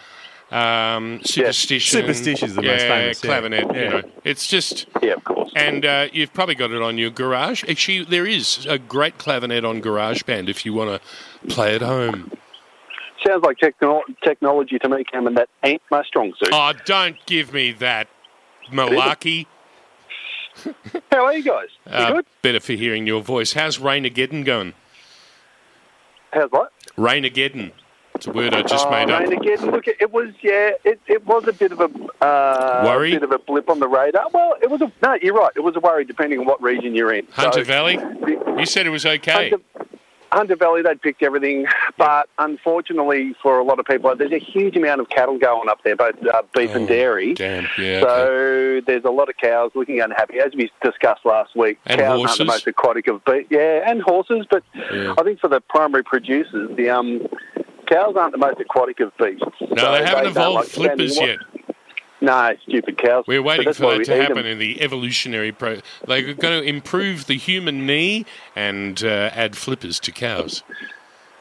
um, 0.52 1.22
superstition, 1.24 2.02
Superstition 2.02 2.50
is 2.50 2.56
the 2.56 2.62
yeah, 2.62 2.72
most 2.72 2.82
famous, 2.84 3.24
yeah. 3.24 3.30
clavinet. 3.30 3.76
You 3.76 3.90
know, 3.90 4.02
it's 4.26 4.48
just. 4.48 4.88
Yeah, 5.02 5.14
of 5.14 5.24
course. 5.24 5.52
And 5.56 5.86
uh, 5.86 6.08
you've 6.12 6.34
probably 6.34 6.56
got 6.56 6.72
it 6.72 6.82
on 6.82 6.98
your 6.98 7.10
garage. 7.10 7.64
Actually, 7.70 8.04
there 8.04 8.26
is 8.26 8.66
a 8.66 8.78
great 8.78 9.18
clavinet 9.18 9.68
on 9.68 9.82
GarageBand 9.82 10.50
if 10.50 10.66
you 10.66 10.74
want 10.74 11.02
to 11.02 11.48
play 11.48 11.76
at 11.76 11.82
home. 11.82 12.32
Sounds 13.26 13.44
like 13.44 13.58
techno- 13.60 14.04
technology 14.24 14.80
to 14.80 14.90
me, 14.90 15.04
Cameron. 15.04 15.36
that 15.36 15.48
ain't 15.64 15.82
my 15.92 16.04
strong 16.04 16.34
suit. 16.40 16.50
Oh, 16.52 16.74
don't 16.86 17.18
give 17.26 17.54
me 17.54 17.72
that 17.74 18.08
malarkey. 18.72 19.46
How 21.12 21.26
are 21.26 21.34
you 21.34 21.43
guys? 21.43 21.67
You 21.86 21.91
Uh, 21.93 22.12
good? 22.13 22.26
better 22.41 22.60
for 22.60 22.74
hearing 22.74 23.08
your 23.08 23.21
voice. 23.21 23.54
How's 23.54 23.78
Rainageddon 23.78 24.45
going? 24.45 24.74
How's 26.32 26.50
what? 26.52 26.71
Rainageddon. 26.97 27.71
It's 28.15 28.28
a 28.28 28.32
word 28.32 28.54
I 28.54 28.62
just 28.62 28.86
Oh, 28.86 28.91
made 28.91 29.10
up. 29.10 29.21
rain 29.21 29.34
again. 29.34 29.71
Look, 29.71 29.88
it 29.88 30.12
was 30.12 30.30
yeah, 30.43 30.71
it, 30.84 31.00
it 31.08 31.26
was 31.26 31.47
a 31.47 31.54
bit 31.54 31.71
of 31.71 31.80
a 31.82 31.86
uh, 32.24 32.84
Worry? 32.86 33.12
bit 33.12 33.24
of 33.24 33.32
a 33.32 33.39
blip 33.39 33.67
on 33.69 33.80
the 33.80 33.88
radar. 33.88 34.28
Well, 34.32 34.56
it 34.62 34.69
was 34.69 34.82
a 34.82 34.91
no. 35.02 35.17
You're 35.21 35.34
right. 35.34 35.52
It 35.56 35.62
was 35.62 35.76
a 35.76 35.80
worry 35.80 36.06
depending 36.06 36.38
on 36.39 36.45
what 36.45 36.62
region 36.62 36.93
you're 36.93 37.13
in. 37.13 37.26
Hunter 37.32 37.60
So, 37.60 37.63
Valley? 37.63 37.97
the- 37.97 38.56
You 38.60 38.65
said 38.67 38.86
it 38.86 38.91
was 38.91 39.06
okay. 39.06 39.50
Hunter, 39.50 39.63
Hunter 40.32 40.56
Valley, 40.56 40.82
they'd 40.82 41.02
picked 41.02 41.24
everything, 41.24 41.65
but 41.98 42.30
unfortunately 42.39 43.36
for 43.41 43.60
a 43.60 43.63
lot 43.63 43.80
of 43.80 43.86
people, 43.86 44.15
there's 44.15 44.32
a 44.32 44.38
huge 44.39 44.78
amount 44.78 45.02
of 45.02 45.10
cattle 45.10 45.38
going 45.38 45.67
up 45.70 45.84
there, 45.84 45.96
both 45.96 46.15
uh, 46.34 46.41
beef 46.56 46.72
and 46.72 46.88
dairy. 46.88 47.32
Oh, 47.32 47.36
Damn, 47.36 47.67
yeah. 47.78 48.02
So 48.02 48.08
okay. 48.08 48.86
there's 48.86 49.04
a 49.04 49.10
lot 49.12 49.30
of 49.30 49.36
cows 49.38 49.72
looking 49.76 50.00
unhappy, 50.00 50.39
as 50.39 50.54
we 50.56 50.72
discussed 50.84 51.26
last 51.26 51.56
week. 51.56 51.80
And 51.86 52.00
cows 52.00 52.20
horses. 52.20 52.30
aren't 52.30 52.38
the 52.39 52.46
most 52.54 52.67
aquatic 52.67 53.08
of 53.08 53.24
beasts, 53.26 53.48
yeah, 53.52 53.89
and 53.89 54.02
horses. 54.02 54.46
But 54.50 54.63
Yeah. 54.91 55.15
I 55.17 55.24
think 55.24 55.39
for 55.39 55.48
the 55.48 55.62
primary 55.62 56.04
producers, 56.04 56.70
the 56.78 56.89
um, 56.89 57.28
cows 57.88 58.15
aren't 58.15 58.32
the 58.32 58.38
most 58.38 58.60
aquatic 58.60 59.00
of 59.02 59.15
beasts. 59.17 59.44
No, 59.70 59.91
they 59.91 60.06
haven't 60.06 60.28
evolved 60.28 60.70
flippers 60.72 61.17
yet. 61.17 61.39
No, 62.22 62.56
stupid 62.68 62.98
cows. 63.00 63.26
We're 63.28 63.42
waiting 63.42 63.74
for 63.74 63.98
that 63.98 64.06
to 64.06 64.16
happen 64.16 64.38
them. 64.38 64.46
in 64.46 64.60
the 64.60 64.80
evolutionary 64.82 65.52
pro. 65.52 65.80
They're 66.08 66.34
going 66.34 66.62
to 66.62 66.68
improve 66.68 67.26
the 67.26 67.36
human 67.36 67.86
knee 67.88 68.26
and 68.56 69.04
uh, 69.04 69.32
add 69.34 69.56
flippers 69.58 70.00
to 70.02 70.12
cows. 70.12 70.62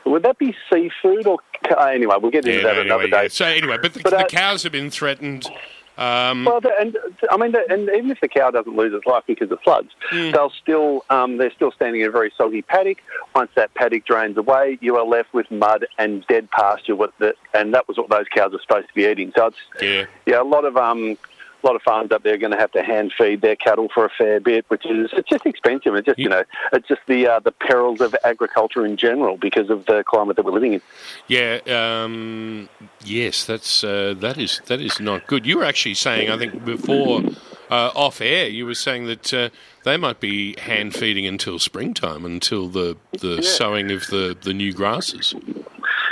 Would 0.06 0.22
that 0.22 0.38
be 0.38 0.56
seafood 0.72 1.26
or 1.26 1.38
anyway? 1.78 2.16
We'll 2.20 2.30
get 2.30 2.46
into 2.46 2.58
Yeah, 2.58 2.62
that 2.64 2.74
no, 2.76 2.80
another 2.80 3.02
anyway, 3.04 3.18
day. 3.18 3.22
yeah. 3.24 3.28
So 3.28 3.44
anyway, 3.44 3.76
but 3.80 3.92
the, 3.92 4.00
But, 4.00 4.14
uh, 4.14 4.18
the 4.22 4.28
cows 4.28 4.62
have 4.62 4.72
been 4.72 4.90
threatened. 4.90 5.46
Um, 6.00 6.46
Well, 6.46 6.60
the, 6.62 6.72
and 6.80 6.96
I 7.30 7.36
mean, 7.36 7.52
the, 7.52 7.62
and 7.70 7.82
even 7.90 8.10
if 8.10 8.20
the 8.20 8.28
cow 8.28 8.50
doesn't 8.50 8.74
lose 8.74 8.94
its 8.94 9.04
life 9.04 9.22
because 9.26 9.50
of 9.50 9.60
floods, 9.60 9.90
Hmm. 10.08 10.30
they'll 10.30 10.50
still 10.50 11.04
um, 11.10 11.36
they're 11.36 11.52
still 11.52 11.72
standing 11.72 12.00
in 12.00 12.08
a 12.08 12.10
very 12.10 12.32
soggy 12.36 12.62
paddock. 12.62 12.98
Once 13.34 13.50
that 13.54 13.74
paddock 13.74 14.06
drains 14.06 14.36
away, 14.38 14.78
you 14.80 14.96
are 14.96 15.04
left 15.04 15.32
with 15.34 15.50
mud 15.50 15.86
and 15.98 16.26
dead 16.26 16.50
pasture. 16.50 16.96
With 16.96 17.10
the, 17.18 17.34
and 17.52 17.74
that 17.74 17.86
was 17.86 17.98
what 17.98 18.08
those 18.08 18.26
cows 18.34 18.54
are 18.54 18.60
supposed 18.60 18.88
to 18.88 18.94
be 18.94 19.04
eating. 19.04 19.32
So 19.36 19.46
it's 19.48 19.56
yeah. 19.80 20.06
yeah, 20.24 20.40
a 20.40 20.44
lot 20.44 20.64
of 20.64 20.76
um, 20.78 21.18
a 21.62 21.66
lot 21.66 21.76
of 21.76 21.82
farms 21.82 22.12
up 22.12 22.22
there 22.22 22.34
are 22.34 22.38
going 22.38 22.52
to 22.52 22.58
have 22.58 22.72
to 22.72 22.82
hand 22.82 23.12
feed 23.16 23.40
their 23.40 23.56
cattle 23.56 23.88
for 23.92 24.04
a 24.04 24.10
fair 24.10 24.40
bit, 24.40 24.64
which 24.68 24.86
is 24.86 25.10
it's 25.12 25.28
just 25.28 25.46
expensive. 25.46 25.94
It's 25.94 26.06
just 26.06 26.18
you 26.18 26.28
know 26.28 26.44
it's 26.72 26.88
just 26.88 27.02
the 27.06 27.26
uh, 27.26 27.40
the 27.40 27.52
perils 27.52 28.00
of 28.00 28.14
agriculture 28.24 28.84
in 28.86 28.96
general 28.96 29.36
because 29.36 29.70
of 29.70 29.86
the 29.86 30.04
climate 30.04 30.36
that 30.36 30.44
we're 30.44 30.52
living 30.52 30.74
in. 30.74 30.82
Yeah, 31.28 31.58
um, 31.66 32.68
yes, 33.04 33.44
that's 33.44 33.84
uh, 33.84 34.14
that 34.18 34.38
is 34.38 34.60
that 34.66 34.80
is 34.80 35.00
not 35.00 35.26
good. 35.26 35.46
You 35.46 35.58
were 35.58 35.64
actually 35.64 35.94
saying, 35.94 36.30
I 36.30 36.38
think 36.38 36.64
before 36.64 37.22
uh, 37.70 37.92
off 37.94 38.20
air, 38.20 38.48
you 38.48 38.66
were 38.66 38.74
saying 38.74 39.06
that 39.06 39.32
uh, 39.32 39.48
they 39.84 39.96
might 39.96 40.20
be 40.20 40.58
hand 40.58 40.94
feeding 40.94 41.26
until 41.26 41.58
springtime, 41.58 42.24
until 42.24 42.68
the 42.68 42.96
the 43.12 43.42
sowing 43.42 43.90
of 43.90 44.06
the, 44.08 44.36
the 44.40 44.52
new 44.52 44.72
grasses. 44.72 45.34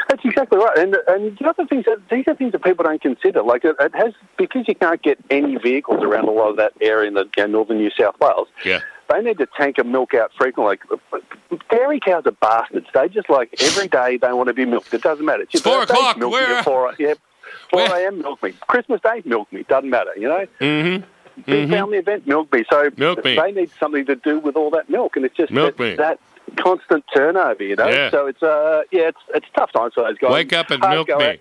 That's 0.09 0.25
exactly 0.25 0.59
right. 0.59 0.79
And 0.79 0.97
and 1.09 1.37
the 1.37 1.49
other 1.49 1.67
things 1.67 1.85
that 1.85 1.99
these 2.11 2.25
are 2.27 2.35
things 2.35 2.53
that 2.53 2.63
people 2.63 2.85
don't 2.85 3.01
consider. 3.01 3.43
Like 3.43 3.65
it, 3.65 3.77
it 3.79 3.95
has 3.95 4.15
because 4.39 4.67
you 4.67 4.75
can't 4.75 5.03
get 5.03 5.19
any 5.31 5.57
vehicles 5.57 6.03
around 6.03 6.29
a 6.29 6.31
lot 6.31 6.49
of 6.49 6.57
that 6.57 6.73
area 6.81 7.09
in 7.09 7.15
the 7.15 7.29
you 7.37 7.43
know, 7.43 7.47
northern 7.47 7.77
New 7.79 7.91
South 7.91 8.19
Wales. 8.21 8.49
Yeah, 8.65 8.81
They 9.11 9.21
need 9.21 9.37
to 9.39 9.47
tank 9.57 9.77
and 9.77 9.93
milk 9.93 10.15
out 10.15 10.33
frequently. 10.39 10.79
Like 11.13 11.23
dairy 11.71 12.01
cows 12.01 12.25
are 12.27 12.31
bastards. 12.33 12.87
They 12.95 13.09
just 13.09 13.29
like 13.29 13.55
every 13.61 13.89
day 13.89 14.17
they 14.17 14.33
want 14.33 14.49
to 14.49 14.55
be 14.55 14.65
milked. 14.65 14.95
It 14.95 15.03
doesn't 15.03 15.25
matter. 15.25 15.43
It's, 15.43 15.55
It's 15.57 15.63
four 15.63 15.83
o'clock. 15.83 16.17
Milk 16.17 16.33
Where- 16.33 16.63
four. 16.63 16.95
Yeah, 16.99 17.15
four 17.71 17.83
a.m. 17.83 18.21
Milk 18.23 18.43
me. 18.43 18.53
Christmas 18.67 19.03
Day, 19.03 19.21
milk 19.27 19.53
me. 19.53 19.65
Doesn't 19.65 19.91
matter. 19.91 20.13
You 20.17 20.29
know. 20.29 20.47
mm-hmm. 20.61 21.05
Big 21.47 21.71
family 21.71 21.99
event, 21.99 22.27
milk 22.27 22.53
me. 22.53 22.65
So 22.69 22.91
Milk 22.97 23.23
they 23.23 23.53
need 23.53 23.71
something 23.79 24.05
to 24.07 24.17
do 24.17 24.41
with 24.41 24.57
all 24.57 24.71
that 24.71 24.91
milk, 24.91 25.15
and 25.17 25.25
it's 25.25 25.37
just 25.37 25.55
that, 25.55 25.77
that 25.97 26.19
constant 26.57 27.05
turnover. 27.15 27.63
You 27.63 27.77
know, 27.77 27.89
Yeah. 27.89 28.11
so 28.11 28.27
it's 28.27 28.43
uh, 28.43 28.83
yeah, 28.91 29.09
it's 29.09 29.19
it's 29.35 29.47
tough 29.57 29.73
times 29.73 29.95
for 29.95 30.05
those 30.05 30.19
guys. 30.19 30.31
Wake 30.33 30.53
up 30.53 30.71
and 30.71 30.83
Hard 30.83 30.95
milk 31.09 31.09
me. 31.21 31.39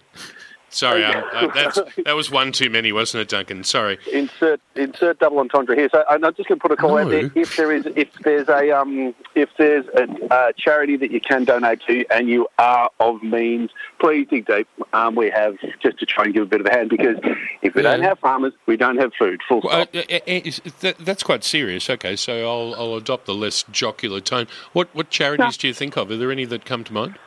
Sorry, 0.70 1.04
um, 1.04 1.24
uh, 1.34 1.48
that's, 1.54 1.80
that 2.06 2.16
was 2.16 2.30
one 2.30 2.52
too 2.52 2.70
many, 2.70 2.92
wasn't 2.92 3.22
it, 3.22 3.30
Duncan? 3.30 3.64
Sorry. 3.64 3.98
insert 4.12 4.60
insert 4.76 5.18
double 5.20 5.40
entendre 5.40 5.76
here. 5.76 5.88
So 5.92 6.04
I'm 6.10 6.22
just 6.22 6.50
going 6.50 6.60
to 6.60 6.62
put 6.62 6.72
a 6.72 6.76
call 6.76 6.98
out 6.98 7.10
there. 7.10 7.32
If 7.36 7.56
there 7.56 7.72
is 7.72 7.86
if 7.96 8.12
there's 8.24 8.50
a 8.50 8.72
um 8.72 9.16
if 9.34 9.50
there's 9.58 9.86
a, 9.96 10.54
charity 10.58 10.98
that 10.98 11.10
you 11.12 11.22
can 11.22 11.46
donate 11.46 11.82
to 11.88 12.06
and 12.12 12.28
you 12.28 12.48
are 12.60 12.90
of 13.00 13.24
means, 13.24 13.72
please 14.00 14.28
dig 14.30 14.46
deep. 14.46 14.68
Um, 14.92 15.16
we 15.16 15.30
have 15.30 15.56
just 15.82 16.00
to 16.00 16.06
try 16.06 16.26
and 16.26 16.34
give 16.34 16.44
a 16.44 16.48
bit 16.48 16.60
of 16.60 16.68
a 16.68 16.72
hand 16.72 16.90
because 16.90 17.16
if 17.62 17.74
we 17.74 17.82
don't 17.82 18.02
have 18.02 18.20
farmers, 18.20 18.54
we 18.66 18.76
don't 18.76 18.98
have 18.98 19.14
food. 19.18 19.40
Full 19.48 19.62
Well, 19.64 19.88
stop. 19.88 20.06
uh, 20.12 20.20
uh, 20.28 20.90
uh, 20.90 20.94
that's 21.00 21.24
quite 21.24 21.44
serious. 21.46 21.90
Okay, 21.90 22.16
so 22.18 22.46
I'll, 22.48 22.76
I'll 22.76 22.96
adopt 22.96 23.26
the 23.26 23.34
less 23.34 23.64
jocular 23.72 24.20
tone. 24.20 24.48
What 24.74 24.90
what 24.94 25.10
charities 25.10 25.56
do 25.56 25.68
you 25.68 25.74
think 25.74 25.96
of? 25.96 26.12
Are 26.12 26.18
there 26.18 26.32
any 26.32 26.44
that 26.46 26.66
come 26.66 26.84
to 26.84 26.94
mind? 26.94 27.18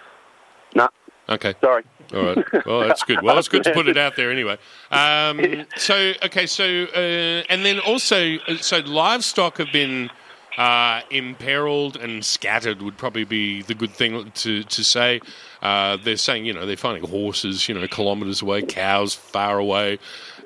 no, 0.75 0.89
Okay. 1.29 1.55
sorry. 1.63 1.85
All 2.13 2.23
right. 2.23 2.67
Well, 2.67 2.81
that's 2.81 3.03
good. 3.05 3.23
Well, 3.23 3.39
it's 3.39 3.49
good 3.49 3.65
to 3.65 3.73
put 3.73 3.89
it 3.89 3.97
out 3.97 4.17
there 4.17 4.31
anyway. 4.31 4.59
Um, 4.91 5.67
so, 5.77 6.13
okay. 6.25 6.47
So, 6.47 6.65
uh, 6.95 7.45
and 7.49 7.65
then 7.65 7.79
also, 7.81 8.37
uh, 8.49 8.57
so 8.57 8.79
livestock 8.79 9.59
have 9.59 9.73
been 9.73 10.11
uh, 10.59 11.03
imperiled 11.11 11.97
and 11.97 12.25
scattered 12.25 12.83
would 12.83 12.97
probably 12.99 13.25
be 13.25 13.63
the 13.63 13.75
good 13.75 13.93
thing 13.93 14.31
to 14.33 14.63
to 14.65 14.85
say. 14.85 15.21
Uh, 15.63 15.97
they're 16.03 16.17
saying, 16.17 16.45
you 16.45 16.53
know, 16.53 16.67
they're 16.67 16.77
finding 16.77 17.09
horses, 17.09 17.69
you 17.69 17.75
know, 17.75 17.87
kilometres 17.87 18.43
away, 18.43 18.63
cows 18.63 19.15
far 19.15 19.59
away, 19.59 19.99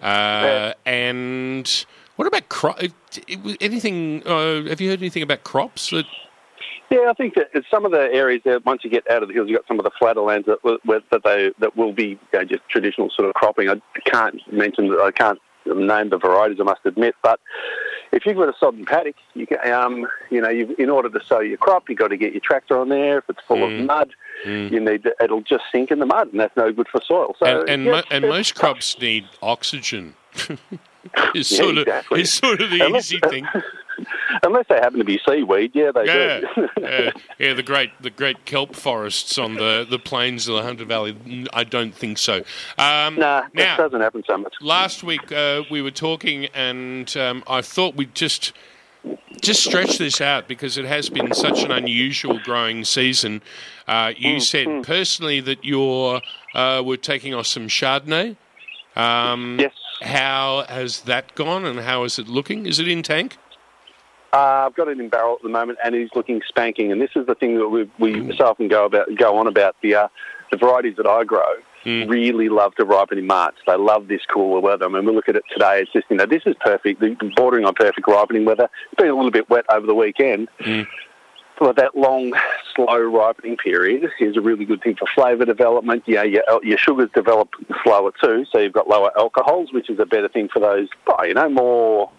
uh, 0.03 0.73
and 0.85 1.85
what 2.17 2.29
about 2.29 2.49
crop? 2.49 2.81
Anything? 3.61 4.23
Uh, 4.27 4.62
have 4.65 4.81
you 4.81 4.91
heard 4.91 5.01
anything 5.01 5.23
about 5.23 5.45
crops? 5.45 5.91
That, 5.91 6.07
Yeah, 6.95 7.11
I 7.11 7.14
think 7.14 7.34
that 7.34 7.49
some 7.70 7.84
of 7.84 7.90
the 7.92 8.09
areas 8.12 8.42
there, 8.45 8.61
once 8.61 8.84
you 8.84 8.90
get 8.90 9.11
out 9.11 9.22
of 9.22 9.28
the 9.28 9.34
hills, 9.34 9.49
you've 9.49 9.59
got 9.59 9.66
some 9.66 9.78
of 9.80 9.84
the 9.84 9.90
flatter 9.99 10.20
lands 10.20 10.47
that, 10.47 10.59
that 11.11 11.22
they 11.24 11.51
that 11.59 11.76
will 11.76 11.92
be 11.92 12.05
you 12.05 12.18
know, 12.32 12.45
just 12.45 12.62
traditional 12.68 13.11
sort 13.11 13.28
of 13.28 13.34
cropping. 13.34 13.68
I 13.68 13.80
can't 14.05 14.40
mention, 14.53 14.90
I 15.01 15.11
can't 15.11 15.40
name 15.66 16.11
the 16.11 16.18
varieties, 16.18 16.59
I 16.61 16.64
must 16.64 16.82
admit, 16.84 17.14
but 17.22 17.40
if 18.12 18.24
you've 18.26 18.36
got 18.36 18.49
a 18.49 18.53
sodden 18.61 18.84
paddock, 18.84 19.16
you 19.34 19.47
can, 19.47 19.59
um, 19.72 20.07
you 20.30 20.40
know, 20.40 20.51
you've, 20.51 20.78
in 20.78 20.88
order 20.90 21.09
to 21.09 21.24
sow 21.26 21.40
your 21.40 21.57
crop, 21.57 21.88
you've 21.88 21.99
got 21.99 22.09
to 22.09 22.16
get 22.16 22.32
your 22.32 22.42
tractor 22.45 22.78
on 22.78 22.90
there. 22.90 23.18
If 23.18 23.24
it's 23.30 23.40
full 23.49 23.64
of 23.64 23.72
mud, 23.84 24.11
you 24.45 24.78
need 24.78 25.03
to, 25.05 25.14
it'll 25.20 25.40
just 25.40 25.64
sink 25.72 25.90
in 25.90 25.99
the 25.99 26.07
mud, 26.07 26.28
and 26.30 26.38
that's 26.38 26.57
no 26.57 26.70
good 26.72 26.86
for 26.92 27.01
soil. 27.05 27.34
So, 27.40 27.47
and 27.62 27.68
and, 27.68 27.84
yeah, 27.86 27.90
mo- 27.92 28.03
and 28.11 28.28
most 28.28 28.55
crops 28.55 29.01
need 29.01 29.24
oxygen. 29.42 30.14
it's 31.34 31.51
Yeah, 31.51 31.59
sort 31.59 31.78
of 31.78 31.86
exactly. 31.88 32.20
it's 32.20 32.32
sort 32.32 32.61
of 32.61 32.70
the 32.70 32.80
Unless- 32.84 33.11
easy 33.12 33.20
thing. 33.28 33.47
unless 34.42 34.66
they 34.68 34.76
happen 34.76 34.99
to 34.99 35.05
be 35.05 35.20
seaweed, 35.26 35.72
yeah, 35.74 35.92
they 35.92 36.07
Yeah, 36.07 36.40
do. 36.40 36.68
yeah, 36.80 37.11
yeah. 37.38 37.55
The 37.55 37.62
great 37.62 37.90
the 38.01 38.11
great 38.11 38.45
kelp 38.45 38.74
forests 38.76 39.38
on 39.38 39.55
the, 39.55 39.86
the 39.88 39.99
plains 39.99 40.49
of 40.49 40.57
the 40.57 40.62
Hunter 40.62 40.84
Valley. 40.84 41.47
I 41.53 41.64
don't 41.64 41.95
think 41.95 42.18
so. 42.18 42.38
Um, 42.78 43.16
nah, 43.16 43.42
that 43.42 43.55
now, 43.55 43.76
doesn't 43.76 44.01
happen 44.01 44.22
so 44.26 44.38
much. 44.38 44.55
last 44.61 45.03
week 45.03 45.30
uh, 45.32 45.62
we 45.70 45.82
were 45.82 45.90
talking, 45.90 46.47
and 46.55 47.14
um, 47.16 47.42
I 47.47 47.62
thought 47.62 47.95
we'd 47.97 48.14
just 48.14 48.53
just 49.42 49.62
stretch 49.64 49.99
this 49.99 50.20
out 50.20 50.49
because 50.49 50.78
it 50.78 50.86
has 50.86 51.11
been 51.11 51.34
such 51.34 51.62
an 51.62 51.70
unusual 51.70 52.38
growing 52.38 52.84
season. 52.84 53.42
Uh, 53.86 54.09
Mm, 54.09 54.18
you 54.18 54.40
said 54.40 54.82
personally 54.82 55.40
that 55.40 55.62
you're 55.64 56.22
uh, 56.55 56.82
were 56.84 56.97
taking 56.97 57.34
off 57.34 57.47
some 57.47 57.68
Chardonnay. 57.68 58.36
Um, 58.97 59.59
Yes. 59.61 59.72
How 60.03 60.64
has 60.68 61.03
that 61.03 61.34
gone, 61.34 61.64
and 61.64 61.80
how 61.80 62.03
is 62.05 62.18
it 62.18 62.26
looking? 62.28 62.66
Is 62.66 62.78
it 62.80 62.88
in 62.88 63.03
tank? 63.03 63.36
Uh, 64.35 64.66
I've 64.66 64.74
got 64.74 64.89
it 64.89 64.99
in 64.99 65.09
barrel 65.09 65.37
at 65.37 65.43
the 65.45 65.49
moment, 65.49 65.78
and 65.85 65.95
he's 65.95 66.09
looking 66.16 66.43
spanking. 66.49 66.91
And 66.91 67.01
this 67.01 67.11
is 67.14 67.24
the 67.24 67.37
thing 67.37 67.57
that 67.57 67.68
we, 67.68 67.89
we 68.01 68.37
so 68.37 68.47
often 68.47 68.66
go 68.66 68.85
about, 68.85 69.07
go 69.16 69.37
on 69.39 69.47
about 69.47 69.76
the 69.80 69.95
uh, 69.95 70.09
the 70.51 70.57
varieties 70.57 70.97
that 70.97 71.07
I 71.07 71.22
grow. 71.22 71.55
Really 72.09 72.49
love 72.49 72.74
to 72.76 72.85
ripen 72.85 73.18
in 73.18 73.28
March. 73.28 73.55
They 73.64 73.76
love 73.76 74.09
this 74.09 74.22
cooler 74.26 74.59
weather. 74.59 74.87
I 74.87 74.89
mean, 74.89 75.05
we 75.05 75.14
look 75.14 75.28
at 75.28 75.37
it 75.37 75.45
today. 75.53 75.82
It's 75.82 75.93
just 75.93 76.07
you 76.11 76.16
know 76.16 76.26
this 76.26 76.43
is 76.47 76.57
perfect, 76.61 77.01
bordering 77.37 77.64
on 77.64 77.74
perfect 77.74 78.09
ripening 78.09 78.45
weather. 78.45 78.68
It's 78.91 79.01
been 79.01 79.11
a 79.11 79.14
little 79.14 79.30
bit 79.30 79.49
wet 79.51 79.66
over 79.68 79.87
the 79.87 79.95
weekend. 79.95 80.49
But 81.61 81.76
that 81.76 81.97
long, 81.97 82.32
slow 82.74 82.99
ripening 82.99 83.57
period 83.59 84.11
is 84.18 84.37
a 84.37 84.41
really 84.41 84.64
good 84.64 84.82
thing 84.82 84.97
for 84.97 85.07
flavour 85.14 85.45
development. 85.45 86.03
Yeah, 86.07 86.24
your, 86.24 86.43
your 86.64 86.78
sugars 86.78 87.11
develop 87.14 87.51
slower 87.85 88.11
too, 88.20 88.45
so 88.51 88.59
you've 88.59 88.72
got 88.72 88.89
lower 88.89 89.16
alcohols, 89.16 89.72
which 89.72 89.89
is 89.89 90.01
a 90.01 90.07
better 90.07 90.28
thing 90.28 90.49
for 90.53 90.59
those, 90.59 90.89
oh, 91.07 91.22
you 91.22 91.35
know, 91.35 91.49
more. 91.49 92.11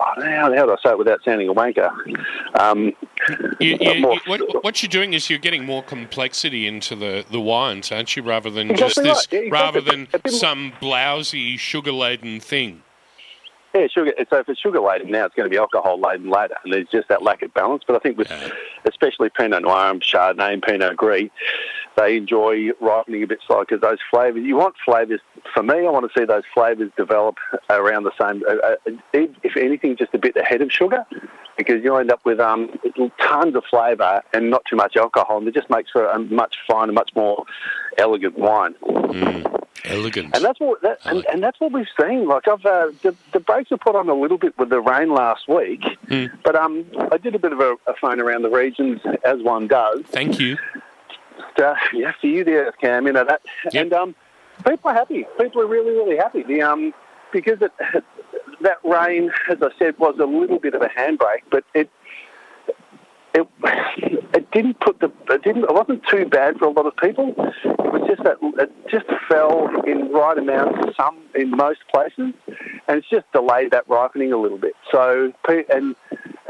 How, 0.00 0.54
how 0.54 0.66
do 0.66 0.72
I 0.72 0.76
say 0.82 0.90
it 0.90 0.98
without 0.98 1.22
sounding 1.24 1.48
a 1.48 1.54
wanker? 1.54 1.90
Um, 2.58 2.92
You, 3.60 3.76
you, 3.80 4.00
more- 4.00 4.14
you- 4.14 4.20
what, 4.26 4.64
what 4.64 4.82
you're 4.82 4.88
doing 4.88 5.12
is 5.12 5.28
you're 5.28 5.38
getting 5.38 5.64
more 5.64 5.82
complexity 5.82 6.66
into 6.66 6.96
the, 6.96 7.24
the 7.30 7.40
wines, 7.40 7.92
aren't 7.92 8.16
you? 8.16 8.22
Rather 8.22 8.50
than 8.50 8.70
Exactly 8.70 9.04
just 9.04 9.28
this, 9.30 9.32
right. 9.32 9.32
Yeah, 9.32 9.38
exactly. 9.46 9.50
rather 9.50 9.80
than 9.80 10.08
A 10.14 10.18
bit 10.18 10.32
more- 10.32 10.38
some 10.40 10.72
blousy 10.80 11.58
sugar 11.58 11.92
laden 11.92 12.40
thing. 12.40 12.82
Yeah, 13.74 13.86
sugar. 13.86 14.12
So 14.28 14.38
if 14.38 14.48
it's 14.48 14.58
sugar 14.60 14.80
laden 14.80 15.12
now, 15.12 15.26
it's 15.26 15.34
going 15.36 15.48
to 15.48 15.50
be 15.50 15.56
alcohol 15.56 16.00
laden 16.00 16.28
later, 16.28 16.56
and 16.64 16.72
there's 16.72 16.88
just 16.88 17.08
that 17.08 17.22
lack 17.22 17.42
of 17.42 17.54
balance. 17.54 17.84
But 17.86 17.94
I 17.94 17.98
think 18.00 18.18
with 18.18 18.32
especially 18.84 19.28
Pinot 19.30 19.62
Noir 19.62 19.90
and 19.92 20.02
Chardonnay 20.02 20.54
and 20.54 20.62
Pinot 20.62 20.96
Gris, 20.96 21.28
they 21.96 22.16
enjoy 22.16 22.70
ripening 22.80 23.22
a 23.22 23.26
bit 23.26 23.40
slower 23.46 23.64
because 23.68 23.80
those 23.80 23.98
flavours. 24.10 24.42
You 24.44 24.56
want 24.56 24.74
flavours. 24.84 25.20
For 25.54 25.62
me, 25.62 25.74
I 25.74 25.90
want 25.90 26.10
to 26.10 26.18
see 26.18 26.24
those 26.24 26.44
flavours 26.54 26.90
develop 26.96 27.36
around 27.68 28.04
the 28.04 28.12
same. 28.20 28.42
Uh, 28.48 28.76
uh, 28.88 29.26
if 29.42 29.56
anything, 29.56 29.96
just 29.96 30.14
a 30.14 30.18
bit 30.18 30.36
ahead 30.36 30.62
of 30.62 30.70
sugar, 30.70 31.04
because 31.56 31.82
you 31.82 31.96
end 31.96 32.10
up 32.10 32.24
with 32.24 32.40
um, 32.40 32.70
tons 33.20 33.54
of 33.54 33.64
flavour 33.68 34.22
and 34.32 34.50
not 34.50 34.64
too 34.68 34.76
much 34.76 34.96
alcohol, 34.96 35.38
and 35.38 35.48
it 35.48 35.54
just 35.54 35.70
makes 35.70 35.90
for 35.90 36.06
a 36.06 36.18
much 36.18 36.56
finer, 36.68 36.92
much 36.92 37.10
more 37.14 37.44
elegant 37.98 38.38
wine. 38.38 38.74
Elegant. 39.84 40.36
And 40.36 40.44
that's 40.44 40.60
what 40.60 40.82
that, 40.82 40.98
and, 41.06 41.24
and 41.32 41.42
that's 41.42 41.58
what 41.58 41.72
we've 41.72 41.86
seen. 42.00 42.28
Like 42.28 42.46
I've 42.46 42.64
uh, 42.64 42.90
the, 43.02 43.14
the 43.32 43.40
brakes 43.40 43.70
were 43.70 43.78
put 43.78 43.96
on 43.96 44.08
a 44.08 44.14
little 44.14 44.38
bit 44.38 44.56
with 44.58 44.68
the 44.68 44.80
rain 44.80 45.10
last 45.14 45.48
week, 45.48 45.82
but 46.44 46.54
um, 46.54 46.84
I 47.10 47.16
did 47.16 47.34
a 47.34 47.38
bit 47.38 47.52
of 47.52 47.60
a, 47.60 47.76
a 47.86 47.94
phone 48.00 48.20
around 48.20 48.42
the 48.42 48.50
regions 48.50 49.00
as 49.24 49.42
one 49.42 49.68
does. 49.68 50.02
Thank 50.06 50.38
you. 50.38 50.58
Uh, 51.58 51.74
yeah, 51.92 52.12
for 52.20 52.26
you 52.26 52.44
there, 52.44 52.72
Cam. 52.72 53.06
You 53.06 53.12
know 53.12 53.24
that, 53.24 53.42
Yep. 53.72 53.82
and 53.82 53.92
um, 53.92 54.14
people 54.66 54.90
are 54.90 54.94
happy. 54.94 55.26
People 55.40 55.62
are 55.62 55.66
really, 55.66 55.90
really 55.90 56.16
happy. 56.16 56.42
The 56.42 56.62
um, 56.62 56.94
because 57.32 57.58
it, 57.62 57.72
that 58.62 58.78
rain, 58.84 59.30
as 59.50 59.58
I 59.62 59.70
said, 59.78 59.98
was 59.98 60.16
a 60.20 60.24
little 60.26 60.58
bit 60.58 60.74
of 60.74 60.82
a 60.82 60.88
handbrake, 60.88 61.42
but 61.50 61.64
it. 61.74 61.90
It, 63.32 63.46
it 64.34 64.50
didn't 64.50 64.80
put 64.80 64.98
the 64.98 65.12
it 65.28 65.42
didn't 65.44 65.62
it 65.62 65.72
wasn't 65.72 66.04
too 66.08 66.26
bad 66.26 66.58
for 66.58 66.64
a 66.64 66.70
lot 66.70 66.86
of 66.86 66.96
people. 66.96 67.32
It 67.38 67.78
was 67.78 68.02
just 68.08 68.24
that 68.24 68.38
it 68.58 68.72
just 68.90 69.06
fell 69.28 69.68
in 69.86 70.10
right 70.12 70.36
amounts 70.36 70.96
some 70.96 71.16
in 71.36 71.52
most 71.52 71.78
places, 71.94 72.34
and 72.48 72.98
it's 72.98 73.08
just 73.08 73.30
delayed 73.32 73.70
that 73.70 73.88
ripening 73.88 74.32
a 74.32 74.36
little 74.36 74.58
bit. 74.58 74.74
So 74.90 75.32
and 75.48 75.94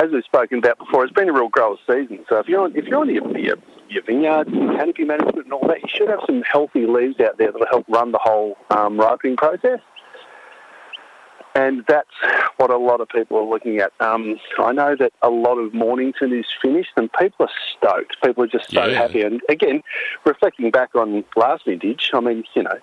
as 0.03 0.11
we've 0.11 0.24
spoken 0.24 0.61
about 0.61 0.78
before, 0.78 1.05
it's 1.05 1.12
been 1.12 1.28
a 1.28 1.34
real 1.34 1.49
grower's 1.51 1.80
season. 1.86 2.24
So 2.30 2.38
if 2.38 2.49
you're 2.49 2.62
on, 2.62 2.74
if 2.74 2.86
you're 2.86 3.01
on 3.01 3.11
your, 3.14 3.36
your 3.38 3.57
your 3.91 4.03
vineyard 4.05 4.49
and 4.49 4.76
canopy 4.78 5.05
management 5.05 5.45
and 5.45 5.53
all 5.53 5.66
that, 5.66 5.82
you 5.82 5.88
should 5.88 6.09
have 6.09 6.20
some 6.26 6.43
healthy 6.43 6.86
leaves 6.86 7.20
out 7.20 7.36
there 7.38 7.51
that'll 7.53 7.66
help 7.66 7.86
run 7.88 8.12
the 8.12 8.20
whole 8.22 8.57
um, 8.70 8.99
ripening 8.99 9.36
process. 9.36 9.80
And 11.57 11.84
that's 11.88 12.09
what 12.59 12.70
a 12.70 12.76
lot 12.78 13.01
of 13.01 13.09
people 13.09 13.36
are 13.36 13.45
looking 13.45 13.78
at. 13.78 13.93
Um, 13.99 14.38
I 14.59 14.70
know 14.70 14.95
that 14.95 15.12
a 15.20 15.30
lot 15.30 15.59
of 15.59 15.74
Mornington 15.74 16.32
is 16.32 16.47
finished, 16.62 16.91
and 16.97 17.12
people 17.12 17.47
are 17.47 17.53
stoked. 17.76 18.22
People 18.22 18.45
are 18.45 18.47
just 18.47 18.72
so 18.72 18.84
Yeah. 18.84 18.97
happy. 18.97 19.22
And 19.22 19.41
again, 19.49 19.82
reflecting 20.24 20.70
back 20.70 20.95
on 20.95 21.24
last 21.34 21.64
vintage, 21.64 22.12
I 22.14 22.20
mean, 22.20 22.45
you 22.55 22.62
know, 22.62 22.78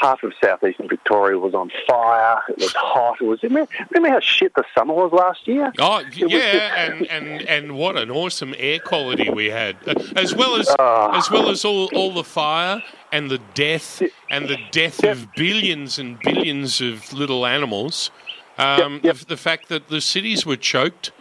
half 0.00 0.22
of 0.22 0.32
southeastern 0.42 0.88
Victoria 0.88 1.38
was 1.38 1.54
on 1.54 1.70
fire. 1.86 2.40
It 2.48 2.58
was 2.58 2.72
hot. 2.72 3.20
It 3.20 3.24
was. 3.24 3.42
Remember, 3.42 3.70
remember 3.90 4.08
how 4.14 4.20
shit 4.20 4.52
the 4.54 4.64
summer 4.74 4.94
was 4.94 5.12
last 5.12 5.46
year? 5.46 5.72
Oh 5.78 5.98
It 5.98 6.16
yeah, 6.16 6.28
just- 6.28 6.74
and, 6.78 7.06
and, 7.10 7.42
and 7.48 7.76
what 7.76 7.96
an 7.96 8.10
awesome 8.10 8.54
air 8.58 8.78
quality 8.78 9.28
we 9.30 9.50
had, 9.50 9.76
Uh, 9.86 9.94
as 10.16 10.34
well 10.34 10.56
as 10.56 10.68
Ah. 10.78 11.16
as 11.18 11.30
well 11.30 11.50
as 11.50 11.64
all, 11.64 11.86
all 11.94 12.12
the 12.12 12.24
fire 12.24 12.82
and 13.12 13.30
the 13.30 13.38
death 13.54 14.02
and 14.30 14.48
the 14.48 14.58
death 14.70 15.02
of 15.04 15.32
billions 15.34 15.98
and 15.98 16.18
billions 16.20 16.80
of 16.80 17.12
little 17.12 17.44
animals. 17.46 18.10
Um, 18.58 18.94
Yep, 18.94 19.04
yep. 19.04 19.16
The, 19.16 19.24
the 19.26 19.36
fact 19.36 19.68
that 19.68 19.88
the 19.88 20.00
cities 20.00 20.44
were 20.46 20.56
choked, 20.56 21.12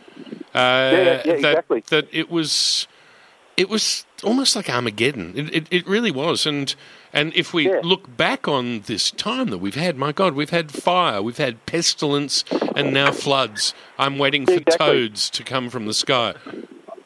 uh, 0.54 0.58
yeah, 0.58 0.92
yeah, 1.00 1.18
that 1.24 1.28
exactly. 1.28 1.84
that 1.90 2.08
it 2.12 2.30
was 2.30 2.88
it 3.58 3.70
was 3.70 4.06
almost 4.24 4.56
like 4.56 4.70
Armageddon. 4.70 5.34
It, 5.36 5.54
it, 5.54 5.68
it 5.72 5.88
really 5.88 6.12
was, 6.12 6.46
and 6.46 6.74
and 7.14 7.34
if 7.36 7.54
we 7.54 7.68
Yeah. 7.70 7.80
look 7.84 8.16
back 8.18 8.48
on 8.48 8.82
this 8.82 9.12
time 9.12 9.48
that 9.50 9.58
we've 9.60 9.76
had, 9.76 9.98
my 9.98 10.12
God, 10.12 10.34
we've 10.36 10.50
had 10.50 10.72
fire, 10.72 11.22
we've 11.22 11.38
had 11.38 11.66
pestilence, 11.66 12.44
and 12.76 12.94
now 12.94 13.12
floods. 13.12 13.74
I'm 13.98 14.18
waiting 14.18 14.46
for 14.46 14.54
Exactly. 14.54 14.78
toads 14.78 15.30
to 15.32 15.44
come 15.44 15.70
from 15.70 15.86
the 15.86 15.94
sky. 15.94 16.34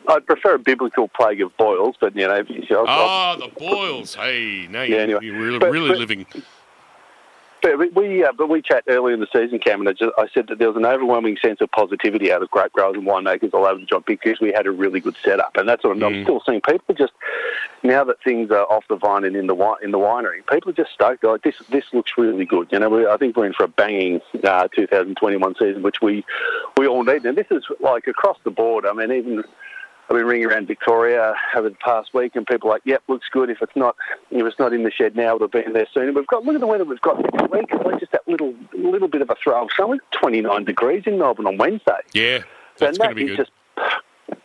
I'd 0.08 0.26
prefer 0.26 0.56
a 0.56 0.60
biblical 0.60 1.08
plague 1.08 1.42
of 1.42 1.56
boils, 1.58 1.96
but 2.00 2.16
you 2.16 2.28
know, 2.28 2.36
if 2.36 2.50
you- 2.50 2.66
I'll- 2.72 2.88
I'll- 2.88 3.08
Ah, 3.10 3.36
the 3.38 3.48
boils. 3.58 4.16
Hey, 4.16 4.68
now 4.70 4.82
Yeah, 4.82 4.88
you, 4.88 4.98
anyway. 4.98 5.20
you're 5.26 5.40
really, 5.40 5.60
But- 5.60 5.72
really 5.72 5.90
but- 5.90 5.98
living. 6.00 6.26
But 7.62 7.96
we- 7.96 8.22
uh, 8.26 8.34
but 8.34 8.50
we 8.50 8.62
chat 8.62 8.84
earlier 8.90 9.14
in 9.14 9.22
the 9.22 9.28
season, 9.34 9.58
Cam, 9.60 9.80
and 9.80 9.88
I, 9.88 9.94
just, 9.94 10.12
I 10.18 10.28
said 10.34 10.48
that 10.48 10.58
there 10.60 10.68
was 10.68 10.76
an 10.76 10.86
overwhelming 10.86 11.38
sense 11.38 11.62
of 11.62 11.72
positivity 11.72 12.30
out 12.30 12.42
of 12.44 12.52
grape 12.52 12.74
growers 12.74 12.96
and 12.98 13.08
winemakers 13.08 13.54
all 13.54 13.66
over 13.66 13.80
the 13.80 13.86
job 13.86 14.04
because 14.06 14.42
we 14.42 14.52
had 14.52 14.68
a 14.68 14.72
really 14.72 15.00
good 15.00 15.16
setup, 15.24 15.56
and 15.56 15.70
that's 15.70 15.82
what 15.82 15.92
I'm, 15.96 16.04
I'm 16.04 16.24
still 16.24 16.44
seeing. 16.46 16.60
People 16.60 16.94
just 16.94 17.14
now 17.84 18.04
that 18.06 18.22
things 18.24 18.50
are 18.50 18.66
off 18.72 18.86
the 18.88 18.96
vine 18.96 19.26
and 19.26 19.36
in 19.36 19.48
the 19.48 19.56
in 19.84 19.92
the 19.92 20.00
winery, 20.00 20.46
people 20.50 20.70
are 20.70 20.74
just 20.74 20.94
stoked. 20.94 21.24
Like 21.24 21.44
this, 21.44 21.56
this 21.70 21.86
looks 21.94 22.14
really 22.18 22.46
good. 22.46 22.70
You 22.72 22.80
know, 22.80 22.90
we, 22.90 23.06
I 23.06 23.18
think 23.18 23.36
we're 23.36 23.46
in 23.46 23.54
for 23.54 23.66
a 23.66 23.68
banging 23.68 24.22
uh, 24.44 24.68
2021 24.74 25.56
season, 25.60 25.84
which 25.84 26.02
we 26.02 26.26
we 26.78 26.88
all 26.88 27.04
need. 27.04 27.26
And 27.26 27.38
this 27.38 27.48
is 27.52 27.64
like 27.80 28.08
across 28.08 28.38
the 28.44 28.52
board. 28.52 28.86
I 28.86 28.94
mean, 28.94 29.12
even 29.12 29.44
I've 30.10 30.16
been 30.16 30.26
ringing 30.26 30.48
around 30.48 30.68
Victoria 30.68 31.34
over 31.56 31.70
the 31.70 31.76
past 31.76 32.14
week, 32.14 32.36
and 32.36 32.46
people 32.46 32.70
are 32.70 32.76
like, 32.76 32.84
"Yep, 32.86 33.04
looks 33.08 33.28
good. 33.32 33.50
If 33.50 33.62
it's 33.62 33.76
not, 33.76 33.96
if 34.32 34.46
it's 34.46 34.60
not 34.60 34.74
in 34.74 34.84
the 34.84 34.92
shed 34.92 35.16
now, 35.16 35.36
it'll 35.36 35.48
be 35.48 35.64
in 35.66 35.74
there 35.74 35.88
soon." 35.94 36.08
And 36.08 36.16
we've 36.16 36.28
got 36.28 36.46
look 36.46 36.56
at 36.56 36.62
the 36.62 36.68
weather 36.68 36.86
we've 36.86 37.02
got 37.02 37.22
next 37.22 37.52
week. 37.52 37.66
It's 37.70 37.86
like 37.86 38.00
just 38.00 38.12
that 38.14 38.28
little 38.28 38.54
little 38.74 39.08
bit 39.08 39.22
of 39.22 39.30
a 39.30 39.36
throw. 39.44 39.68
So 39.76 39.92
it's 39.94 40.04
29 40.12 40.64
degrees 40.66 41.04
in 41.06 41.20
Melbourne 41.20 41.48
on 41.48 41.58
Wednesday. 41.58 42.00
Yeah, 42.14 42.44
that's 42.78 42.98
and 42.98 43.00
going 43.00 43.10
to 43.10 43.16
be 43.16 43.28
good. 43.28 43.38
just 43.38 43.52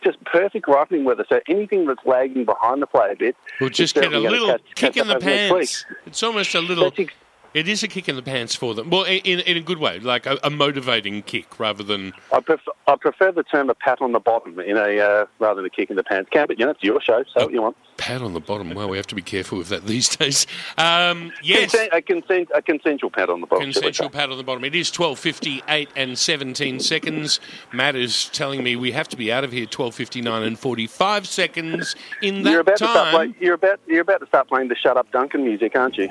just 0.03 0.23
perfect 0.25 0.67
ripening 0.67 1.05
weather. 1.05 1.25
So 1.29 1.39
anything 1.47 1.85
that's 1.85 2.05
lagging 2.05 2.45
behind 2.45 2.81
the 2.81 2.87
play 2.87 3.11
a 3.11 3.15
bit, 3.15 3.35
We'll 3.59 3.69
just 3.69 3.95
get 3.95 4.13
a 4.13 4.19
little 4.19 4.47
catch- 4.47 4.61
kick 4.75 4.75
catch 4.93 4.97
in 4.97 5.07
the 5.07 5.15
over 5.15 5.25
next 5.25 5.51
week. 5.53 5.59
pants. 5.59 5.85
It's 6.05 6.23
almost 6.23 6.53
a 6.55 6.61
little. 6.61 6.91
Ex- 6.97 7.13
It 7.53 7.67
is 7.67 7.81
a 7.81 7.87
kick 7.87 8.07
in 8.07 8.15
the 8.15 8.21
pants 8.21 8.53
for 8.53 8.75
them. 8.75 8.91
Well, 8.91 9.05
in, 9.05 9.39
in 9.39 9.57
a 9.57 9.61
good 9.61 9.79
way, 9.79 9.97
like 9.99 10.27
a, 10.27 10.37
a 10.43 10.51
motivating 10.51 11.23
kick 11.23 11.59
rather 11.59 11.81
than. 11.83 12.13
I 12.31 12.41
prefer, 12.41 12.71
I 12.87 12.95
prefer 12.95 13.31
the 13.31 13.41
term 13.43 13.69
a 13.71 13.73
pat 13.73 14.01
on 14.01 14.11
the 14.11 14.19
bottom 14.19 14.59
in 14.59 14.77
a 14.77 14.99
uh, 14.99 15.25
rather 15.39 15.55
than 15.55 15.65
a 15.65 15.69
kick 15.71 15.89
in 15.89 15.95
the 15.95 16.03
pants. 16.03 16.29
Cam, 16.31 16.45
but 16.47 16.59
you 16.59 16.65
know, 16.65 16.71
it's 16.71 16.83
your 16.83 17.01
show, 17.01 17.23
so 17.33 17.45
what 17.45 17.51
you 17.53 17.61
want. 17.63 17.75
Pat 17.99 18.21
on 18.21 18.33
the 18.33 18.39
bottom. 18.39 18.73
Well, 18.73 18.89
we 18.89 18.97
have 18.97 19.07
to 19.07 19.15
be 19.15 19.21
careful 19.21 19.57
with 19.59 19.69
that 19.69 19.85
these 19.85 20.09
days. 20.17 20.47
Um, 20.77 21.31
yes, 21.43 21.71
Consent, 21.71 21.89
a, 21.93 22.01
consent, 22.01 22.49
a 22.55 22.61
consensual 22.61 23.09
pat 23.11 23.29
on 23.29 23.41
the 23.41 23.47
bottom. 23.47 23.65
consensual 23.71 24.09
pat 24.09 24.31
on 24.31 24.37
the 24.37 24.43
bottom. 24.43 24.63
It 24.63 24.73
is 24.73 24.89
twelve 24.89 25.19
fifty 25.19 25.61
eight 25.67 25.89
and 25.95 26.17
seventeen 26.17 26.79
seconds. 26.79 27.39
Matt 27.73 27.95
is 27.95 28.29
telling 28.29 28.63
me 28.63 28.75
we 28.75 28.91
have 28.93 29.07
to 29.09 29.17
be 29.17 29.31
out 29.31 29.43
of 29.43 29.51
here 29.51 29.65
twelve 29.65 29.93
fifty 29.93 30.21
nine 30.21 30.43
and 30.43 30.57
forty 30.57 30.87
five 30.87 31.27
seconds. 31.27 31.95
In 32.21 32.43
that 32.43 32.51
You're 32.51 32.61
about 32.61 32.77
to 32.77 32.85
start 32.85 33.11
time, 33.11 33.13
play, 33.33 33.45
you're 33.45 33.53
about 33.55 33.79
you're 33.87 34.01
about 34.01 34.21
to 34.21 34.27
start 34.27 34.47
playing 34.47 34.69
the 34.69 34.75
Shut 34.75 34.97
Up 34.97 35.11
Duncan 35.11 35.43
music, 35.43 35.75
aren't 35.75 35.97
you? 35.97 36.09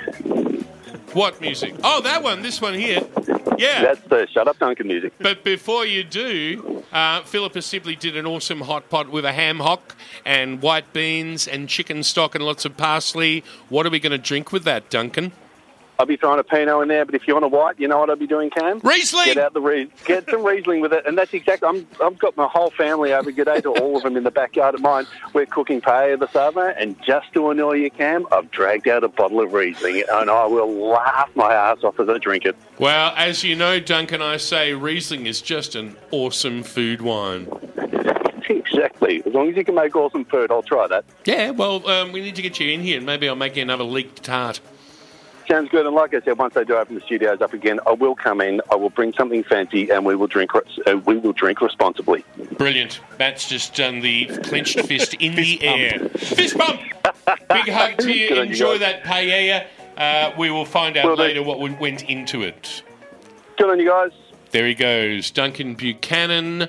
What 1.13 1.41
music? 1.41 1.75
Oh, 1.83 2.01
that 2.03 2.23
one. 2.23 2.43
This 2.43 2.61
one 2.61 2.75
here. 2.75 3.01
Yeah. 3.59 3.83
That's 3.83 4.01
the 4.09 4.27
Shut 4.31 4.47
Up 4.47 4.59
Duncan 4.59 4.87
music. 4.87 5.13
But 5.19 5.43
before 5.43 5.85
you 5.85 6.05
do, 6.05 6.85
uh, 6.93 7.23
Phillipa 7.23 7.63
Sibley 7.63 7.97
did 7.97 8.17
an 8.17 8.27
awesome 8.27 8.61
hot 8.63 8.89
pot 8.89 9.11
with 9.11 9.25
a 9.25 9.33
ham 9.33 9.61
hock 9.61 9.97
and 10.25 10.63
white 10.63 10.93
beans 10.93 11.49
and 11.49 11.69
chicken 11.69 12.03
stock 12.03 12.35
and 12.35 12.45
lots 12.45 12.65
of 12.65 12.77
parsley. 12.77 13.43
What 13.69 13.87
are 13.87 13.91
we 13.91 14.01
going 14.01 14.13
to 14.13 14.19
drink 14.19 14.53
with 14.53 14.65
that, 14.65 14.91
Duncan? 14.91 15.33
I'll 16.01 16.07
be 16.07 16.17
throwing 16.17 16.39
a 16.39 16.45
Pinot 16.45 16.83
in 16.83 16.87
there, 16.87 17.05
but 17.05 17.17
if 17.17 17.27
you 17.27 17.35
want 17.35 17.45
a 17.45 17.49
white, 17.49 17.81
you 17.81 17.89
know 17.89 17.99
what 17.99 18.09
I'll 18.09 18.15
be 18.15 18.29
doing, 18.29 18.51
Cam? 18.51 18.79
Riesling! 18.85 19.25
Get 19.25 19.37
out 19.37 19.53
the 19.53 19.61
Ries- 19.61 19.89
get 20.05 20.31
some 20.31 20.45
Riesling 20.45 20.81
with 20.81 20.93
it, 20.93 21.05
and 21.05 21.19
that's 21.19 21.35
exactly. 21.35 21.69
I'm, 21.69 21.89
I've 22.01 22.17
got 22.21 22.37
my 22.37 22.47
whole 22.47 22.71
family 22.71 23.13
over. 23.13 23.33
Good 23.33 23.47
day 23.47 23.61
to 23.63 23.71
all 23.71 23.97
of 23.97 24.05
them 24.05 24.17
in 24.17 24.23
the 24.23 24.31
backyard 24.31 24.77
of 24.77 24.81
mine. 24.81 25.09
We're 25.33 25.47
cooking 25.47 25.81
paella 25.81 26.21
this 26.21 26.37
afternoon, 26.37 26.75
and 26.79 27.03
just 27.03 27.33
to 27.33 27.51
annoy 27.51 27.73
you, 27.73 27.91
Cam, 27.91 28.29
I've 28.31 28.49
dragged 28.53 28.87
out 28.87 29.03
a 29.03 29.09
bottle 29.09 29.41
of 29.41 29.53
Riesling, 29.53 30.05
and 30.09 30.31
I 30.31 30.47
will 30.47 30.71
laugh 30.89 31.31
my 31.35 31.53
ass 31.53 31.83
off 31.83 31.99
as 31.99 32.09
I 32.09 32.19
drink 32.19 32.45
it. 32.45 32.55
Well, 32.79 33.13
as 33.17 33.43
you 33.43 33.57
know, 33.57 33.81
Duncan, 33.81 34.23
I 34.23 34.37
say 34.37 34.75
Riesling 34.75 35.27
is 35.27 35.43
just 35.43 35.75
an 35.75 35.97
awesome 36.13 36.63
food 36.63 37.03
wine. 37.03 37.49
Exactly. 38.51 39.23
As 39.27 39.35
long 39.35 39.51
as 39.51 39.57
you 39.57 39.65
can 39.65 39.75
make 39.75 39.95
awesome 39.95 40.25
food, 40.25 40.51
I'll 40.51 40.63
try 40.63 40.87
that. 40.87 41.05
Yeah, 41.27 41.51
well, 41.51 41.87
um, 41.87 42.13
we 42.13 42.23
need 42.23 42.35
to 42.37 42.41
get 42.41 42.59
you 42.59 42.71
in 42.71 42.81
here 42.81 42.97
and 42.97 43.05
maybe 43.05 43.29
I'll 43.29 43.37
make 43.37 43.57
you 43.57 43.63
another 43.63 43.85
leeked 43.85 44.23
tart. 44.23 44.61
Sounds 45.49 45.71
good. 45.71 45.87
And 45.87 45.95
like 45.95 46.13
I 46.15 46.21
said, 46.21 46.37
once 46.39 46.55
they 46.55 46.65
do 46.65 46.75
open 46.77 46.95
the 46.95 47.01
studios 47.01 47.41
up 47.41 47.55
again, 47.55 47.81
I 47.87 47.93
will 47.93 48.15
come 48.15 48.41
in. 48.43 48.61
I 48.71 48.75
will 48.77 48.91
bring 48.91 49.15
something 49.15 49.43
fancy, 49.45 49.89
and 49.91 50.05
we 50.05 50.15
will 50.15 50.27
drink. 50.27 50.51
Uh, 50.55 50.99
we 51.07 51.17
will 51.17 51.33
drink 51.33 51.63
responsibly. 51.63 52.23
Brilliant. 52.59 53.01
Matt's 53.19 53.49
just 53.49 53.75
done 53.75 54.01
the 54.01 54.27
clenched 54.45 54.79
fist 54.87 55.15
in 55.15 55.35
the 55.37 55.63
air. 55.65 56.01
Fist 56.11 56.59
bump! 56.59 56.81
Big 57.49 57.69
hug 57.69 57.97
to 57.99 58.13
you. 58.13 58.29
On 58.31 58.37
you 58.37 58.43
Enjoy 58.43 58.79
that 58.79 59.05
paella. 59.05 59.65
Uh, 59.97 60.33
we 60.39 60.51
will 60.51 60.67
find 60.67 60.97
out 60.97 61.07
Will 61.07 61.17
do. 61.17 61.23
later 61.23 61.43
what 61.43 61.59
went 61.81 62.05
into 62.05 62.43
it. 62.43 62.83
Good 63.57 63.71
on 63.71 63.79
you 63.81 63.89
guys. 63.89 64.13
There 64.51 64.67
he 64.67 64.75
goes, 64.75 65.31
Duncan 65.31 65.75
Buchanan. 65.75 66.69